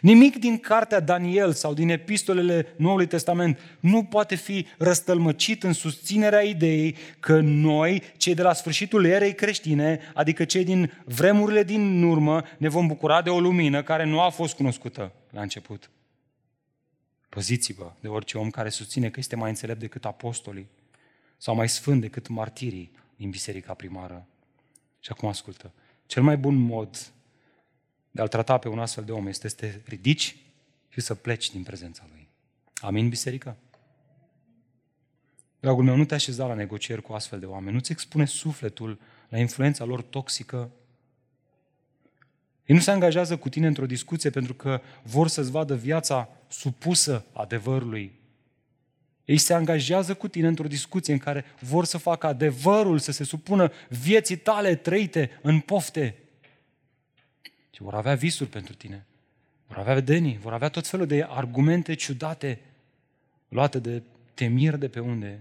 Nimic 0.00 0.38
din 0.38 0.58
cartea 0.58 1.00
Daniel 1.00 1.52
sau 1.52 1.74
din 1.74 1.88
epistolele 1.88 2.66
Noului 2.76 3.06
Testament 3.06 3.58
nu 3.80 4.04
poate 4.04 4.34
fi 4.34 4.66
răstălmăcit 4.78 5.62
în 5.62 5.72
susținerea 5.72 6.40
ideii 6.40 6.96
că 7.20 7.40
noi, 7.40 8.02
cei 8.16 8.34
de 8.34 8.42
la 8.42 8.52
sfârșitul 8.52 9.04
erei 9.04 9.34
creștine, 9.34 10.00
adică 10.14 10.44
cei 10.44 10.64
din 10.64 10.92
vremurile 11.04 11.62
din 11.62 12.02
urmă, 12.02 12.42
ne 12.58 12.68
vom 12.68 12.86
bucura 12.86 13.22
de 13.22 13.30
o 13.30 13.40
lumină 13.40 13.82
care 13.82 14.04
nu 14.04 14.20
a 14.20 14.28
fost 14.28 14.54
cunoscută 14.54 15.12
la 15.30 15.40
început. 15.40 15.90
Păziți-vă 17.28 17.92
de 18.00 18.08
orice 18.08 18.38
om 18.38 18.50
care 18.50 18.68
susține 18.68 19.10
că 19.10 19.20
este 19.20 19.36
mai 19.36 19.48
înțelept 19.48 19.80
decât 19.80 20.04
apostolii 20.04 20.68
sau 21.36 21.54
mai 21.54 21.68
sfânt 21.68 22.00
decât 22.00 22.28
martirii 22.28 22.90
din 23.16 23.30
biserica 23.30 23.74
primară. 23.74 24.26
Și 25.00 25.10
acum 25.12 25.28
ascultă. 25.28 25.72
Cel 26.06 26.22
mai 26.22 26.36
bun 26.36 26.54
mod 26.54 27.12
de 28.16 28.22
a-l 28.22 28.28
trata 28.28 28.58
pe 28.58 28.68
un 28.68 28.78
astfel 28.78 29.04
de 29.04 29.12
om 29.12 29.26
este 29.26 29.48
să 29.48 29.54
te 29.54 29.80
ridici 29.84 30.36
și 30.88 31.00
să 31.00 31.14
pleci 31.14 31.50
din 31.50 31.62
prezența 31.62 32.06
lui. 32.10 32.28
Amin, 32.74 33.08
biserică? 33.08 33.56
Dragul 35.60 35.84
meu, 35.84 35.96
nu 35.96 36.04
te 36.04 36.14
așeza 36.14 36.46
la 36.46 36.54
negocieri 36.54 37.02
cu 37.02 37.12
astfel 37.12 37.38
de 37.38 37.46
oameni, 37.46 37.74
nu-ți 37.74 37.92
expune 37.92 38.24
sufletul 38.24 38.98
la 39.28 39.38
influența 39.38 39.84
lor 39.84 40.02
toxică. 40.02 40.70
Ei 42.66 42.74
nu 42.76 42.80
se 42.80 42.90
angajează 42.90 43.36
cu 43.36 43.48
tine 43.48 43.66
într-o 43.66 43.86
discuție 43.86 44.30
pentru 44.30 44.54
că 44.54 44.80
vor 45.02 45.28
să-ți 45.28 45.50
vadă 45.50 45.74
viața 45.74 46.28
supusă 46.48 47.24
adevărului. 47.32 48.12
Ei 49.24 49.38
se 49.38 49.54
angajează 49.54 50.14
cu 50.14 50.28
tine 50.28 50.46
într-o 50.46 50.66
discuție 50.66 51.12
în 51.12 51.18
care 51.18 51.44
vor 51.60 51.84
să 51.84 51.98
facă 51.98 52.26
adevărul 52.26 52.98
să 52.98 53.12
se 53.12 53.24
supună 53.24 53.72
vieții 53.88 54.36
tale 54.36 54.74
trăite 54.74 55.30
în 55.42 55.60
pofte 55.60 56.25
ci 57.76 57.80
vor 57.80 57.94
avea 57.94 58.14
visuri 58.14 58.50
pentru 58.50 58.74
tine. 58.74 59.06
Vor 59.66 59.78
avea 59.78 59.94
vedenii, 59.94 60.38
vor 60.42 60.52
avea 60.52 60.68
tot 60.68 60.86
felul 60.86 61.06
de 61.06 61.26
argumente 61.28 61.94
ciudate 61.94 62.60
luate 63.48 63.78
de 63.78 64.02
temir 64.34 64.76
de 64.76 64.88
pe 64.88 65.00
unde. 65.00 65.40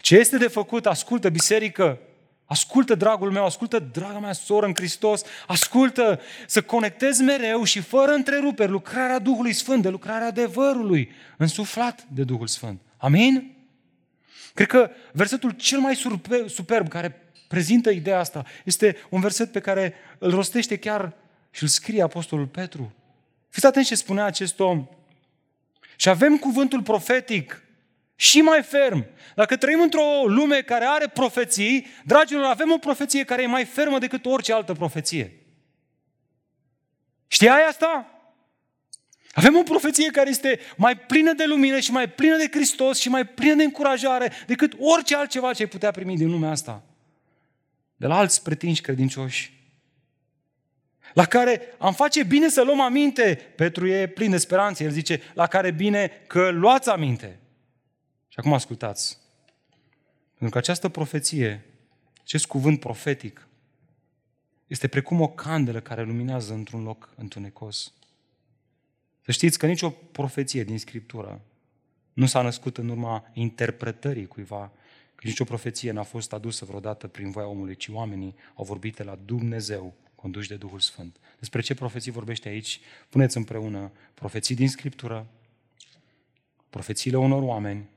Ce 0.00 0.16
este 0.16 0.36
de 0.36 0.48
făcut? 0.48 0.86
Ascultă, 0.86 1.28
biserică, 1.28 1.98
Ascultă, 2.44 2.94
dragul 2.94 3.30
meu, 3.30 3.44
ascultă, 3.44 3.78
draga 3.78 4.18
mea 4.18 4.32
soră 4.32 4.66
în 4.66 4.74
Hristos, 4.74 5.22
ascultă 5.46 6.20
să 6.46 6.62
conectezi 6.62 7.22
mereu 7.22 7.64
și 7.64 7.80
fără 7.80 8.12
întreruperi 8.12 8.70
lucrarea 8.70 9.18
Duhului 9.18 9.52
Sfânt, 9.52 9.82
de 9.82 9.88
lucrarea 9.88 10.26
adevărului, 10.26 11.10
însuflat 11.36 12.06
de 12.08 12.24
Duhul 12.24 12.46
Sfânt. 12.46 12.80
Amin? 12.96 13.56
Cred 14.54 14.66
că 14.66 14.90
versetul 15.12 15.50
cel 15.50 15.78
mai 15.78 16.00
superb 16.46 16.88
care 16.88 17.32
prezintă 17.48 17.90
ideea 17.90 18.18
asta 18.18 18.44
este 18.64 18.96
un 19.10 19.20
verset 19.20 19.52
pe 19.52 19.60
care 19.60 19.94
îl 20.18 20.30
rostește 20.30 20.76
chiar 20.76 21.21
și 21.52 21.62
îl 21.62 21.68
scrie 21.68 22.02
Apostolul 22.02 22.46
Petru. 22.46 22.94
Fiți 23.48 23.66
atenți 23.66 23.88
ce 23.88 23.94
spunea 23.94 24.24
acest 24.24 24.60
om. 24.60 24.86
Și 25.96 26.08
avem 26.08 26.38
cuvântul 26.38 26.82
profetic 26.82 27.62
și 28.14 28.40
mai 28.40 28.62
ferm. 28.62 29.06
Dacă 29.34 29.56
trăim 29.56 29.80
într-o 29.80 30.24
lume 30.26 30.62
care 30.62 30.84
are 30.84 31.08
profeții, 31.08 31.86
dragilor, 32.04 32.44
avem 32.44 32.72
o 32.72 32.78
profeție 32.78 33.24
care 33.24 33.42
e 33.42 33.46
mai 33.46 33.64
fermă 33.64 33.98
decât 33.98 34.26
orice 34.26 34.52
altă 34.52 34.72
profeție. 34.72 35.36
Știai 37.26 37.66
asta? 37.68 38.06
Avem 39.32 39.56
o 39.56 39.62
profeție 39.62 40.10
care 40.10 40.30
este 40.30 40.60
mai 40.76 40.96
plină 40.96 41.32
de 41.32 41.44
lumină 41.44 41.80
și 41.80 41.92
mai 41.92 42.08
plină 42.08 42.36
de 42.36 42.48
Hristos 42.50 42.98
și 42.98 43.08
mai 43.08 43.26
plină 43.26 43.54
de 43.54 43.62
încurajare 43.62 44.32
decât 44.46 44.72
orice 44.78 45.16
altceva 45.16 45.52
ce 45.52 45.62
ai 45.62 45.68
putea 45.68 45.90
primi 45.90 46.16
din 46.16 46.30
lumea 46.30 46.50
asta. 46.50 46.82
De 47.96 48.06
la 48.06 48.16
alți 48.16 48.42
pretinși 48.42 48.80
credincioși 48.80 49.61
la 51.14 51.24
care 51.24 51.60
am 51.78 51.92
face 51.92 52.22
bine 52.22 52.48
să 52.48 52.62
luăm 52.62 52.80
aminte. 52.80 53.38
Petru 53.56 53.86
e 53.86 54.06
plin 54.06 54.30
de 54.30 54.36
speranță, 54.36 54.82
el 54.82 54.90
zice, 54.90 55.20
la 55.34 55.46
care 55.46 55.70
bine 55.70 56.10
că 56.26 56.50
luați 56.50 56.88
aminte. 56.88 57.38
Și 58.28 58.38
acum 58.38 58.52
ascultați. 58.52 59.18
Pentru 60.28 60.50
că 60.50 60.58
această 60.58 60.88
profeție, 60.88 61.64
acest 62.22 62.46
cuvânt 62.46 62.80
profetic, 62.80 63.48
este 64.66 64.88
precum 64.88 65.20
o 65.20 65.28
candelă 65.28 65.80
care 65.80 66.02
luminează 66.02 66.52
într-un 66.52 66.82
loc 66.82 67.14
întunecos. 67.16 67.92
Să 69.24 69.32
știți 69.32 69.58
că 69.58 69.66
nicio 69.66 69.90
profeție 69.90 70.64
din 70.64 70.78
Scriptură 70.78 71.40
nu 72.12 72.26
s-a 72.26 72.42
născut 72.42 72.78
în 72.78 72.88
urma 72.88 73.30
interpretării 73.32 74.26
cuiva, 74.26 74.72
că 75.14 75.22
nicio 75.26 75.44
profeție 75.44 75.90
n-a 75.90 76.02
fost 76.02 76.32
adusă 76.32 76.64
vreodată 76.64 77.08
prin 77.08 77.30
voia 77.30 77.46
omului, 77.46 77.76
ci 77.76 77.88
oamenii 77.88 78.34
au 78.54 78.64
vorbit 78.64 78.96
de 78.96 79.02
la 79.02 79.18
Dumnezeu 79.24 79.94
conduși 80.22 80.48
de 80.48 80.56
Duhul 80.56 80.80
Sfânt. 80.80 81.16
Despre 81.38 81.60
ce 81.60 81.74
profeții 81.74 82.10
vorbește 82.10 82.48
aici? 82.48 82.80
Puneți 83.08 83.36
împreună 83.36 83.92
profeții 84.14 84.54
din 84.54 84.68
Scriptură, 84.68 85.26
profețiile 86.70 87.16
unor 87.16 87.42
oameni 87.42 87.88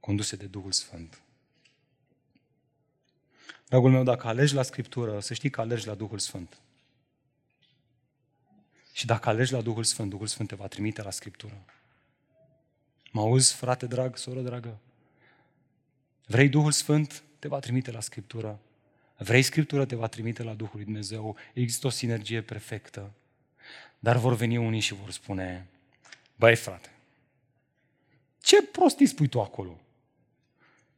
conduse 0.00 0.36
de 0.36 0.46
Duhul 0.46 0.72
Sfânt. 0.72 1.22
Dragul 3.68 3.90
meu, 3.90 4.02
dacă 4.02 4.26
alegi 4.26 4.54
la 4.54 4.62
Scriptură, 4.62 5.20
să 5.20 5.34
știi 5.34 5.50
că 5.50 5.60
alegi 5.60 5.86
la 5.86 5.94
Duhul 5.94 6.18
Sfânt. 6.18 6.60
Și 8.92 9.06
dacă 9.06 9.28
alegi 9.28 9.52
la 9.52 9.60
Duhul 9.60 9.84
Sfânt, 9.84 10.10
Duhul 10.10 10.26
Sfânt 10.26 10.48
te 10.48 10.54
va 10.54 10.66
trimite 10.66 11.02
la 11.02 11.10
Scriptură. 11.10 11.64
Mă 13.12 13.20
auzi, 13.20 13.54
frate 13.54 13.86
drag, 13.86 14.16
soră 14.16 14.40
dragă? 14.40 14.78
Vrei 16.26 16.48
Duhul 16.48 16.72
Sfânt? 16.72 17.22
Te 17.38 17.48
va 17.48 17.58
trimite 17.58 17.90
la 17.90 18.00
Scriptură. 18.00 18.60
Vrei 19.16 19.42
Scriptură? 19.42 19.84
Te 19.84 19.94
va 19.94 20.06
trimite 20.06 20.42
la 20.42 20.52
Duhul 20.52 20.72
lui 20.74 20.84
Dumnezeu. 20.84 21.36
Există 21.52 21.86
o 21.86 21.90
sinergie 21.90 22.40
perfectă. 22.40 23.10
Dar 23.98 24.16
vor 24.16 24.34
veni 24.34 24.56
unii 24.56 24.80
și 24.80 24.94
vor 24.94 25.10
spune, 25.10 25.66
băi 26.36 26.56
frate, 26.56 26.90
ce 28.42 28.62
prostii 28.62 29.06
spui 29.06 29.28
tu 29.28 29.40
acolo? 29.40 29.80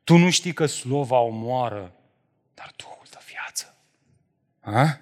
Tu 0.05 0.17
nu 0.17 0.31
știi 0.31 0.53
că 0.53 0.67
slova 0.67 1.19
omoară, 1.19 1.93
dar 2.55 2.73
Duhul 2.77 3.07
dă 3.11 3.19
viață. 3.27 3.77
Ha? 4.61 5.01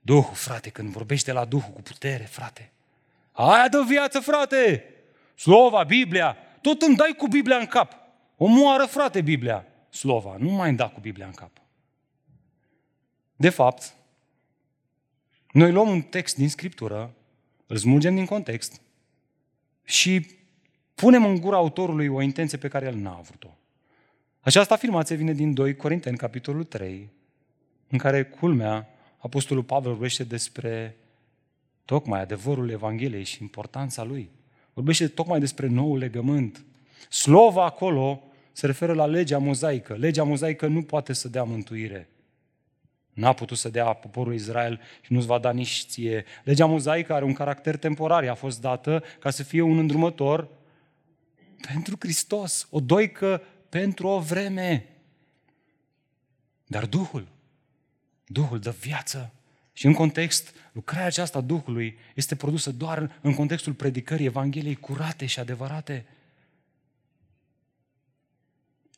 Duhul, 0.00 0.34
frate, 0.34 0.70
când 0.70 0.92
vorbește 0.92 1.32
la 1.32 1.44
Duhul 1.44 1.72
cu 1.72 1.82
putere, 1.82 2.24
frate. 2.24 2.70
Aia 3.32 3.68
dă 3.68 3.84
viață, 3.88 4.20
frate! 4.20 4.84
Slova, 5.34 5.82
Biblia, 5.82 6.36
tot 6.60 6.82
îmi 6.82 6.96
dai 6.96 7.14
cu 7.16 7.26
Biblia 7.26 7.56
în 7.56 7.66
cap. 7.66 7.96
Omoară, 8.36 8.84
frate, 8.84 9.20
Biblia. 9.20 9.66
Slova, 9.90 10.36
nu 10.38 10.50
mai 10.50 10.68
îmi 10.68 10.76
da 10.76 10.88
cu 10.88 11.00
Biblia 11.00 11.26
în 11.26 11.32
cap. 11.32 11.50
De 13.40 13.48
fapt, 13.48 13.94
noi 15.52 15.72
luăm 15.72 15.88
un 15.88 16.02
text 16.02 16.36
din 16.36 16.48
Scriptură, 16.48 17.14
îl 17.66 17.76
smulgem 17.76 18.14
din 18.14 18.24
context 18.24 18.80
și 19.84 20.26
punem 20.94 21.24
în 21.24 21.40
gura 21.40 21.56
autorului 21.56 22.06
o 22.06 22.22
intenție 22.22 22.58
pe 22.58 22.68
care 22.68 22.86
el 22.86 22.94
n-a 22.94 23.16
avut-o. 23.16 23.48
Această 24.40 24.72
afirmație 24.72 25.16
vine 25.16 25.32
din 25.32 25.54
2 25.54 25.76
Corinteni, 25.76 26.16
capitolul 26.16 26.64
3, 26.64 27.08
în 27.88 27.98
care, 27.98 28.24
culmea, 28.24 28.88
Apostolul 29.18 29.62
Pavel 29.62 29.90
vorbește 29.90 30.24
despre 30.24 30.96
tocmai 31.84 32.20
adevărul 32.20 32.70
Evangheliei 32.70 33.24
și 33.24 33.42
importanța 33.42 34.02
lui. 34.04 34.30
Vorbește 34.72 35.08
tocmai 35.08 35.38
despre 35.38 35.66
noul 35.66 35.98
legământ. 35.98 36.64
Slova 37.08 37.64
acolo 37.64 38.22
se 38.52 38.66
referă 38.66 38.92
la 38.92 39.06
legea 39.06 39.38
mozaică. 39.38 39.94
Legea 39.94 40.22
mozaică 40.22 40.66
nu 40.66 40.82
poate 40.82 41.12
să 41.12 41.28
dea 41.28 41.42
mântuire. 41.42 42.08
N-a 43.18 43.32
putut 43.32 43.58
să 43.58 43.68
dea 43.68 43.92
poporul 43.92 44.34
Israel 44.34 44.80
și 45.00 45.12
nu-ți 45.12 45.26
va 45.26 45.38
da 45.38 45.52
nici 45.52 45.84
ție. 45.88 46.24
Legea 46.44 46.66
mozaică 46.66 47.14
are 47.14 47.24
un 47.24 47.32
caracter 47.32 47.76
temporar, 47.76 48.28
a 48.28 48.34
fost 48.34 48.60
dată 48.60 49.04
ca 49.18 49.30
să 49.30 49.42
fie 49.42 49.60
un 49.60 49.78
îndrumător 49.78 50.48
pentru 51.72 51.96
Hristos, 51.98 52.68
o 52.70 52.80
doică 52.80 53.42
pentru 53.68 54.06
o 54.06 54.18
vreme. 54.18 54.86
Dar 56.66 56.86
Duhul, 56.86 57.28
Duhul 58.26 58.58
dă 58.58 58.74
viață. 58.80 59.32
Și 59.72 59.86
în 59.86 59.92
context, 59.92 60.54
lucrarea 60.72 61.06
aceasta 61.06 61.40
Duhului 61.40 61.98
este 62.14 62.36
produsă 62.36 62.72
doar 62.72 63.18
în 63.20 63.34
contextul 63.34 63.72
predicării 63.72 64.26
Evangheliei 64.26 64.74
curate 64.74 65.26
și 65.26 65.38
adevărate. 65.38 66.06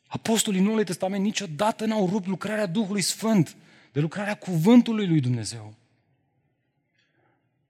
Apostolii 0.07 0.61
Noului 0.61 0.85
Testament 0.85 1.23
niciodată 1.23 1.85
n-au 1.85 2.07
rupt 2.07 2.27
lucrarea 2.27 2.65
Duhului 2.65 3.01
Sfânt, 3.01 3.55
de 3.91 3.99
lucrarea 3.99 4.35
cuvântului 4.35 5.07
lui 5.07 5.19
Dumnezeu. 5.19 5.73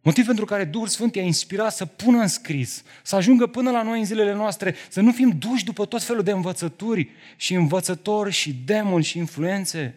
Motiv 0.02 0.26
pentru 0.26 0.46
care 0.46 0.64
Duhul 0.64 0.88
Sfânt 0.88 1.16
i-a 1.16 1.22
inspirat 1.22 1.74
să 1.74 1.86
pună 1.86 2.22
în 2.22 2.28
scris, 2.28 2.84
să 3.04 3.16
ajungă 3.16 3.48
până 3.48 3.72
la 3.72 3.84
noi 3.84 4.00
în 4.00 4.06
zilele 4.06 4.34
noastre, 4.34 4.76
să 4.90 5.02
nu 5.02 5.12
fim 5.12 5.30
duși 5.30 5.66
după 5.66 5.86
tot 5.86 6.04
felul 6.04 6.24
de 6.24 6.32
învățături 6.32 7.10
și 7.36 7.54
învățători 7.54 8.32
și 8.32 8.54
demoni 8.54 9.04
și 9.04 9.18
influențe. 9.18 9.96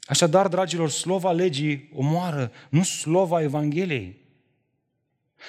Așadar, 0.00 0.48
dragilor, 0.48 0.90
slova 0.90 1.32
legii 1.32 1.90
omoară, 1.94 2.52
nu 2.68 2.82
slova 2.82 3.42
Evangheliei. 3.42 4.19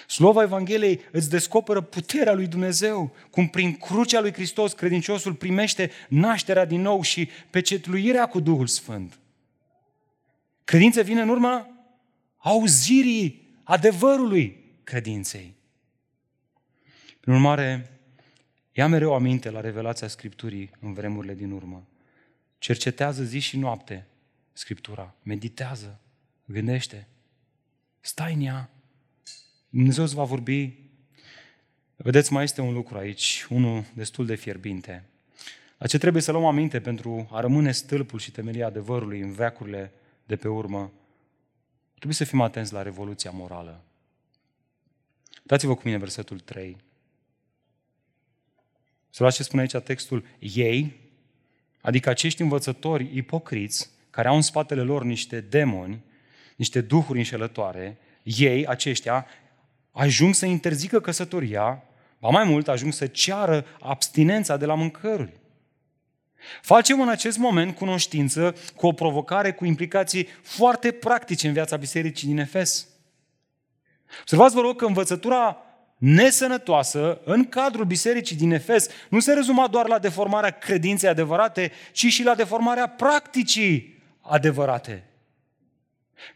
Slova 0.07 0.41
Evangheliei 0.41 1.01
îți 1.11 1.29
descoperă 1.29 1.81
puterea 1.81 2.33
lui 2.33 2.47
Dumnezeu, 2.47 3.15
cum 3.29 3.47
prin 3.47 3.75
crucea 3.77 4.19
lui 4.19 4.33
Hristos 4.33 4.73
credinciosul 4.73 5.33
primește 5.33 5.91
nașterea 6.09 6.65
din 6.65 6.81
nou 6.81 7.01
și 7.01 7.29
pecetluirea 7.49 8.27
cu 8.27 8.39
Duhul 8.39 8.67
Sfânt. 8.67 9.19
Credința 10.63 11.01
vine 11.01 11.21
în 11.21 11.29
urma 11.29 11.69
auzirii 12.37 13.59
adevărului 13.63 14.73
credinței. 14.83 15.55
Prin 17.19 17.33
urmare, 17.33 17.99
ia 18.71 18.87
mereu 18.87 19.13
aminte 19.13 19.49
la 19.49 19.61
revelația 19.61 20.07
Scripturii 20.07 20.71
în 20.79 20.93
vremurile 20.93 21.33
din 21.33 21.51
urmă. 21.51 21.87
Cercetează 22.57 23.23
zi 23.23 23.39
și 23.39 23.57
noapte 23.57 24.07
Scriptura, 24.53 25.15
meditează, 25.23 25.99
gândește, 26.45 27.07
stai 27.99 28.33
în 28.33 28.41
ea. 28.41 28.69
Dumnezeu 29.74 30.03
îți 30.03 30.15
va 30.15 30.24
vorbi. 30.24 30.74
Vedeți, 31.95 32.34
mai 32.34 32.43
este 32.43 32.61
un 32.61 32.74
lucru 32.74 32.97
aici, 32.97 33.45
unul 33.49 33.86
destul 33.93 34.26
de 34.26 34.36
fierbinte. 34.36 35.03
La 35.78 35.88
ce 35.88 35.97
trebuie 35.97 36.22
să 36.22 36.32
luăm 36.32 36.45
aminte 36.45 36.80
pentru 36.80 37.30
a 37.32 37.39
rămâne 37.39 37.72
stâlpul 37.72 38.19
și 38.19 38.32
temelia 38.32 38.65
adevărului 38.65 39.19
în 39.19 39.32
veacurile 39.32 39.91
de 40.26 40.36
pe 40.36 40.47
urmă, 40.47 40.91
trebuie 41.89 42.13
să 42.13 42.24
fim 42.24 42.41
atenți 42.41 42.74
la 42.74 42.82
revoluția 42.82 43.32
morală. 43.32 43.84
Dați-vă 45.43 45.76
cu 45.76 45.82
mine 45.86 45.97
versetul 45.97 46.39
3. 46.39 46.78
Să 49.09 49.17
luați 49.19 49.36
ce 49.36 49.43
spune 49.43 49.61
aici 49.61 49.84
textul. 49.84 50.26
Ei, 50.39 50.99
adică 51.82 52.09
acești 52.09 52.41
învățători 52.41 53.17
ipocriți, 53.17 53.89
care 54.09 54.28
au 54.28 54.36
în 54.36 54.41
spatele 54.41 54.82
lor 54.82 55.03
niște 55.03 55.41
demoni, 55.41 56.03
niște 56.55 56.82
duhuri 56.82 57.17
înșelătoare, 57.17 57.97
ei, 58.24 58.67
aceștia, 58.67 59.28
ajung 59.91 60.33
să 60.33 60.45
interzică 60.45 60.99
căsătoria, 60.99 61.83
ba 62.19 62.29
mai 62.29 62.43
mult, 62.43 62.67
ajung 62.67 62.93
să 62.93 63.07
ceară 63.07 63.65
abstinența 63.79 64.57
de 64.57 64.65
la 64.65 64.73
mâncăruri. 64.73 65.39
Facem 66.61 67.01
în 67.01 67.09
acest 67.09 67.37
moment 67.37 67.75
cunoștință 67.75 68.55
cu 68.75 68.87
o 68.87 68.91
provocare 68.91 69.53
cu 69.53 69.65
implicații 69.65 70.27
foarte 70.41 70.91
practice 70.91 71.47
în 71.47 71.53
viața 71.53 71.75
bisericii 71.75 72.27
din 72.27 72.37
Efes. 72.37 72.87
Observați, 74.21 74.55
vă 74.55 74.61
rog, 74.61 74.75
că 74.75 74.85
învățătura 74.85 75.57
nesănătoasă 75.97 77.21
în 77.23 77.45
cadrul 77.45 77.85
bisericii 77.85 78.35
din 78.35 78.51
Efes 78.51 78.87
nu 79.09 79.19
se 79.19 79.33
rezuma 79.33 79.67
doar 79.67 79.87
la 79.87 79.99
deformarea 79.99 80.49
credinței 80.49 81.09
adevărate, 81.09 81.71
ci 81.91 82.05
și 82.05 82.23
la 82.23 82.35
deformarea 82.35 82.87
practicii 82.87 84.03
adevărate. 84.21 85.11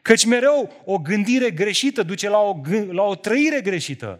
Căci 0.01 0.25
mereu 0.25 0.81
o 0.85 0.97
gândire 0.97 1.51
greșită 1.51 2.03
duce 2.03 2.29
la 2.29 2.39
o, 2.39 2.61
la 2.91 3.03
o 3.03 3.15
trăire 3.15 3.61
greșită. 3.61 4.19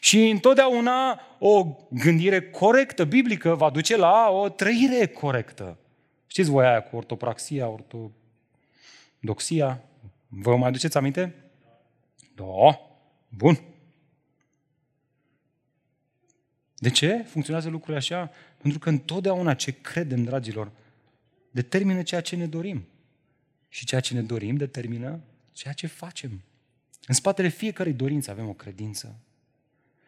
Și 0.00 0.28
întotdeauna 0.28 1.20
o 1.38 1.76
gândire 1.90 2.50
corectă, 2.50 3.04
biblică, 3.04 3.54
va 3.54 3.70
duce 3.70 3.96
la 3.96 4.28
o 4.30 4.48
trăire 4.48 5.06
corectă. 5.06 5.78
Știți 6.26 6.50
voi 6.50 6.66
aia 6.66 6.82
cu 6.82 6.96
ortopraxia, 6.96 7.68
ortodoxia? 9.20 9.82
Vă 10.28 10.56
mai 10.56 10.68
aduceți 10.68 10.96
aminte? 10.96 11.34
Da. 12.34 12.80
Bun. 13.28 13.58
De 16.74 16.90
ce 16.90 17.24
funcționează 17.28 17.68
lucrurile 17.68 17.98
așa? 17.98 18.30
Pentru 18.58 18.78
că 18.78 18.88
întotdeauna 18.88 19.54
ce 19.54 19.70
credem, 19.70 20.24
dragilor, 20.24 20.70
determină 21.50 22.02
ceea 22.02 22.20
ce 22.20 22.36
ne 22.36 22.46
dorim. 22.46 22.86
Și 23.74 23.84
ceea 23.84 24.00
ce 24.00 24.14
ne 24.14 24.22
dorim 24.22 24.56
determină 24.56 25.20
ceea 25.52 25.74
ce 25.74 25.86
facem. 25.86 26.42
În 27.06 27.14
spatele 27.14 27.48
fiecărei 27.48 27.92
dorințe 27.92 28.30
avem 28.30 28.48
o 28.48 28.52
credință. 28.52 29.16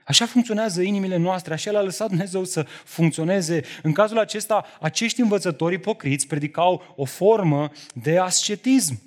Așa 0.04 0.26
funcționează 0.26 0.82
inimile 0.82 1.16
noastre, 1.16 1.52
așa 1.52 1.70
l-a 1.70 1.82
lăsat 1.82 2.08
Dumnezeu 2.08 2.44
să 2.44 2.66
funcționeze. 2.84 3.62
În 3.82 3.92
cazul 3.92 4.18
acesta, 4.18 4.64
acești 4.80 5.20
învățători 5.20 5.74
ipocriți 5.74 6.26
predicau 6.26 6.94
o 6.96 7.04
formă 7.04 7.70
de 7.94 8.18
ascetism, 8.18 9.02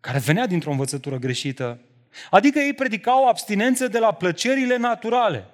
care 0.00 0.18
venea 0.18 0.46
dintr-o 0.46 0.70
învățătură 0.70 1.18
greșită. 1.18 1.80
Adică 2.30 2.58
ei 2.58 2.72
predicau 2.72 3.28
abstinență 3.28 3.88
de 3.88 3.98
la 3.98 4.12
plăcerile 4.12 4.76
naturale. 4.76 5.46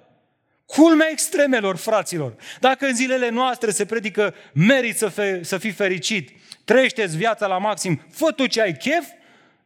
Culmea 0.65 1.07
extremelor, 1.11 1.75
fraților. 1.75 2.35
Dacă 2.59 2.85
în 2.85 2.95
zilele 2.95 3.29
noastre 3.29 3.71
se 3.71 3.85
predică 3.85 4.33
merit 4.53 4.97
să, 4.97 5.07
fe, 5.07 5.43
să 5.43 5.57
fii 5.57 5.71
fericit, 5.71 6.29
trăiește 6.65 7.05
viața 7.05 7.47
la 7.47 7.57
maxim, 7.57 8.01
fă 8.09 8.31
tu 8.31 8.47
ce 8.47 8.61
ai 8.61 8.73
chef, 8.73 9.05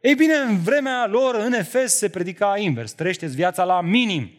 ei 0.02 0.16
bine, 0.16 0.34
în 0.34 0.62
vremea 0.62 1.06
lor, 1.06 1.36
în 1.36 1.54
Efes, 1.54 1.97
se 1.97 2.10
predica 2.10 2.58
invers. 2.58 2.91
trăiește 2.91 3.26
viața 3.26 3.64
la 3.64 3.82
minim. 3.82 4.32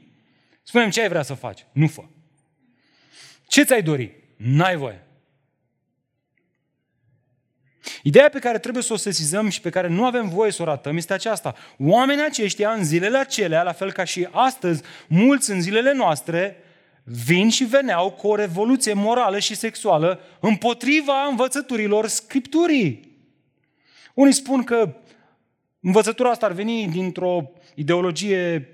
Spunem 0.62 0.90
ce 0.90 1.00
ai 1.02 1.08
vrea 1.08 1.22
să 1.22 1.34
faci. 1.34 1.66
Nu 1.72 1.86
fă. 1.86 2.02
Ce 3.46 3.62
ți-ai 3.62 3.82
dori? 3.82 4.16
N-ai 4.36 4.76
voie. 4.76 5.04
Ideea 8.02 8.28
pe 8.28 8.38
care 8.38 8.58
trebuie 8.58 8.82
să 8.82 8.92
o 8.92 8.96
sesizăm 8.96 9.48
și 9.48 9.60
pe 9.60 9.70
care 9.70 9.88
nu 9.88 10.04
avem 10.04 10.28
voie 10.28 10.52
să 10.52 10.62
o 10.62 10.64
ratăm 10.64 10.96
este 10.96 11.12
aceasta. 11.12 11.54
Oamenii 11.78 12.24
aceștia 12.24 12.72
în 12.72 12.84
zilele 12.84 13.18
acelea, 13.18 13.62
la 13.62 13.72
fel 13.72 13.92
ca 13.92 14.04
și 14.04 14.28
astăzi, 14.30 14.82
mulți 15.08 15.50
în 15.50 15.60
zilele 15.60 15.92
noastre, 15.92 16.56
vin 17.04 17.48
și 17.48 17.64
veneau 17.64 18.10
cu 18.10 18.28
o 18.28 18.34
revoluție 18.34 18.92
morală 18.92 19.38
și 19.38 19.54
sexuală 19.54 20.20
împotriva 20.40 21.24
învățăturilor 21.24 22.06
Scripturii. 22.06 23.08
Unii 24.14 24.32
spun 24.32 24.62
că 24.62 24.94
Învățătura 25.80 26.30
asta 26.30 26.46
ar 26.46 26.52
veni 26.52 26.88
dintr-o 26.88 27.50
ideologie 27.74 28.68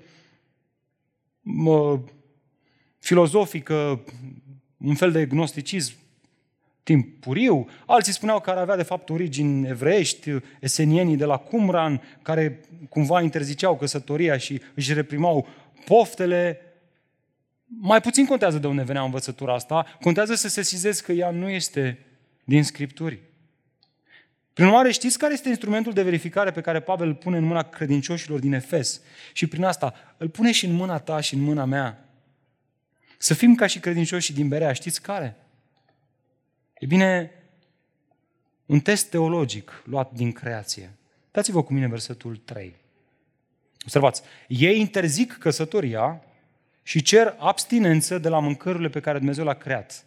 mă, 1.41 1.99
filozofică, 2.99 4.03
un 4.77 4.95
fel 4.95 5.11
de 5.11 5.25
gnosticism 5.25 5.93
timpuriu. 6.83 7.67
Alții 7.85 8.13
spuneau 8.13 8.39
că 8.39 8.49
ar 8.49 8.57
avea 8.57 8.75
de 8.75 8.83
fapt 8.83 9.09
origini 9.09 9.67
evreiești, 9.67 10.31
esenienii 10.59 11.15
de 11.15 11.25
la 11.25 11.37
Qumran, 11.37 12.01
care 12.21 12.59
cumva 12.89 13.21
interziceau 13.21 13.77
căsătoria 13.77 14.37
și 14.37 14.61
își 14.75 14.93
reprimau 14.93 15.47
poftele. 15.85 16.61
Mai 17.67 18.01
puțin 18.01 18.25
contează 18.25 18.57
de 18.57 18.67
unde 18.67 18.83
venea 18.83 19.03
învățătura 19.03 19.53
asta, 19.53 19.97
contează 20.01 20.35
să 20.35 20.47
se 20.47 20.61
sizezi 20.61 21.03
că 21.03 21.11
ea 21.11 21.29
nu 21.29 21.49
este 21.49 22.05
din 22.43 22.63
Scripturi. 22.63 23.19
Prin 24.53 24.65
urmare, 24.65 24.91
știți 24.91 25.17
care 25.17 25.33
este 25.33 25.49
instrumentul 25.49 25.93
de 25.93 26.03
verificare 26.03 26.51
pe 26.51 26.61
care 26.61 26.79
Pavel 26.79 27.07
îl 27.07 27.15
pune 27.15 27.37
în 27.37 27.43
mâna 27.43 27.63
credincioșilor 27.63 28.39
din 28.39 28.53
Efes? 28.53 29.01
Și 29.33 29.47
prin 29.47 29.63
asta 29.63 29.93
îl 30.17 30.29
pune 30.29 30.51
și 30.51 30.65
în 30.65 30.73
mâna 30.73 30.99
ta 30.99 31.19
și 31.19 31.33
în 31.33 31.41
mâna 31.41 31.65
mea. 31.65 32.09
Să 33.17 33.33
fim 33.33 33.55
ca 33.55 33.67
și 33.67 33.79
credincioșii 33.79 34.33
din 34.33 34.47
Berea. 34.47 34.73
Știți 34.73 35.01
care? 35.01 35.35
E 36.79 36.85
bine, 36.85 37.31
un 38.65 38.79
test 38.79 39.09
teologic 39.09 39.81
luat 39.85 40.11
din 40.11 40.31
creație. 40.31 40.97
Dați-vă 41.31 41.63
cu 41.63 41.73
mine 41.73 41.87
versetul 41.87 42.37
3. 42.37 42.75
Observați, 43.83 44.21
ei 44.47 44.79
interzic 44.79 45.37
căsătoria 45.37 46.21
și 46.87 47.01
cer 47.01 47.35
abstinență 47.37 48.17
de 48.17 48.29
la 48.29 48.39
mâncărurile 48.39 48.89
pe 48.89 48.99
care 48.99 49.17
Dumnezeu 49.17 49.43
le-a 49.43 49.53
creat. 49.53 50.05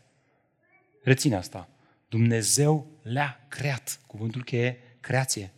Reține 1.02 1.36
asta. 1.36 1.68
Dumnezeu 2.08 2.86
le-a 3.02 3.46
creat. 3.48 4.00
Cuvântul 4.06 4.44
cheie, 4.44 4.78
creație. 5.00 5.52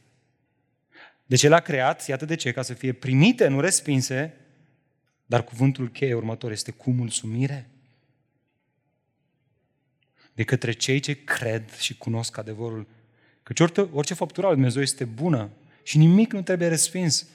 De 1.27 1.37
ce 1.37 1.49
l-a 1.49 1.61
creat? 1.61 2.07
Iată 2.07 2.25
de 2.25 2.35
ce, 2.35 2.53
ca 2.53 2.63
să 2.63 2.75
fie 2.75 2.93
primite, 2.93 3.47
nu 3.47 3.61
respinse, 3.61 4.35
dar 5.27 5.45
cuvântul 5.45 5.91
cheie 5.91 6.15
următor 6.15 6.51
este 6.51 6.71
cu 6.71 6.91
mulțumire. 6.91 7.71
De 10.35 10.45
către 10.45 10.73
cei 10.73 11.01
ce 11.01 11.25
cred 11.25 11.71
și 11.75 11.97
cunosc 11.97 12.37
adevărul. 12.37 12.87
Căci 13.43 13.61
orice, 13.61 13.81
orice 13.81 14.15
făptură 14.15 14.47
al 14.47 14.53
Dumnezeu 14.55 14.83
este 14.83 15.05
bună 15.05 15.51
și 15.83 15.99
nimic 15.99 16.33
nu 16.33 16.43
trebuie 16.43 16.69
respins. 16.69 17.27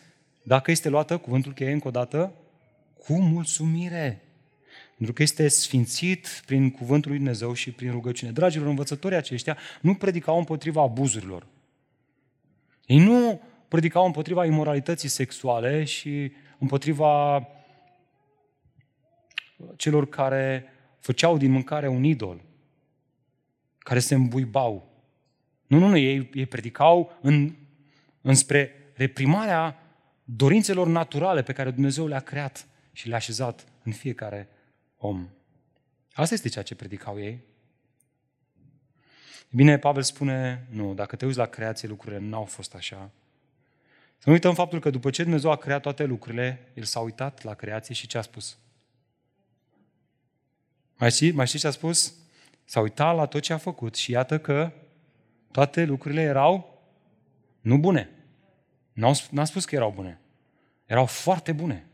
Dacă 0.44 0.72
este 0.72 0.90
luată, 0.90 1.18
cuvântul 1.18 1.54
cheie 1.54 1.72
încă 1.72 1.88
o 1.88 1.92
dată, 1.92 2.34
cu 3.08 3.22
mulțumire. 3.22 4.22
Pentru 4.96 5.14
că 5.14 5.22
este 5.22 5.48
sfințit 5.48 6.44
prin 6.46 6.72
cuvântul 6.72 7.10
lui 7.10 7.20
Dumnezeu 7.20 7.54
și 7.54 7.72
prin 7.72 7.92
rugăciune. 7.92 8.32
Dragilor, 8.32 8.68
învățătorii 8.68 9.18
aceștia 9.18 9.58
nu 9.82 9.96
predicau 9.96 10.38
împotriva 10.38 10.82
abuzurilor. 10.82 11.48
Ei 12.86 12.98
nu 12.98 13.42
predicau 13.68 14.06
împotriva 14.06 14.46
imoralității 14.46 15.10
sexuale 15.10 15.84
și 15.84 16.32
împotriva 16.58 17.48
celor 19.76 20.10
care 20.10 20.66
făceau 21.00 21.38
din 21.38 21.52
mâncare 21.52 21.88
un 21.88 22.04
idol, 22.04 22.42
care 23.78 24.00
se 24.00 24.16
îmbuibau. 24.16 24.92
Nu, 25.68 25.80
nu, 25.80 25.88
nu, 25.88 25.98
ei, 25.98 26.30
ei 26.34 26.46
predicau 26.46 27.18
în, 27.22 27.56
înspre 28.22 28.72
reprimarea 28.94 29.82
dorințelor 30.24 30.88
naturale 30.88 31.44
pe 31.44 31.54
care 31.54 31.72
Dumnezeu 31.72 32.08
le-a 32.08 32.20
creat 32.20 32.68
și 32.98 33.08
le-a 33.08 33.18
așezat 33.18 33.66
în 33.84 33.92
fiecare 33.92 34.50
om. 34.98 35.30
Asta 36.14 36.34
este 36.34 36.50
ceea 36.50 36.64
ce 36.64 36.76
predicau 36.76 37.20
ei. 37.20 37.44
Bine, 39.50 39.78
Pavel 39.78 40.02
spune, 40.02 40.68
nu, 40.70 40.94
dacă 40.94 41.16
te 41.16 41.26
uiți 41.26 41.38
la 41.38 41.46
creație, 41.46 41.88
lucrurile 41.88 42.20
nu 42.20 42.36
au 42.36 42.44
fost 42.44 42.76
așa. 42.76 43.12
Să 44.18 44.24
nu 44.26 44.32
uităm 44.32 44.54
faptul 44.54 44.80
că 44.80 44.90
după 44.90 45.10
ce 45.10 45.24
Dumnezeu 45.24 45.52
a 45.52 45.56
creat 45.56 45.82
toate 45.82 46.04
lucrurile, 46.04 46.72
El 46.74 46.84
s-a 46.84 47.00
uitat 47.00 47.44
la 47.44 47.54
creație 47.54 47.94
și 47.94 48.08
ce 48.08 48.18
a 48.18 48.22
spus? 48.22 48.58
Mai 50.96 51.12
știi, 51.12 51.32
mai 51.32 51.48
știi 51.48 51.60
ce 51.60 51.68
a 51.68 51.72
spus? 51.72 52.14
S-a 52.66 52.80
uitat 52.80 53.16
la 53.16 53.26
tot 53.26 53.42
ce 53.42 53.54
a 53.54 53.58
făcut 53.58 53.96
și 53.96 54.12
iată 54.12 54.40
că 54.40 54.72
toate 55.52 55.86
lucrurile 55.86 56.22
erau 56.22 56.82
nu 57.62 57.78
bune. 57.78 58.10
N-a 59.30 59.46
spus 59.46 59.66
că 59.66 59.76
erau 59.76 59.92
bune. 59.92 60.20
Erau 60.86 61.06
foarte 61.06 61.52
bune. 61.52 61.88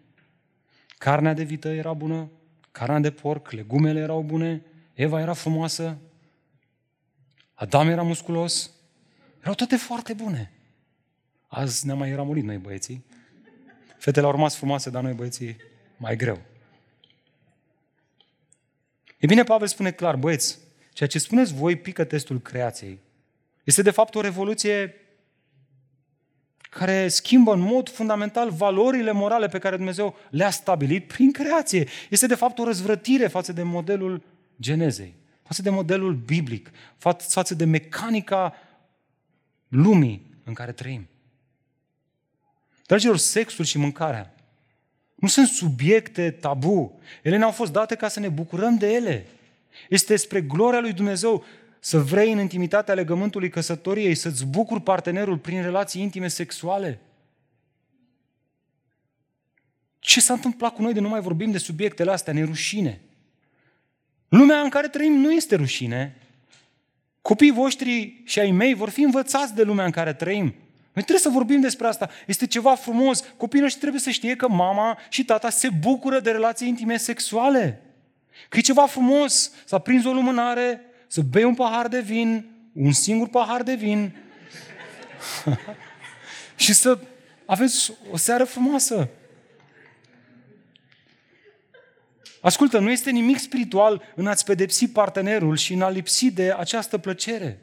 Carnea 1.04 1.34
de 1.34 1.43
vită 1.43 1.68
era 1.68 1.93
bună, 1.93 2.30
carnea 2.72 2.99
de 2.99 3.12
porc, 3.12 3.51
legumele 3.51 3.99
erau 3.99 4.22
bune, 4.22 4.66
Eva 4.93 5.20
era 5.20 5.34
frumoasă, 5.34 5.97
Adam 7.54 7.88
era 7.88 8.01
musculos, 8.01 8.72
erau 9.41 9.54
toate 9.54 9.76
foarte 9.76 10.14
bune. 10.14 10.51
Azi 11.47 11.86
ne-am 11.86 11.97
mai 11.97 12.16
ramurit 12.16 12.43
noi 12.43 12.58
băieții. 12.58 13.06
Fetele 13.97 14.26
au 14.26 14.32
rămas 14.32 14.56
frumoase, 14.56 14.89
dar 14.89 15.04
noi 15.04 15.14
băieții 15.14 15.56
mai 15.97 16.16
greu. 16.16 16.41
E 19.18 19.26
bine, 19.26 19.43
Pavel 19.43 19.68
spune 19.68 19.91
clar, 19.91 20.16
băieți, 20.16 20.60
ceea 20.93 21.10
ce 21.10 21.20
spuneți 21.20 21.54
voi 21.54 21.76
pică 21.76 22.04
testul 22.04 22.41
creației. 22.41 22.99
Este 23.64 23.82
de 23.82 23.91
fapt 23.91 24.16
o 24.16 24.22
revoluție 24.22 24.95
care 26.74 27.07
schimbă 27.07 27.53
în 27.53 27.59
mod 27.59 27.89
fundamental 27.89 28.51
valorile 28.51 29.11
morale 29.11 29.47
pe 29.47 29.59
care 29.59 29.76
Dumnezeu 29.76 30.15
le-a 30.30 30.49
stabilit 30.49 31.07
prin 31.07 31.32
creație. 31.32 31.88
Este 32.09 32.28
de 32.28 32.36
fapt 32.36 32.59
o 32.59 32.63
răzvrătire 32.63 33.28
față 33.28 33.53
de 33.53 33.63
modelul 33.63 34.24
genezei, 34.61 35.15
față 35.43 35.61
de 35.61 35.69
modelul 35.69 36.13
biblic, 36.13 36.71
față 37.28 37.55
de 37.55 37.65
mecanica 37.65 38.53
lumii 39.67 40.26
în 40.43 40.53
care 40.53 40.71
trăim. 40.71 41.07
Dragilor, 42.86 43.17
sexul 43.17 43.65
și 43.65 43.78
mâncarea 43.78 44.36
nu 45.15 45.28
sunt 45.28 45.47
subiecte 45.47 46.32
tabu. 46.32 46.99
Ele 47.21 47.38
ne-au 47.38 47.51
fost 47.51 47.71
date 47.71 47.95
ca 47.95 48.07
să 48.07 48.19
ne 48.19 48.30
bucurăm 48.30 48.78
de 48.78 48.93
ele. 48.93 49.26
Este 49.89 50.15
spre 50.15 50.41
gloria 50.41 50.80
lui 50.80 50.93
Dumnezeu 50.93 51.43
să 51.86 52.00
vrei 52.00 52.32
în 52.32 52.40
intimitatea 52.40 52.94
legământului 52.94 53.50
căsătoriei 53.50 54.16
să-ți 54.16 54.46
bucuri 54.46 54.82
partenerul 54.82 55.38
prin 55.38 55.62
relații 55.62 56.02
intime 56.02 56.28
sexuale. 56.28 57.00
Ce 60.00 60.20
s-a 60.20 60.34
întâmplat 60.34 60.74
cu 60.74 60.82
noi 60.82 60.94
de 60.94 61.00
nu 61.00 61.10
mai 61.10 61.22
vorbim 61.22 61.52
de 61.52 61.58
subiectele 61.58 62.12
astea, 62.12 62.34
ne 62.34 62.44
rușine. 62.44 63.02
Lumea 64.30 64.60
în 64.60 64.70
care 64.70 64.88
trăim 64.88 65.14
nu 65.14 65.32
este 65.32 65.56
rușine. 65.56 66.18
Copiii 67.22 67.52
voștri 67.52 68.22
și 68.26 68.40
ai 68.40 68.52
mei 68.52 68.74
vor 68.74 68.90
fi 68.90 69.02
învățați 69.02 69.56
de 69.56 69.64
lumea 69.64 69.86
în 69.86 69.92
care 69.92 70.14
trăim. 70.14 70.44
Noi 70.94 71.04
trebuie 71.04 71.20
să 71.20 71.30
vorbim 71.30 71.62
despre 71.62 71.88
asta. 71.88 72.10
Este 72.28 72.48
ceva 72.48 72.76
frumos. 72.76 73.24
Copiii 73.38 73.62
noștri 73.62 73.80
trebuie 73.82 74.02
să 74.02 74.10
știe 74.10 74.36
că 74.36 74.48
mama 74.48 74.98
și 75.10 75.26
tata 75.26 75.50
se 75.50 75.70
bucură 75.70 76.20
de 76.20 76.32
relații 76.32 76.68
intime 76.68 76.98
sexuale. 76.98 77.82
Că 78.50 78.58
e 78.58 78.62
ceva 78.62 78.86
frumos. 78.86 79.52
S-a 79.66 79.80
prins 79.80 80.06
o 80.06 80.14
lumânare, 80.14 80.82
să 81.14 81.22
bei 81.22 81.43
un 81.43 81.55
pahar 81.55 81.88
de 81.88 81.99
vin, 81.99 82.45
un 82.74 82.91
singur 82.91 83.28
pahar 83.28 83.64
de 83.64 83.76
vin 83.76 84.16
și 86.55 86.74
să 86.74 86.99
aveți 87.45 87.93
o 88.11 88.18
seară 88.18 88.43
frumoasă. 88.43 89.09
Ascultă, 92.41 92.80
nu 92.80 92.91
este 92.91 93.11
nimic 93.11 93.38
spiritual 93.38 94.01
în 94.16 94.28
a-ți 94.28 94.45
pedepsi 94.45 94.88
partenerul 94.88 95.57
și 95.57 95.74
în 95.74 95.82
a 95.82 95.89
lipsi 95.89 96.32
de 96.32 96.53
această 96.57 96.97
plăcere. 96.97 97.59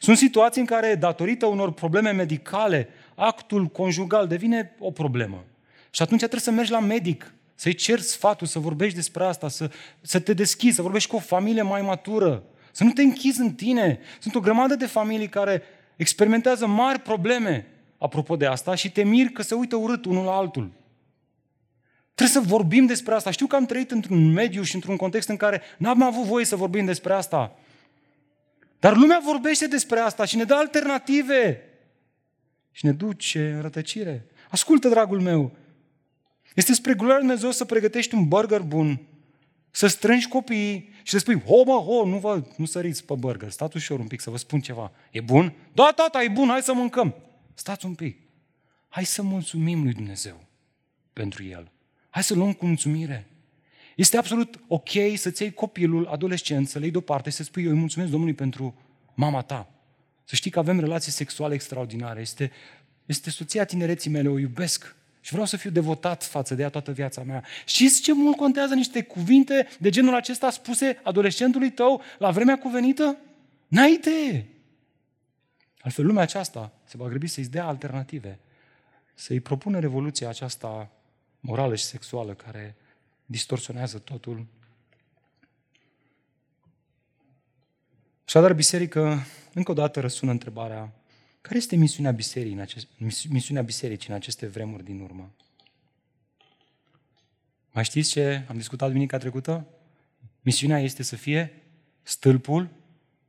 Sunt 0.00 0.16
situații 0.16 0.60
în 0.60 0.66
care, 0.66 0.94
datorită 0.94 1.46
unor 1.46 1.72
probleme 1.72 2.10
medicale, 2.10 2.88
actul 3.14 3.66
conjugal 3.66 4.26
devine 4.26 4.74
o 4.78 4.90
problemă. 4.90 5.44
Și 5.90 6.02
atunci 6.02 6.18
trebuie 6.18 6.40
să 6.40 6.50
mergi 6.50 6.70
la 6.70 6.80
medic 6.80 7.32
să-i 7.58 7.74
ceri 7.74 8.02
sfatul, 8.02 8.46
să 8.46 8.58
vorbești 8.58 8.94
despre 8.96 9.24
asta, 9.24 9.48
să, 9.48 9.70
să 10.00 10.20
te 10.20 10.32
deschizi, 10.32 10.74
să 10.74 10.82
vorbești 10.82 11.10
cu 11.10 11.16
o 11.16 11.20
familie 11.20 11.62
mai 11.62 11.82
matură, 11.82 12.42
să 12.72 12.84
nu 12.84 12.92
te 12.92 13.02
închizi 13.02 13.40
în 13.40 13.54
tine. 13.54 13.98
Sunt 14.18 14.34
o 14.34 14.40
grămadă 14.40 14.74
de 14.74 14.86
familii 14.86 15.28
care 15.28 15.62
experimentează 15.96 16.66
mari 16.66 16.98
probleme 16.98 17.66
apropo 17.98 18.36
de 18.36 18.46
asta 18.46 18.74
și 18.74 18.90
te 18.90 19.04
miri 19.04 19.32
că 19.32 19.42
se 19.42 19.54
uită 19.54 19.76
urât 19.76 20.04
unul 20.04 20.24
la 20.24 20.36
altul. 20.36 20.70
Trebuie 22.14 22.42
să 22.42 22.48
vorbim 22.48 22.86
despre 22.86 23.14
asta. 23.14 23.30
Știu 23.30 23.46
că 23.46 23.56
am 23.56 23.66
trăit 23.66 23.90
într-un 23.90 24.32
mediu 24.32 24.62
și 24.62 24.74
într-un 24.74 24.96
context 24.96 25.28
în 25.28 25.36
care 25.36 25.62
n-am 25.78 26.02
avut 26.02 26.24
voie 26.24 26.44
să 26.44 26.56
vorbim 26.56 26.84
despre 26.84 27.12
asta. 27.12 27.58
Dar 28.78 28.96
lumea 28.96 29.20
vorbește 29.24 29.66
despre 29.66 29.98
asta 29.98 30.24
și 30.24 30.36
ne 30.36 30.44
dă 30.44 30.54
alternative. 30.54 31.62
Și 32.72 32.84
ne 32.84 32.92
duce 32.92 33.52
în 33.54 33.60
rătăcire. 33.60 34.26
Ascultă, 34.50 34.88
dragul 34.88 35.20
meu, 35.20 35.52
este 36.56 36.72
spre 36.72 36.94
gloria 36.94 37.14
Lui 37.14 37.24
Dumnezeu 37.24 37.50
să 37.50 37.64
pregătești 37.64 38.14
un 38.14 38.28
burger 38.28 38.60
bun, 38.60 39.00
să 39.70 39.86
strângi 39.86 40.28
copiii 40.28 40.88
și 41.02 41.12
să 41.12 41.18
spui, 41.18 41.40
ho, 41.40 41.64
mă, 41.64 41.72
ho, 41.72 42.06
nu, 42.06 42.18
vă, 42.18 42.42
nu 42.56 42.64
săriți 42.64 43.04
pe 43.04 43.14
burger, 43.14 43.50
stați 43.50 43.76
ușor 43.76 43.98
un 43.98 44.06
pic 44.06 44.20
să 44.20 44.30
vă 44.30 44.36
spun 44.36 44.60
ceva. 44.60 44.92
E 45.10 45.20
bun? 45.20 45.52
Da, 45.72 45.92
tata, 45.96 46.22
e 46.22 46.28
bun, 46.28 46.48
hai 46.48 46.62
să 46.62 46.72
mâncăm. 46.72 47.14
Stați 47.54 47.86
un 47.86 47.94
pic. 47.94 48.18
Hai 48.88 49.04
să 49.04 49.22
mulțumim 49.22 49.82
lui 49.82 49.92
Dumnezeu 49.92 50.46
pentru 51.12 51.44
el. 51.44 51.70
Hai 52.10 52.22
să 52.22 52.34
luăm 52.34 52.52
cu 52.52 52.66
mulțumire. 52.66 53.30
Este 53.96 54.16
absolut 54.16 54.60
ok 54.68 54.88
să-ți 55.16 55.42
iei 55.42 55.52
copilul 55.52 56.06
adolescent, 56.06 56.68
să 56.68 56.78
le 56.78 56.84
iei 56.84 56.92
deoparte 56.92 57.30
și 57.30 57.36
să 57.36 57.42
spui, 57.42 57.64
eu 57.64 57.70
îi 57.70 57.78
mulțumesc 57.78 58.10
Domnului 58.10 58.34
pentru 58.34 58.74
mama 59.14 59.42
ta. 59.42 59.70
Să 60.24 60.34
știi 60.34 60.50
că 60.50 60.58
avem 60.58 60.80
relații 60.80 61.12
sexuale 61.12 61.54
extraordinare. 61.54 62.20
Este 62.20 62.52
Este 63.06 63.30
soția 63.30 63.64
tinereții 63.64 64.10
mele, 64.10 64.28
o 64.28 64.38
iubesc 64.38 64.96
și 65.26 65.32
vreau 65.32 65.46
să 65.46 65.56
fiu 65.56 65.70
devotat 65.70 66.24
față 66.24 66.54
de 66.54 66.62
ea 66.62 66.68
toată 66.68 66.92
viața 66.92 67.22
mea. 67.22 67.44
Știți 67.64 68.00
ce 68.00 68.12
mult 68.12 68.36
contează 68.36 68.74
niște 68.74 69.02
cuvinte 69.02 69.68
de 69.78 69.90
genul 69.90 70.14
acesta 70.14 70.50
spuse 70.50 71.00
adolescentului 71.02 71.70
tău 71.70 72.02
la 72.18 72.30
vremea 72.30 72.58
cuvenită? 72.58 73.16
N-ai 73.68 73.92
idee! 73.92 74.46
Altfel, 75.80 76.06
lumea 76.06 76.22
aceasta 76.22 76.72
se 76.84 76.96
va 76.96 77.08
grăbi 77.08 77.26
să-i 77.26 77.44
dea 77.44 77.66
alternative, 77.66 78.38
să-i 79.14 79.40
propună 79.40 79.78
revoluția 79.78 80.28
aceasta 80.28 80.90
morală 81.40 81.74
și 81.74 81.84
sexuală 81.84 82.34
care 82.34 82.76
distorsionează 83.24 83.98
totul. 83.98 84.46
Așadar, 88.26 88.52
biserică, 88.52 89.18
încă 89.54 89.70
o 89.70 89.74
dată 89.74 90.00
răsună 90.00 90.30
întrebarea, 90.30 90.92
care 91.46 91.58
este 91.58 91.76
misiunea 91.76 92.10
bisericii 92.10 92.54
în, 92.54 92.60
acest, 92.60 92.86
misiunea 93.28 93.62
bisericii 93.62 94.10
în 94.10 94.14
aceste 94.14 94.46
vremuri 94.46 94.84
din 94.84 95.00
urmă? 95.00 95.34
Mai 97.72 97.84
știți 97.84 98.10
ce 98.10 98.44
am 98.48 98.56
discutat 98.56 98.88
duminica 98.88 99.18
trecută? 99.18 99.66
Misiunea 100.42 100.80
este 100.80 101.02
să 101.02 101.16
fie 101.16 101.62
stâlpul 102.02 102.68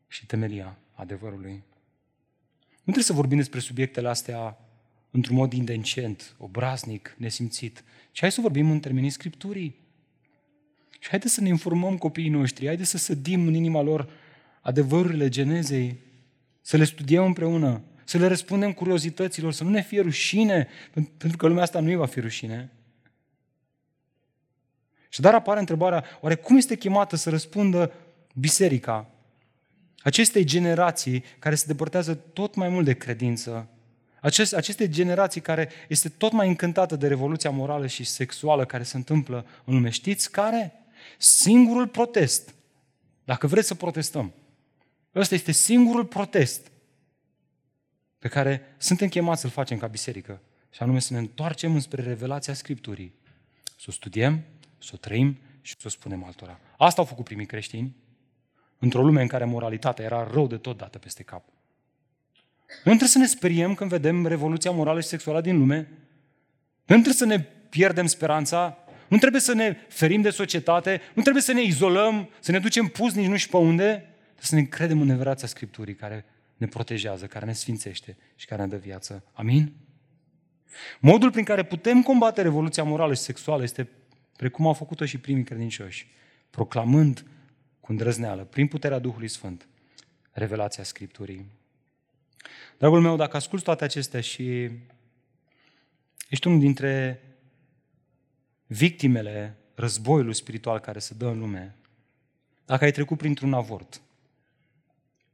și 0.08 0.26
temelia 0.26 0.78
adevărului. 0.94 1.64
Nu 2.70 2.84
trebuie 2.84 3.04
să 3.04 3.14
vorbim 3.14 3.38
despre 3.38 3.60
subiectele 3.60 4.08
astea 4.08 4.58
într-un 5.12 5.36
mod 5.36 5.54
indecent, 5.54 6.36
obraznic, 6.38 7.16
nesimțit, 7.18 7.84
ci 8.12 8.20
hai 8.20 8.32
să 8.32 8.42
vorbim 8.42 8.72
în 8.72 8.80
termenii 8.80 9.10
Scripturii. 9.10 9.76
Și 11.00 11.10
haideți 11.10 11.34
să 11.34 11.42
ne 11.42 11.48
informăm 11.48 11.98
copiii 11.98 12.30
noștri, 12.30 12.66
haideți 12.66 12.90
să 12.90 12.98
sădim 12.98 13.48
în 13.48 13.54
inima 13.54 13.82
lor 13.82 14.10
adevărurile 14.62 15.30
genezei, 15.30 15.98
să 16.62 16.78
le 16.78 16.84
studiem 16.84 17.24
împreună, 17.24 17.82
să 18.08 18.18
le 18.18 18.28
răspundem 18.28 18.74
curiozităților, 18.74 19.52
să 19.52 19.64
nu 19.64 19.70
ne 19.70 19.82
fie 19.82 20.02
rușine, 20.02 20.68
pentru 21.18 21.38
că 21.38 21.48
lumea 21.48 21.64
asta 21.64 21.80
nu 21.80 21.88
îi 21.88 21.96
va 21.96 22.06
fi 22.06 22.20
rușine. 22.20 22.72
Și 25.10 25.22
dar 25.22 25.34
apare 25.34 25.60
întrebarea, 25.60 26.04
oare 26.22 26.36
cum 26.36 26.58
este 26.58 26.76
chemată 26.76 27.16
să 27.16 27.30
răspundă 27.30 27.94
biserica 28.34 29.10
acestei 30.08 30.44
generații 30.44 31.24
care 31.40 31.56
se 31.56 31.64
depărtează 31.68 32.14
tot 32.14 32.56
mai 32.56 32.70
mult 32.70 32.86
de 32.86 32.94
credință, 32.94 33.68
aceste, 34.22 34.56
aceste 34.56 34.90
generații 34.90 35.42
care 35.42 35.70
este 35.88 36.10
tot 36.10 36.32
mai 36.32 36.48
încântată 36.48 36.96
de 36.96 37.08
revoluția 37.08 37.50
morală 37.50 37.88
și 37.88 38.04
sexuală 38.04 38.66
care 38.66 38.84
se 38.84 38.98
întâmplă 38.98 39.46
în 39.66 39.74
lume. 39.74 39.90
Știți 39.90 40.32
care? 40.32 40.74
Singurul 41.18 41.88
protest, 41.88 42.54
dacă 43.24 43.48
vreți 43.48 43.68
să 43.68 43.76
protestăm, 43.76 44.34
ăsta 45.16 45.36
este 45.36 45.52
singurul 45.52 46.06
protest 46.06 46.72
pe 48.28 48.34
care 48.34 48.76
suntem 48.78 49.08
chemați 49.08 49.42
să-l 49.42 49.50
facem 49.50 49.78
ca 49.78 49.88
biserică, 49.88 50.42
și 50.70 50.82
anume 50.82 51.00
să 51.00 51.14
ne 51.14 51.20
întoarcem 51.20 51.74
înspre 51.74 52.02
revelația 52.02 52.54
Scripturii, 52.54 53.14
să 53.64 53.86
o 53.88 53.92
studiem, 53.92 54.44
să 54.78 54.92
o 54.94 54.98
trăim 54.98 55.38
și 55.62 55.76
să 55.78 55.84
o 55.86 55.90
spunem 55.90 56.24
altora. 56.24 56.60
Asta 56.78 57.02
au 57.02 57.08
făcut 57.08 57.26
primii 57.26 57.46
creștini, 57.46 57.96
într-o 58.80 59.02
lume 59.04 59.22
în 59.22 59.28
care 59.28 59.46
moralitatea 59.46 60.06
era 60.06 60.28
rău 60.32 60.48
de 60.48 60.58
tot 60.58 60.78
dată 60.78 60.98
peste 60.98 61.24
cap. 61.24 61.44
Nu 62.68 62.84
trebuie 62.84 63.08
să 63.08 63.18
ne 63.18 63.26
speriem 63.26 63.74
când 63.74 63.90
vedem 63.90 64.26
revoluția 64.26 64.72
morală 64.72 65.02
și 65.02 65.08
sexuală 65.08 65.42
din 65.42 65.58
lume. 65.58 65.78
Nu 66.86 66.96
trebuie 66.96 67.14
să 67.14 67.26
ne 67.26 67.40
pierdem 67.70 68.06
speranța. 68.06 68.78
Nu 69.08 69.18
trebuie 69.18 69.42
să 69.42 69.54
ne 69.54 69.78
ferim 69.90 70.22
de 70.22 70.30
societate. 70.30 71.02
Nu 71.14 71.22
trebuie 71.22 71.44
să 71.44 71.54
ne 71.54 71.62
izolăm, 71.62 72.30
să 72.40 72.52
ne 72.52 72.60
ducem 72.60 72.88
pus 72.88 73.14
nici 73.14 73.28
nu 73.28 73.38
știu 73.38 73.60
pe 73.60 73.66
unde. 73.66 73.86
Trebuie 74.24 74.42
să 74.42 74.56
ne 74.56 74.64
credem 74.64 75.02
în 75.02 75.08
neverația 75.08 75.48
Scripturii 75.48 75.96
care 75.96 76.26
ne 76.58 76.68
protejează, 76.68 77.28
care 77.28 77.46
ne 77.46 77.54
sfințește 77.54 78.18
și 78.36 78.46
care 78.46 78.62
ne 78.62 78.68
dă 78.68 78.78
viață. 78.78 79.24
Amin? 79.34 79.74
Modul 81.00 81.32
prin 81.32 81.44
care 81.44 81.64
putem 81.64 82.04
combate 82.04 82.42
revoluția 82.42 82.84
morală 82.84 83.14
și 83.14 83.22
sexuală 83.22 83.64
este 83.64 83.90
precum 84.36 84.68
au 84.68 84.74
făcut-o 84.74 85.06
și 85.06 85.18
primii 85.18 85.44
credincioși, 85.44 86.08
proclamând 86.50 87.26
cu 87.80 87.92
îndrăzneală, 87.92 88.44
prin 88.44 88.68
puterea 88.68 89.00
Duhului 89.00 89.28
Sfânt, 89.28 89.68
revelația 90.32 90.84
Scripturii. 90.84 91.46
Dragul 92.78 93.02
meu, 93.02 93.16
dacă 93.16 93.36
asculți 93.36 93.64
toate 93.64 93.84
acestea 93.84 94.22
și 94.22 94.70
ești 96.30 96.48
unul 96.48 96.60
dintre 96.60 97.22
victimele 98.68 99.58
războiului 99.76 100.36
spiritual 100.36 100.80
care 100.80 101.00
se 101.00 101.14
dă 101.14 101.28
în 101.28 101.40
lume, 101.40 101.76
dacă 102.66 102.84
ai 102.84 102.92
trecut 102.92 103.18
printr-un 103.18 103.54
avort, 103.54 104.02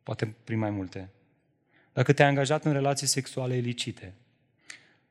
poate 0.04 0.36
prin 0.44 0.60
mai 0.60 0.70
multe, 0.70 1.10
dacă 1.94 2.14
te-ai 2.14 2.28
angajat 2.28 2.66
în 2.66 2.74
relații 2.74 3.08
sexuale 3.08 3.56
ilicite, 3.56 4.14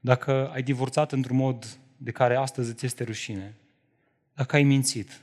dacă 0.01 0.51
ai 0.53 0.63
divorțat 0.63 1.13
într-un 1.13 1.37
mod 1.37 1.79
de 1.97 2.11
care 2.11 2.37
astăzi 2.37 2.71
îți 2.71 2.85
este 2.85 3.05
rușine, 3.05 3.55
dacă 4.35 4.57
ai 4.57 4.63
mințit, 4.63 5.21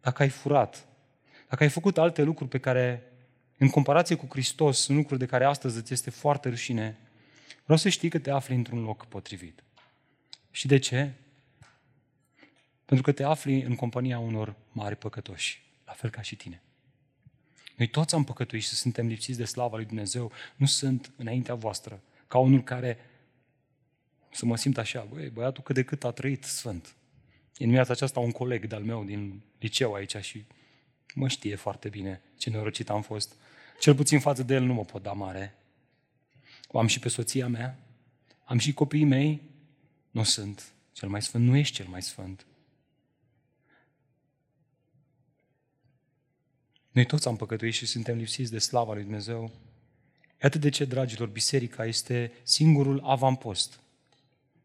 dacă 0.00 0.22
ai 0.22 0.28
furat, 0.28 0.86
dacă 1.48 1.62
ai 1.62 1.68
făcut 1.68 1.98
alte 1.98 2.22
lucruri 2.22 2.50
pe 2.50 2.58
care, 2.58 3.02
în 3.58 3.68
comparație 3.68 4.16
cu 4.16 4.26
Hristos, 4.30 4.78
sunt 4.78 4.96
lucruri 4.96 5.20
de 5.20 5.26
care 5.26 5.44
astăzi 5.44 5.76
îți 5.76 5.92
este 5.92 6.10
foarte 6.10 6.48
rușine, 6.48 6.98
vreau 7.62 7.78
să 7.78 7.88
știi 7.88 8.08
că 8.08 8.18
te 8.18 8.30
afli 8.30 8.54
într-un 8.54 8.82
loc 8.82 9.06
potrivit. 9.06 9.62
Și 10.50 10.66
de 10.66 10.78
ce? 10.78 11.12
Pentru 12.84 13.04
că 13.04 13.12
te 13.12 13.22
afli 13.22 13.62
în 13.62 13.74
compania 13.74 14.18
unor 14.18 14.54
mari 14.72 14.96
păcătoși, 14.96 15.62
la 15.86 15.92
fel 15.92 16.10
ca 16.10 16.20
și 16.20 16.36
tine. 16.36 16.62
Noi 17.74 17.88
toți 17.88 18.14
am 18.14 18.24
păcătuit 18.24 18.62
și 18.62 18.68
suntem 18.68 19.06
lipsiți 19.06 19.38
de 19.38 19.44
slava 19.44 19.76
lui 19.76 19.84
Dumnezeu. 19.84 20.32
Nu 20.56 20.66
sunt 20.66 21.10
înaintea 21.16 21.54
voastră, 21.54 22.02
ca 22.28 22.38
unul 22.38 22.62
care 22.62 22.98
să 24.32 24.46
mă 24.46 24.56
simt 24.56 24.78
așa, 24.78 25.06
băi, 25.10 25.28
băiatul 25.28 25.62
cât 25.62 25.74
de 25.74 25.82
cât 25.82 26.04
a 26.04 26.10
trăit 26.10 26.44
sfânt. 26.44 26.94
În 27.58 27.70
viața 27.70 27.92
aceasta 27.92 28.20
un 28.20 28.30
coleg 28.30 28.66
de-al 28.66 28.82
meu 28.82 29.04
din 29.04 29.42
liceu 29.58 29.92
aici 29.92 30.16
și 30.16 30.44
mă 31.14 31.28
știe 31.28 31.54
foarte 31.54 31.88
bine 31.88 32.22
ce 32.36 32.50
nenorocit 32.50 32.90
am 32.90 33.02
fost. 33.02 33.34
Cel 33.80 33.94
puțin 33.94 34.20
față 34.20 34.42
de 34.42 34.54
el 34.54 34.62
nu 34.62 34.74
mă 34.74 34.84
pot 34.84 35.02
da 35.02 35.12
mare. 35.12 35.54
O 36.68 36.78
am 36.78 36.86
și 36.86 36.98
pe 36.98 37.08
soția 37.08 37.48
mea, 37.48 37.78
am 38.44 38.58
și 38.58 38.74
copiii 38.74 39.04
mei, 39.04 39.42
nu 40.10 40.22
sunt 40.22 40.72
cel 40.92 41.08
mai 41.08 41.22
sfânt, 41.22 41.44
nu 41.44 41.56
ești 41.56 41.74
cel 41.74 41.86
mai 41.86 42.02
sfânt. 42.02 42.46
Noi 46.94 47.06
toți 47.06 47.28
am 47.28 47.36
păcătuit 47.36 47.74
și 47.74 47.86
suntem 47.86 48.16
lipsiți 48.16 48.50
de 48.50 48.58
slava 48.58 48.92
lui 48.92 49.02
Dumnezeu. 49.02 49.50
Iată 50.42 50.58
de 50.58 50.68
ce, 50.68 50.84
dragilor, 50.84 51.28
biserica 51.28 51.84
este 51.86 52.32
singurul 52.42 53.00
avampost, 53.04 53.80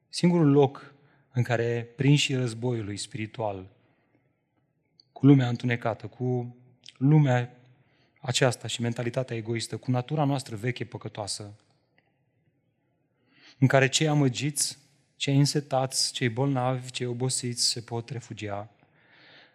singurul 0.10 0.52
loc 0.52 0.94
în 1.32 1.44
care, 1.44 1.90
prin 1.96 2.16
și 2.16 2.36
războiului 2.36 2.98
spiritual, 2.98 3.70
cu 5.12 5.26
lumea 5.26 5.48
întunecată, 5.48 6.08
cu 6.08 6.56
lumea 6.98 7.62
aceasta 8.22 8.68
și 8.68 8.82
mentalitatea 8.82 9.36
egoistă, 9.36 9.78
cu 9.78 9.92
natura 9.92 10.24
noastră 10.24 10.56
veche 10.56 10.86
păcătoasă, 10.86 11.54
în 13.60 13.68
care 13.68 13.90
cei 13.90 14.08
amăgiți, 14.08 14.78
cei 15.16 15.38
însetați, 15.38 16.12
cei 16.12 16.30
bolnavi, 16.30 16.92
cei 16.92 17.06
obosiți 17.06 17.66
se 17.66 17.82
pot 17.82 18.10
refugia. 18.10 18.70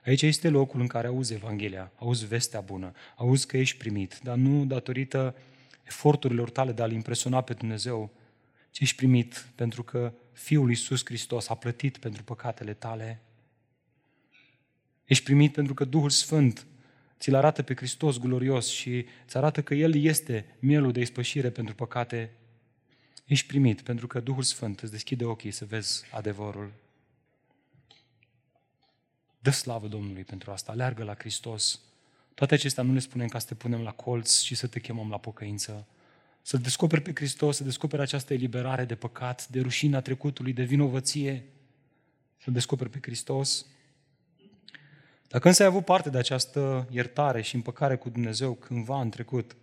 Aici 0.05 0.23
este 0.23 0.49
locul 0.49 0.81
în 0.81 0.87
care 0.87 1.07
auzi 1.07 1.33
Evanghelia, 1.33 1.93
auzi 1.97 2.27
vestea 2.27 2.61
bună, 2.61 2.93
auzi 3.17 3.47
că 3.47 3.57
ești 3.57 3.77
primit, 3.77 4.21
dar 4.23 4.37
nu 4.37 4.65
datorită 4.65 5.35
eforturilor 5.83 6.51
tale 6.51 6.73
de 6.73 6.83
a-L 6.83 6.93
impresiona 6.93 7.41
pe 7.41 7.53
Dumnezeu, 7.53 8.11
ci 8.71 8.81
ești 8.81 8.97
primit 8.97 9.47
pentru 9.55 9.83
că 9.83 10.13
Fiul 10.33 10.69
Iisus 10.69 11.05
Hristos 11.05 11.49
a 11.49 11.55
plătit 11.55 11.99
pentru 11.99 12.23
păcatele 12.23 12.73
tale 12.73 13.21
Ești 15.05 15.25
primit 15.25 15.53
pentru 15.53 15.75
că 15.75 15.85
Duhul 15.85 16.11
Sfânt 16.11 16.67
ți-l 17.19 17.35
arată 17.35 17.63
pe 17.63 17.75
Hristos 17.75 18.19
glorios 18.19 18.69
și 18.69 19.07
îți 19.27 19.37
arată 19.37 19.63
că 19.63 19.75
El 19.75 19.95
este 19.95 20.57
mielul 20.59 20.93
de 20.93 21.01
ispășire 21.01 21.51
pentru 21.51 21.75
păcate. 21.75 22.31
Ești 23.25 23.47
primit 23.47 23.81
pentru 23.81 24.07
că 24.07 24.21
Duhul 24.21 24.43
Sfânt 24.43 24.81
îți 24.81 24.93
deschide 24.93 25.25
ochii 25.25 25.51
să 25.51 25.65
vezi 25.65 26.05
adevărul. 26.11 26.73
Dă 29.45 29.51
slavă 29.51 29.87
Domnului 29.87 30.25
pentru 30.25 30.51
asta, 30.51 30.73
aleargă 30.73 31.05
la 31.05 31.15
Hristos. 31.15 31.81
Toate 32.35 32.55
acestea 32.55 32.83
nu 32.83 32.93
le 32.93 32.99
spunem 32.99 33.29
ca 33.29 33.39
să 33.39 33.47
te 33.47 33.55
punem 33.55 33.81
la 33.81 33.93
colț 33.93 34.41
și 34.41 34.55
să 34.55 34.67
te 34.67 34.81
chemăm 34.81 35.11
la 35.11 35.19
pocăință. 35.19 35.87
Să 36.43 36.57
descoperi 36.57 37.03
pe 37.03 37.11
Hristos, 37.15 37.57
să 37.57 37.65
descoperi 37.65 38.03
această 38.03 38.33
eliberare 38.33 38.85
de 38.85 38.95
păcat, 38.95 39.49
de 39.49 39.61
rușina 39.61 40.01
trecutului, 40.01 40.53
de 40.53 40.63
vinovăție. 40.63 41.45
Să 42.37 42.51
descoperi 42.51 42.91
pe 42.91 42.99
Hristos 43.03 43.67
dacă 45.29 45.49
însă 45.49 45.63
ai 45.63 45.69
avut 45.69 45.85
parte 45.85 46.11
de 46.11 46.19
această 46.19 46.87
iertare 46.91 47.43
și 47.43 47.55
împăcare 47.55 47.97
cu 47.97 48.09
Dumnezeu 48.09 48.53
cândva 48.53 49.01
în 49.01 49.11
trecut, 49.11 49.57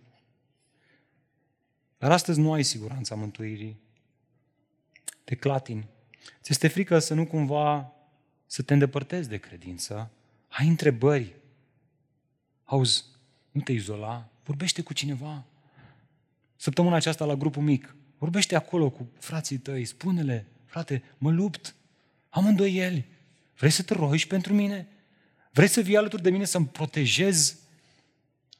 dar 1.98 2.10
astăzi 2.10 2.40
nu 2.40 2.52
ai 2.52 2.62
siguranța 2.62 3.14
mântuirii, 3.14 3.80
te 5.24 5.34
clatini, 5.34 5.88
ți 6.42 6.50
este 6.50 6.68
frică 6.68 6.98
să 6.98 7.14
nu 7.14 7.26
cumva 7.26 7.92
să 8.52 8.62
te 8.62 8.72
îndepărtezi 8.72 9.28
de 9.28 9.36
credință, 9.36 10.10
ai 10.48 10.68
întrebări, 10.68 11.34
auzi, 12.64 13.04
nu 13.50 13.60
te 13.60 13.72
izola, 13.72 14.28
vorbește 14.44 14.82
cu 14.82 14.92
cineva. 14.92 15.44
Săptămâna 16.56 16.96
aceasta 16.96 17.24
la 17.24 17.34
grupul 17.34 17.62
mic, 17.62 17.94
Vorbește 18.22 18.56
acolo 18.56 18.90
cu 18.90 19.08
frații 19.18 19.58
tăi, 19.58 19.84
spune-le, 19.84 20.46
frate, 20.64 21.02
mă 21.18 21.30
lupt, 21.30 21.74
am 22.28 22.46
îndoieli, 22.46 23.06
vrei 23.56 23.70
să 23.70 23.82
te 23.82 23.94
rogi 23.94 24.26
pentru 24.26 24.54
mine? 24.54 24.88
Vrei 25.52 25.68
să 25.68 25.80
vii 25.80 25.96
alături 25.96 26.22
de 26.22 26.30
mine 26.30 26.44
să-mi 26.44 26.66
protejez 26.66 27.58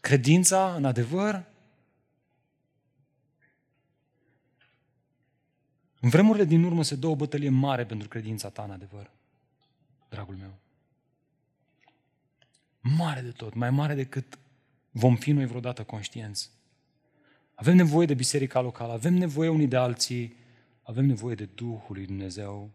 credința 0.00 0.74
în 0.74 0.84
adevăr? 0.84 1.44
În 6.00 6.08
vremurile 6.08 6.44
din 6.44 6.64
urmă 6.64 6.82
se 6.82 6.94
dă 6.94 7.06
o 7.06 7.16
bătălie 7.16 7.50
mare 7.50 7.86
pentru 7.86 8.08
credința 8.08 8.48
ta 8.48 8.62
în 8.62 8.70
adevăr, 8.70 9.10
dragul 10.12 10.34
meu. 10.34 10.58
Mare 12.80 13.20
de 13.20 13.30
tot, 13.30 13.54
mai 13.54 13.70
mare 13.70 13.94
decât 13.94 14.38
vom 14.90 15.16
fi 15.16 15.32
noi 15.32 15.46
vreodată 15.46 15.82
conștienți. 15.82 16.50
Avem 17.54 17.76
nevoie 17.76 18.06
de 18.06 18.14
biserica 18.14 18.60
locală, 18.60 18.92
avem 18.92 19.14
nevoie 19.14 19.48
unii 19.48 19.66
de 19.66 19.76
alții, 19.76 20.36
avem 20.82 21.04
nevoie 21.04 21.34
de 21.34 21.48
Duhul 21.54 21.94
lui 21.96 22.06
Dumnezeu. 22.06 22.70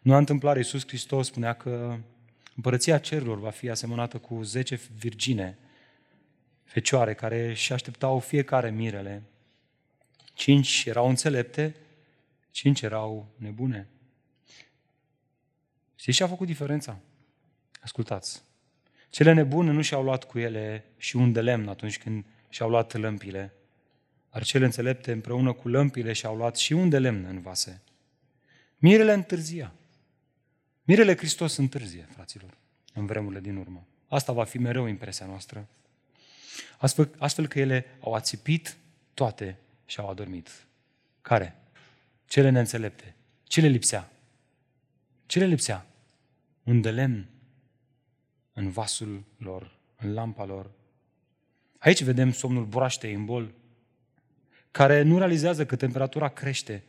Nu 0.00 0.14
a 0.14 0.18
întâmplat, 0.18 0.56
Iisus 0.56 0.86
Hristos 0.86 1.26
spunea 1.26 1.52
că 1.52 1.98
împărăția 2.56 2.98
cerurilor 2.98 3.38
va 3.38 3.50
fi 3.50 3.70
asemănată 3.70 4.18
cu 4.18 4.42
zece 4.42 4.80
virgine, 4.98 5.58
fecioare, 6.64 7.14
care 7.14 7.52
și 7.52 7.72
așteptau 7.72 8.18
fiecare 8.18 8.70
mirele. 8.70 9.22
Cinci 10.34 10.84
erau 10.86 11.08
înțelepte, 11.08 11.76
cinci 12.50 12.82
erau 12.82 13.26
nebune. 13.36 13.88
Știți 15.96 16.16
ce 16.16 16.22
a 16.22 16.28
făcut 16.28 16.46
diferența? 16.46 16.98
Ascultați. 17.80 18.42
Cele 19.10 19.32
nebune 19.32 19.70
nu 19.70 19.82
și-au 19.82 20.02
luat 20.02 20.24
cu 20.24 20.38
ele 20.38 20.84
și 20.96 21.16
un 21.16 21.32
de 21.32 21.40
lemn 21.40 21.68
atunci 21.68 21.98
când 21.98 22.24
și-au 22.48 22.68
luat 22.68 22.92
lămpile, 22.92 23.52
dar 24.32 24.44
cele 24.44 24.64
înțelepte 24.64 25.12
împreună 25.12 25.52
cu 25.52 25.68
lămpile 25.68 26.12
și-au 26.12 26.36
luat 26.36 26.56
și 26.56 26.72
un 26.72 26.88
de 26.88 26.98
lemn 26.98 27.24
în 27.24 27.40
vase. 27.40 27.82
Mirele 28.78 29.12
întârzia. 29.12 29.72
Mirele 30.84 31.16
Hristos 31.16 31.56
întârzie, 31.56 32.08
fraților, 32.10 32.56
în 32.94 33.06
vremurile 33.06 33.40
din 33.40 33.56
urmă. 33.56 33.86
Asta 34.08 34.32
va 34.32 34.44
fi 34.44 34.58
mereu 34.58 34.86
impresia 34.86 35.26
noastră. 35.26 35.68
Astfel, 36.78 37.14
astfel 37.18 37.46
că 37.46 37.58
ele 37.58 37.86
au 38.00 38.12
ațipit 38.12 38.76
toate 39.14 39.58
și 39.86 40.00
au 40.00 40.08
adormit. 40.08 40.66
Care? 41.22 41.56
Cele 42.26 42.50
neînțelepte. 42.50 43.14
Ce 43.44 43.60
le 43.60 43.68
lipsea? 43.68 44.10
Ce 45.26 45.38
le 45.38 45.46
lipsea? 45.46 45.86
Un 46.62 46.80
de 46.80 46.90
lemn 46.90 47.26
în 48.52 48.70
vasul 48.70 49.24
lor, 49.38 49.76
în 49.96 50.12
lampa 50.12 50.44
lor. 50.44 50.70
Aici 51.78 52.02
vedem 52.02 52.32
somnul 52.32 52.64
broaștei 52.64 53.12
în 53.12 53.24
bol, 53.24 53.54
care 54.70 55.02
nu 55.02 55.18
realizează 55.18 55.66
că 55.66 55.76
temperatura 55.76 56.28
crește 56.28 56.82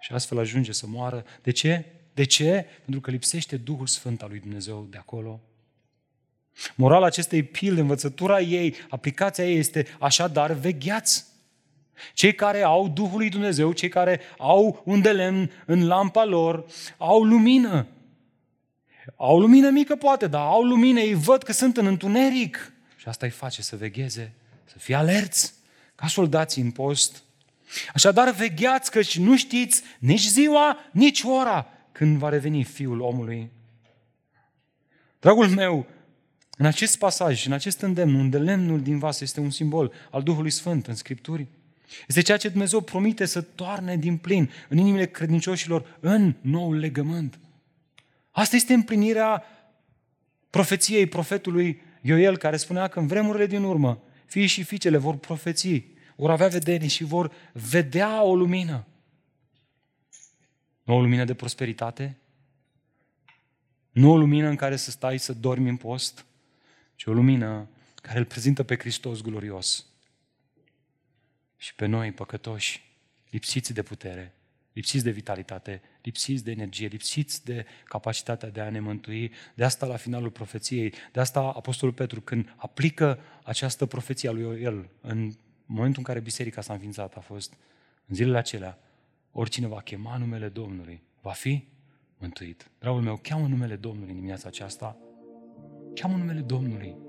și 0.00 0.12
astfel 0.12 0.38
ajunge 0.38 0.72
să 0.72 0.86
moară. 0.86 1.24
De 1.42 1.50
ce? 1.50 1.84
De 2.14 2.24
ce? 2.24 2.66
Pentru 2.82 3.00
că 3.00 3.10
lipsește 3.10 3.56
Duhul 3.56 3.86
Sfânt 3.86 4.22
al 4.22 4.28
lui 4.28 4.40
Dumnezeu 4.40 4.86
de 4.90 4.96
acolo. 4.96 5.40
Morala 6.74 7.06
acestei 7.06 7.42
pilde, 7.42 7.80
învățătura 7.80 8.40
ei, 8.40 8.74
aplicația 8.88 9.48
ei 9.48 9.58
este 9.58 9.86
așadar 9.98 10.52
vegheați. 10.52 11.26
Cei 12.12 12.34
care 12.34 12.62
au 12.62 12.88
Duhul 12.88 13.18
lui 13.18 13.28
Dumnezeu, 13.28 13.72
cei 13.72 13.88
care 13.88 14.20
au 14.38 14.82
un 14.84 15.00
de 15.00 15.12
lemn 15.12 15.50
în 15.66 15.86
lampa 15.86 16.24
lor, 16.24 16.64
au 16.96 17.22
lumină. 17.22 17.86
Au 19.16 19.40
lumină 19.40 19.70
mică 19.70 19.96
poate, 19.96 20.26
dar 20.26 20.46
au 20.46 20.62
lumină, 20.62 21.00
ei 21.00 21.14
văd 21.14 21.42
că 21.42 21.52
sunt 21.52 21.76
în 21.76 21.86
întuneric. 21.86 22.72
Și 22.96 23.08
asta 23.08 23.26
îi 23.26 23.32
face 23.32 23.62
să 23.62 23.76
vegheze, 23.76 24.32
să 24.64 24.78
fie 24.78 24.94
alerți, 24.94 25.54
ca 25.94 26.06
soldații 26.06 26.62
în 26.62 26.70
post. 26.70 27.22
Așadar, 27.94 28.30
vegheați 28.30 28.90
că 28.90 29.02
și 29.02 29.20
nu 29.20 29.36
știți 29.36 29.82
nici 29.98 30.26
ziua, 30.26 30.78
nici 30.92 31.22
ora 31.22 31.66
când 31.92 32.16
va 32.18 32.28
reveni 32.28 32.62
Fiul 32.62 33.00
omului. 33.00 33.50
Dragul 35.20 35.48
meu, 35.48 35.86
în 36.56 36.66
acest 36.66 36.98
pasaj, 36.98 37.46
în 37.46 37.52
acest 37.52 37.80
îndemn, 37.80 38.14
unde 38.14 38.38
lemnul 38.38 38.82
din 38.82 38.98
vas 38.98 39.20
este 39.20 39.40
un 39.40 39.50
simbol 39.50 39.92
al 40.10 40.22
Duhului 40.22 40.50
Sfânt 40.50 40.86
în 40.86 40.94
Scripturi, 40.94 41.46
este 42.06 42.20
ceea 42.20 42.36
ce 42.36 42.48
Dumnezeu 42.48 42.80
promite 42.80 43.24
să 43.24 43.40
toarne 43.40 43.96
din 43.96 44.16
plin 44.16 44.50
în 44.68 44.78
inimile 44.78 45.06
credincioșilor 45.06 45.96
în 46.00 46.34
noul 46.40 46.78
legământ. 46.78 47.38
Asta 48.30 48.56
este 48.56 48.72
împlinirea 48.72 49.44
profeției 50.50 51.06
profetului 51.06 51.80
Ioel, 52.00 52.36
care 52.36 52.56
spunea 52.56 52.88
că 52.88 52.98
în 52.98 53.06
vremurile 53.06 53.46
din 53.46 53.62
urmă, 53.62 54.02
fiii 54.26 54.46
și 54.46 54.62
fiicele 54.62 54.96
vor 54.96 55.16
profeți, 55.16 55.84
vor 56.16 56.30
avea 56.30 56.48
vedere 56.48 56.86
și 56.86 57.04
vor 57.04 57.32
vedea 57.52 58.22
o 58.22 58.36
lumină. 58.36 58.86
Nu 60.82 60.94
o 60.94 61.00
lumină 61.00 61.24
de 61.24 61.34
prosperitate, 61.34 62.18
nu 63.90 64.10
o 64.10 64.16
lumină 64.16 64.48
în 64.48 64.56
care 64.56 64.76
să 64.76 64.90
stai 64.90 65.18
să 65.18 65.32
dormi 65.32 65.68
în 65.68 65.76
post, 65.76 66.24
ci 66.96 67.06
o 67.06 67.12
lumină 67.12 67.68
care 67.94 68.18
îl 68.18 68.24
prezintă 68.24 68.62
pe 68.62 68.76
Hristos 68.76 69.20
glorios. 69.20 69.86
Și 71.56 71.74
pe 71.74 71.86
noi, 71.86 72.12
păcătoși, 72.12 72.82
lipsiți 73.30 73.72
de 73.72 73.82
putere, 73.82 74.34
lipsiți 74.72 75.04
de 75.04 75.10
vitalitate, 75.10 75.82
lipsiți 76.02 76.44
de 76.44 76.50
energie, 76.50 76.86
lipsiți 76.86 77.44
de 77.44 77.66
capacitatea 77.84 78.50
de 78.50 78.60
a 78.60 78.70
ne 78.70 78.80
mântui. 78.80 79.32
De 79.54 79.64
asta, 79.64 79.86
la 79.86 79.96
finalul 79.96 80.30
profeției, 80.30 80.92
de 81.12 81.20
asta 81.20 81.40
Apostolul 81.40 81.94
Petru, 81.94 82.20
când 82.20 82.54
aplică 82.56 83.18
această 83.42 83.86
profeție 83.86 84.28
a 84.28 84.32
lui 84.32 84.62
el, 84.62 84.88
în 85.00 85.32
momentul 85.66 85.98
în 85.98 86.04
care 86.04 86.20
biserica 86.20 86.60
s-a 86.60 86.72
înființat, 86.72 87.16
a 87.16 87.20
fost 87.20 87.56
în 88.06 88.14
zilele 88.14 88.38
acelea, 88.38 88.78
oricine 89.32 89.66
va 89.66 89.80
chema 89.80 90.16
numele 90.16 90.48
Domnului, 90.48 91.02
va 91.20 91.32
fi 91.32 91.64
mântuit. 92.18 92.70
Dragul 92.78 93.02
meu, 93.02 93.16
cheamă 93.16 93.46
numele 93.46 93.76
Domnului 93.76 94.10
în 94.10 94.14
dimineața 94.14 94.48
aceasta. 94.48 94.96
Cheamă 95.94 96.16
numele 96.16 96.40
Domnului. 96.40 97.03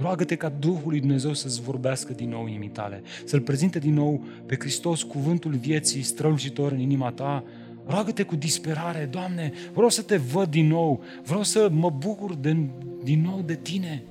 Roagă-te 0.00 0.34
ca 0.34 0.52
Duhul 0.58 0.90
lui 0.90 1.00
Dumnezeu 1.00 1.32
să-ți 1.32 1.60
vorbească 1.60 2.12
din 2.12 2.28
nou 2.28 2.46
inimii 2.46 2.68
tale, 2.68 3.02
să-L 3.24 3.40
prezinte 3.40 3.78
din 3.78 3.94
nou 3.94 4.24
pe 4.46 4.56
Hristos 4.58 5.02
cuvântul 5.02 5.52
vieții 5.52 6.02
strălucitor 6.02 6.72
în 6.72 6.78
inima 6.78 7.10
ta. 7.10 7.44
Roagă-te 7.86 8.22
cu 8.22 8.36
disperare, 8.36 9.08
Doamne, 9.10 9.52
vreau 9.72 9.88
să 9.88 10.02
te 10.02 10.16
văd 10.16 10.50
din 10.50 10.66
nou, 10.66 11.02
vreau 11.24 11.42
să 11.42 11.68
mă 11.72 11.90
bucur 11.90 12.34
de, 12.34 12.56
din 13.02 13.22
nou 13.22 13.42
de 13.46 13.54
Tine. 13.54 14.02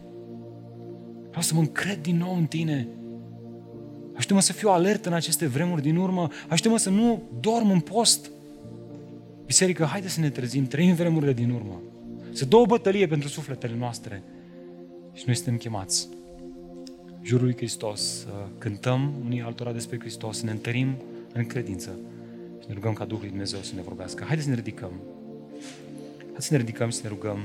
Vreau 1.28 1.42
să 1.42 1.54
mă 1.54 1.60
încred 1.60 2.02
din 2.02 2.18
nou 2.18 2.36
în 2.36 2.46
Tine. 2.46 2.88
Aștept-mă 4.16 4.42
să 4.42 4.54
fiu 4.54 4.70
alert 4.70 5.06
în 5.06 5.14
aceste 5.14 5.48
vremuri 5.48 5.82
din 5.82 5.96
urmă, 5.96 6.28
aștept-mă 6.50 6.78
să 6.78 6.90
nu 6.90 7.22
dorm 7.40 7.70
în 7.70 7.80
post. 7.80 8.32
Biserică, 9.46 9.86
haide 9.86 10.08
să 10.08 10.20
ne 10.20 10.30
trezim, 10.30 10.68
trăim 10.68 10.94
vremurile 10.94 11.34
din 11.34 11.50
urmă. 11.50 11.82
Să 12.32 12.46
dă 12.46 12.56
o 12.56 12.66
bătălie 12.66 13.08
pentru 13.08 13.28
sufletele 13.28 13.76
noastre. 13.78 14.24
Și 15.14 15.24
noi 15.26 15.36
suntem 15.36 15.58
chemați 15.58 16.08
jurul 17.22 17.46
lui 17.46 17.56
Hristos, 17.56 18.02
să 18.02 18.48
cântăm 18.58 19.14
unii 19.26 19.42
altora 19.42 19.72
despre 19.72 20.00
Hristos, 20.00 20.38
să 20.38 20.46
ne 20.46 20.52
întărim 20.52 20.96
în 21.34 21.46
credință 21.46 21.90
și 22.62 22.66
ne 22.68 22.74
rugăm 22.74 22.94
ca 22.94 23.04
Duhul 23.04 23.20
lui 23.20 23.30
Dumnezeu 23.30 23.60
să 23.60 23.72
ne 23.76 23.82
vorbească. 23.82 24.24
Haideți 24.24 24.44
să 24.44 24.50
ne 24.50 24.56
ridicăm. 24.56 24.92
Haideți 26.18 26.48
să 26.48 26.54
ne 26.54 26.60
ridicăm 26.60 26.90
și 26.90 26.96
să 26.96 27.02
ne 27.04 27.10
rugăm. 27.10 27.40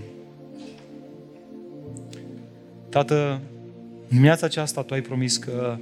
Tată, 2.88 3.40
în 4.00 4.08
dimineața 4.08 4.46
aceasta 4.46 4.82
Tu 4.82 4.94
ai 4.94 5.00
promis 5.00 5.36
că 5.36 5.78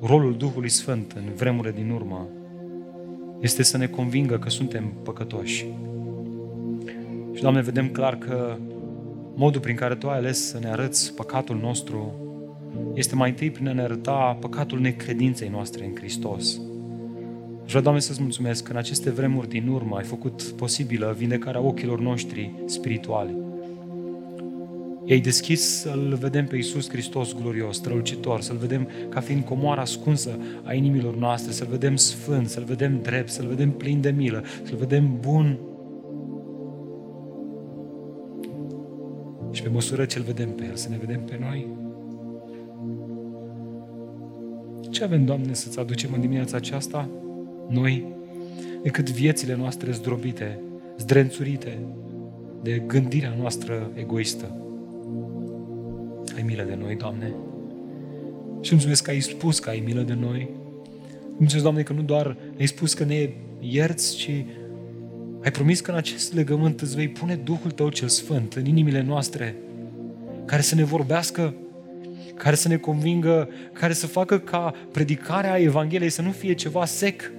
rolul 0.00 0.36
Duhului 0.36 0.68
Sfânt 0.68 1.12
în 1.12 1.34
vremurile 1.34 1.74
din 1.74 1.90
urmă 1.90 2.28
este 3.40 3.62
să 3.62 3.76
ne 3.76 3.86
convingă 3.86 4.38
că 4.38 4.50
suntem 4.50 4.92
păcătoși. 5.02 5.66
Și, 7.34 7.42
Doamne, 7.42 7.60
vedem 7.60 7.88
clar 7.88 8.18
că 8.18 8.56
modul 9.40 9.60
prin 9.60 9.76
care 9.76 9.94
Tu 9.94 10.08
ai 10.08 10.16
ales 10.16 10.48
să 10.48 10.58
ne 10.58 10.68
arăți 10.68 11.14
păcatul 11.14 11.56
nostru 11.56 12.14
este 12.94 13.14
mai 13.14 13.28
întâi 13.28 13.50
prin 13.50 13.68
a 13.68 13.72
ne 13.72 13.82
arăta 13.82 14.36
păcatul 14.40 14.80
necredinței 14.80 15.48
noastre 15.48 15.84
în 15.84 15.94
Hristos. 15.94 16.60
Vreau, 17.66 17.82
Doamne, 17.82 18.00
să-ți 18.00 18.22
mulțumesc 18.22 18.64
că 18.64 18.72
în 18.72 18.76
aceste 18.76 19.10
vremuri 19.10 19.48
din 19.48 19.68
urmă 19.68 19.96
ai 19.96 20.04
făcut 20.04 20.42
posibilă 20.42 21.14
vindecarea 21.18 21.60
ochilor 21.60 22.00
noștri 22.00 22.50
spirituali. 22.66 23.36
I-ai 25.04 25.20
deschis 25.20 25.80
să-L 25.80 26.16
vedem 26.20 26.46
pe 26.46 26.56
Iisus 26.56 26.88
Hristos 26.88 27.34
glorios, 27.34 27.76
strălucitor, 27.76 28.40
să-L 28.40 28.56
vedem 28.56 28.88
ca 29.08 29.20
fiind 29.20 29.44
comoara 29.44 29.80
ascunsă 29.80 30.38
a 30.62 30.72
inimilor 30.72 31.16
noastre, 31.16 31.52
să-L 31.52 31.66
vedem 31.70 31.96
sfânt, 31.96 32.48
să-L 32.48 32.64
vedem 32.64 33.00
drept, 33.02 33.30
să-L 33.30 33.46
vedem 33.46 33.70
plin 33.70 34.00
de 34.00 34.10
milă, 34.10 34.44
să-L 34.62 34.76
vedem 34.76 35.18
bun 35.20 35.58
Și 39.60 39.66
pe 39.66 39.72
măsură 39.72 40.04
ce 40.04 40.18
îl 40.18 40.24
vedem 40.24 40.50
pe 40.50 40.64
El, 40.64 40.74
să 40.74 40.88
ne 40.88 40.96
vedem 40.96 41.20
pe 41.20 41.38
noi. 41.40 41.66
Ce 44.90 45.04
avem, 45.04 45.24
Doamne, 45.24 45.54
să-ți 45.54 45.78
aducem 45.78 46.12
în 46.12 46.20
dimineața 46.20 46.56
aceasta? 46.56 47.08
Noi, 47.68 48.06
decât 48.82 49.10
viețile 49.10 49.54
noastre 49.54 49.92
zdrobite, 49.92 50.60
zdrențurite 50.98 51.78
de 52.62 52.82
gândirea 52.86 53.34
noastră 53.38 53.90
egoistă. 53.94 54.56
Ai 56.36 56.42
milă 56.42 56.62
de 56.62 56.74
noi, 56.74 56.96
Doamne. 56.96 57.34
Și 58.60 58.72
mulțumesc 58.72 59.04
că 59.04 59.10
ai 59.10 59.20
spus 59.20 59.58
că 59.58 59.70
ai 59.70 59.82
milă 59.84 60.02
de 60.02 60.14
noi. 60.14 60.48
Mulțumesc, 61.28 61.62
Doamne, 61.62 61.82
că 61.82 61.92
nu 61.92 62.02
doar 62.02 62.36
ne-ai 62.54 62.66
spus 62.66 62.94
că 62.94 63.04
ne 63.04 63.32
ierți, 63.58 64.16
ci 64.16 64.44
ai 65.44 65.50
promis 65.50 65.80
că 65.80 65.90
în 65.90 65.96
acest 65.96 66.34
legământ 66.34 66.80
îți 66.80 66.96
vei 66.96 67.08
pune 67.08 67.34
Duhul 67.34 67.70
Tău 67.70 67.88
cel 67.88 68.08
Sfânt 68.08 68.52
în 68.52 68.66
inimile 68.66 69.02
noastre, 69.02 69.56
care 70.44 70.62
să 70.62 70.74
ne 70.74 70.84
vorbească, 70.84 71.54
care 72.34 72.56
să 72.56 72.68
ne 72.68 72.76
convingă, 72.76 73.48
care 73.72 73.92
să 73.92 74.06
facă 74.06 74.38
ca 74.38 74.74
predicarea 74.92 75.60
Evangheliei 75.60 76.10
să 76.10 76.22
nu 76.22 76.30
fie 76.30 76.52
ceva 76.52 76.84
sec, 76.84 77.32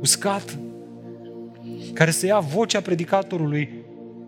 uscat, 0.00 0.58
care 1.92 2.10
să 2.10 2.26
ia 2.26 2.38
vocea 2.38 2.80
predicatorului 2.80 3.68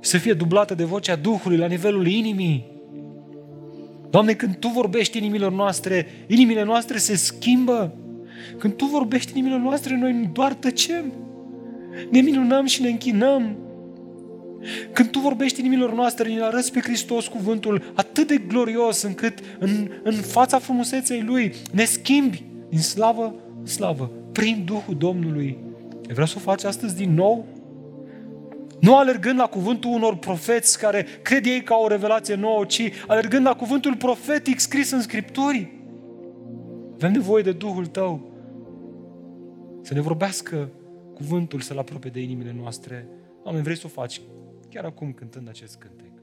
să 0.01 0.19
fie 0.19 0.33
dublată 0.33 0.75
de 0.75 0.85
vocea 0.85 1.17
Duhului 1.17 1.57
la 1.57 1.67
nivelul 1.67 2.07
inimii. 2.07 2.67
Doamne, 4.11 4.33
când 4.33 4.57
Tu 4.57 4.69
vorbești 4.69 5.19
inimilor 5.19 5.53
noastre, 5.53 6.07
inimile 6.27 6.64
noastre 6.64 6.99
se 6.99 7.17
schimbă. 7.17 7.95
Când 8.59 8.75
Tu 8.75 8.85
vorbești 8.85 9.31
inimilor 9.33 9.61
noastre, 9.61 9.97
noi 9.97 10.31
doar 10.33 10.55
tăcem. 10.55 11.12
Ne 12.11 12.20
minunăm 12.20 12.66
și 12.66 12.82
ne 12.82 12.88
închinăm. 12.88 13.57
Când 14.92 15.11
Tu 15.11 15.18
vorbești 15.18 15.61
inimilor 15.61 15.94
noastre, 15.94 16.28
ne 16.28 16.42
arăți 16.42 16.72
pe 16.72 16.80
Hristos 16.80 17.26
cuvântul 17.26 17.92
atât 17.94 18.26
de 18.26 18.36
glorios 18.36 19.03
încât 19.03 19.38
în, 19.59 19.90
în 20.03 20.12
fața 20.12 20.59
frumuseței 20.59 21.22
Lui 21.22 21.55
ne 21.72 21.84
schimbi 21.84 22.44
din 22.68 22.80
slavă 22.80 23.34
în 23.59 23.66
slavă, 23.66 24.11
prin 24.32 24.62
Duhul 24.64 24.94
Domnului. 24.99 25.59
Vreau 26.09 26.26
să 26.26 26.34
o 26.36 26.40
faci 26.40 26.64
astăzi 26.64 26.97
din 26.97 27.14
nou? 27.14 27.47
Nu 28.80 28.97
alergând 28.97 29.38
la 29.38 29.47
cuvântul 29.47 29.90
unor 29.90 30.16
profeți 30.16 30.78
care 30.78 31.07
cred 31.22 31.47
ei 31.47 31.62
ca 31.62 31.74
o 31.74 31.88
revelație 31.88 32.34
nouă, 32.34 32.64
ci 32.64 32.90
alergând 33.07 33.47
la 33.47 33.55
cuvântul 33.55 33.97
profetic 33.97 34.59
scris 34.59 34.90
în 34.90 35.01
Scripturi. 35.01 35.72
Avem 36.94 37.12
nevoie 37.12 37.42
de 37.42 37.53
Duhul 37.53 37.86
Tău 37.86 38.20
să 39.82 39.94
ne 39.94 40.01
vorbească 40.01 40.68
cuvântul, 41.17 41.61
să-L 41.61 41.79
apropie 41.79 42.11
de 42.11 42.21
inimile 42.21 42.53
noastre. 42.53 43.09
Doamne, 43.43 43.62
vrei 43.62 43.77
să 43.77 43.87
o 43.87 43.89
faci 43.89 44.21
chiar 44.71 44.85
acum 44.85 45.12
cântând 45.12 45.49
acest 45.49 45.77
cântec. 45.77 46.16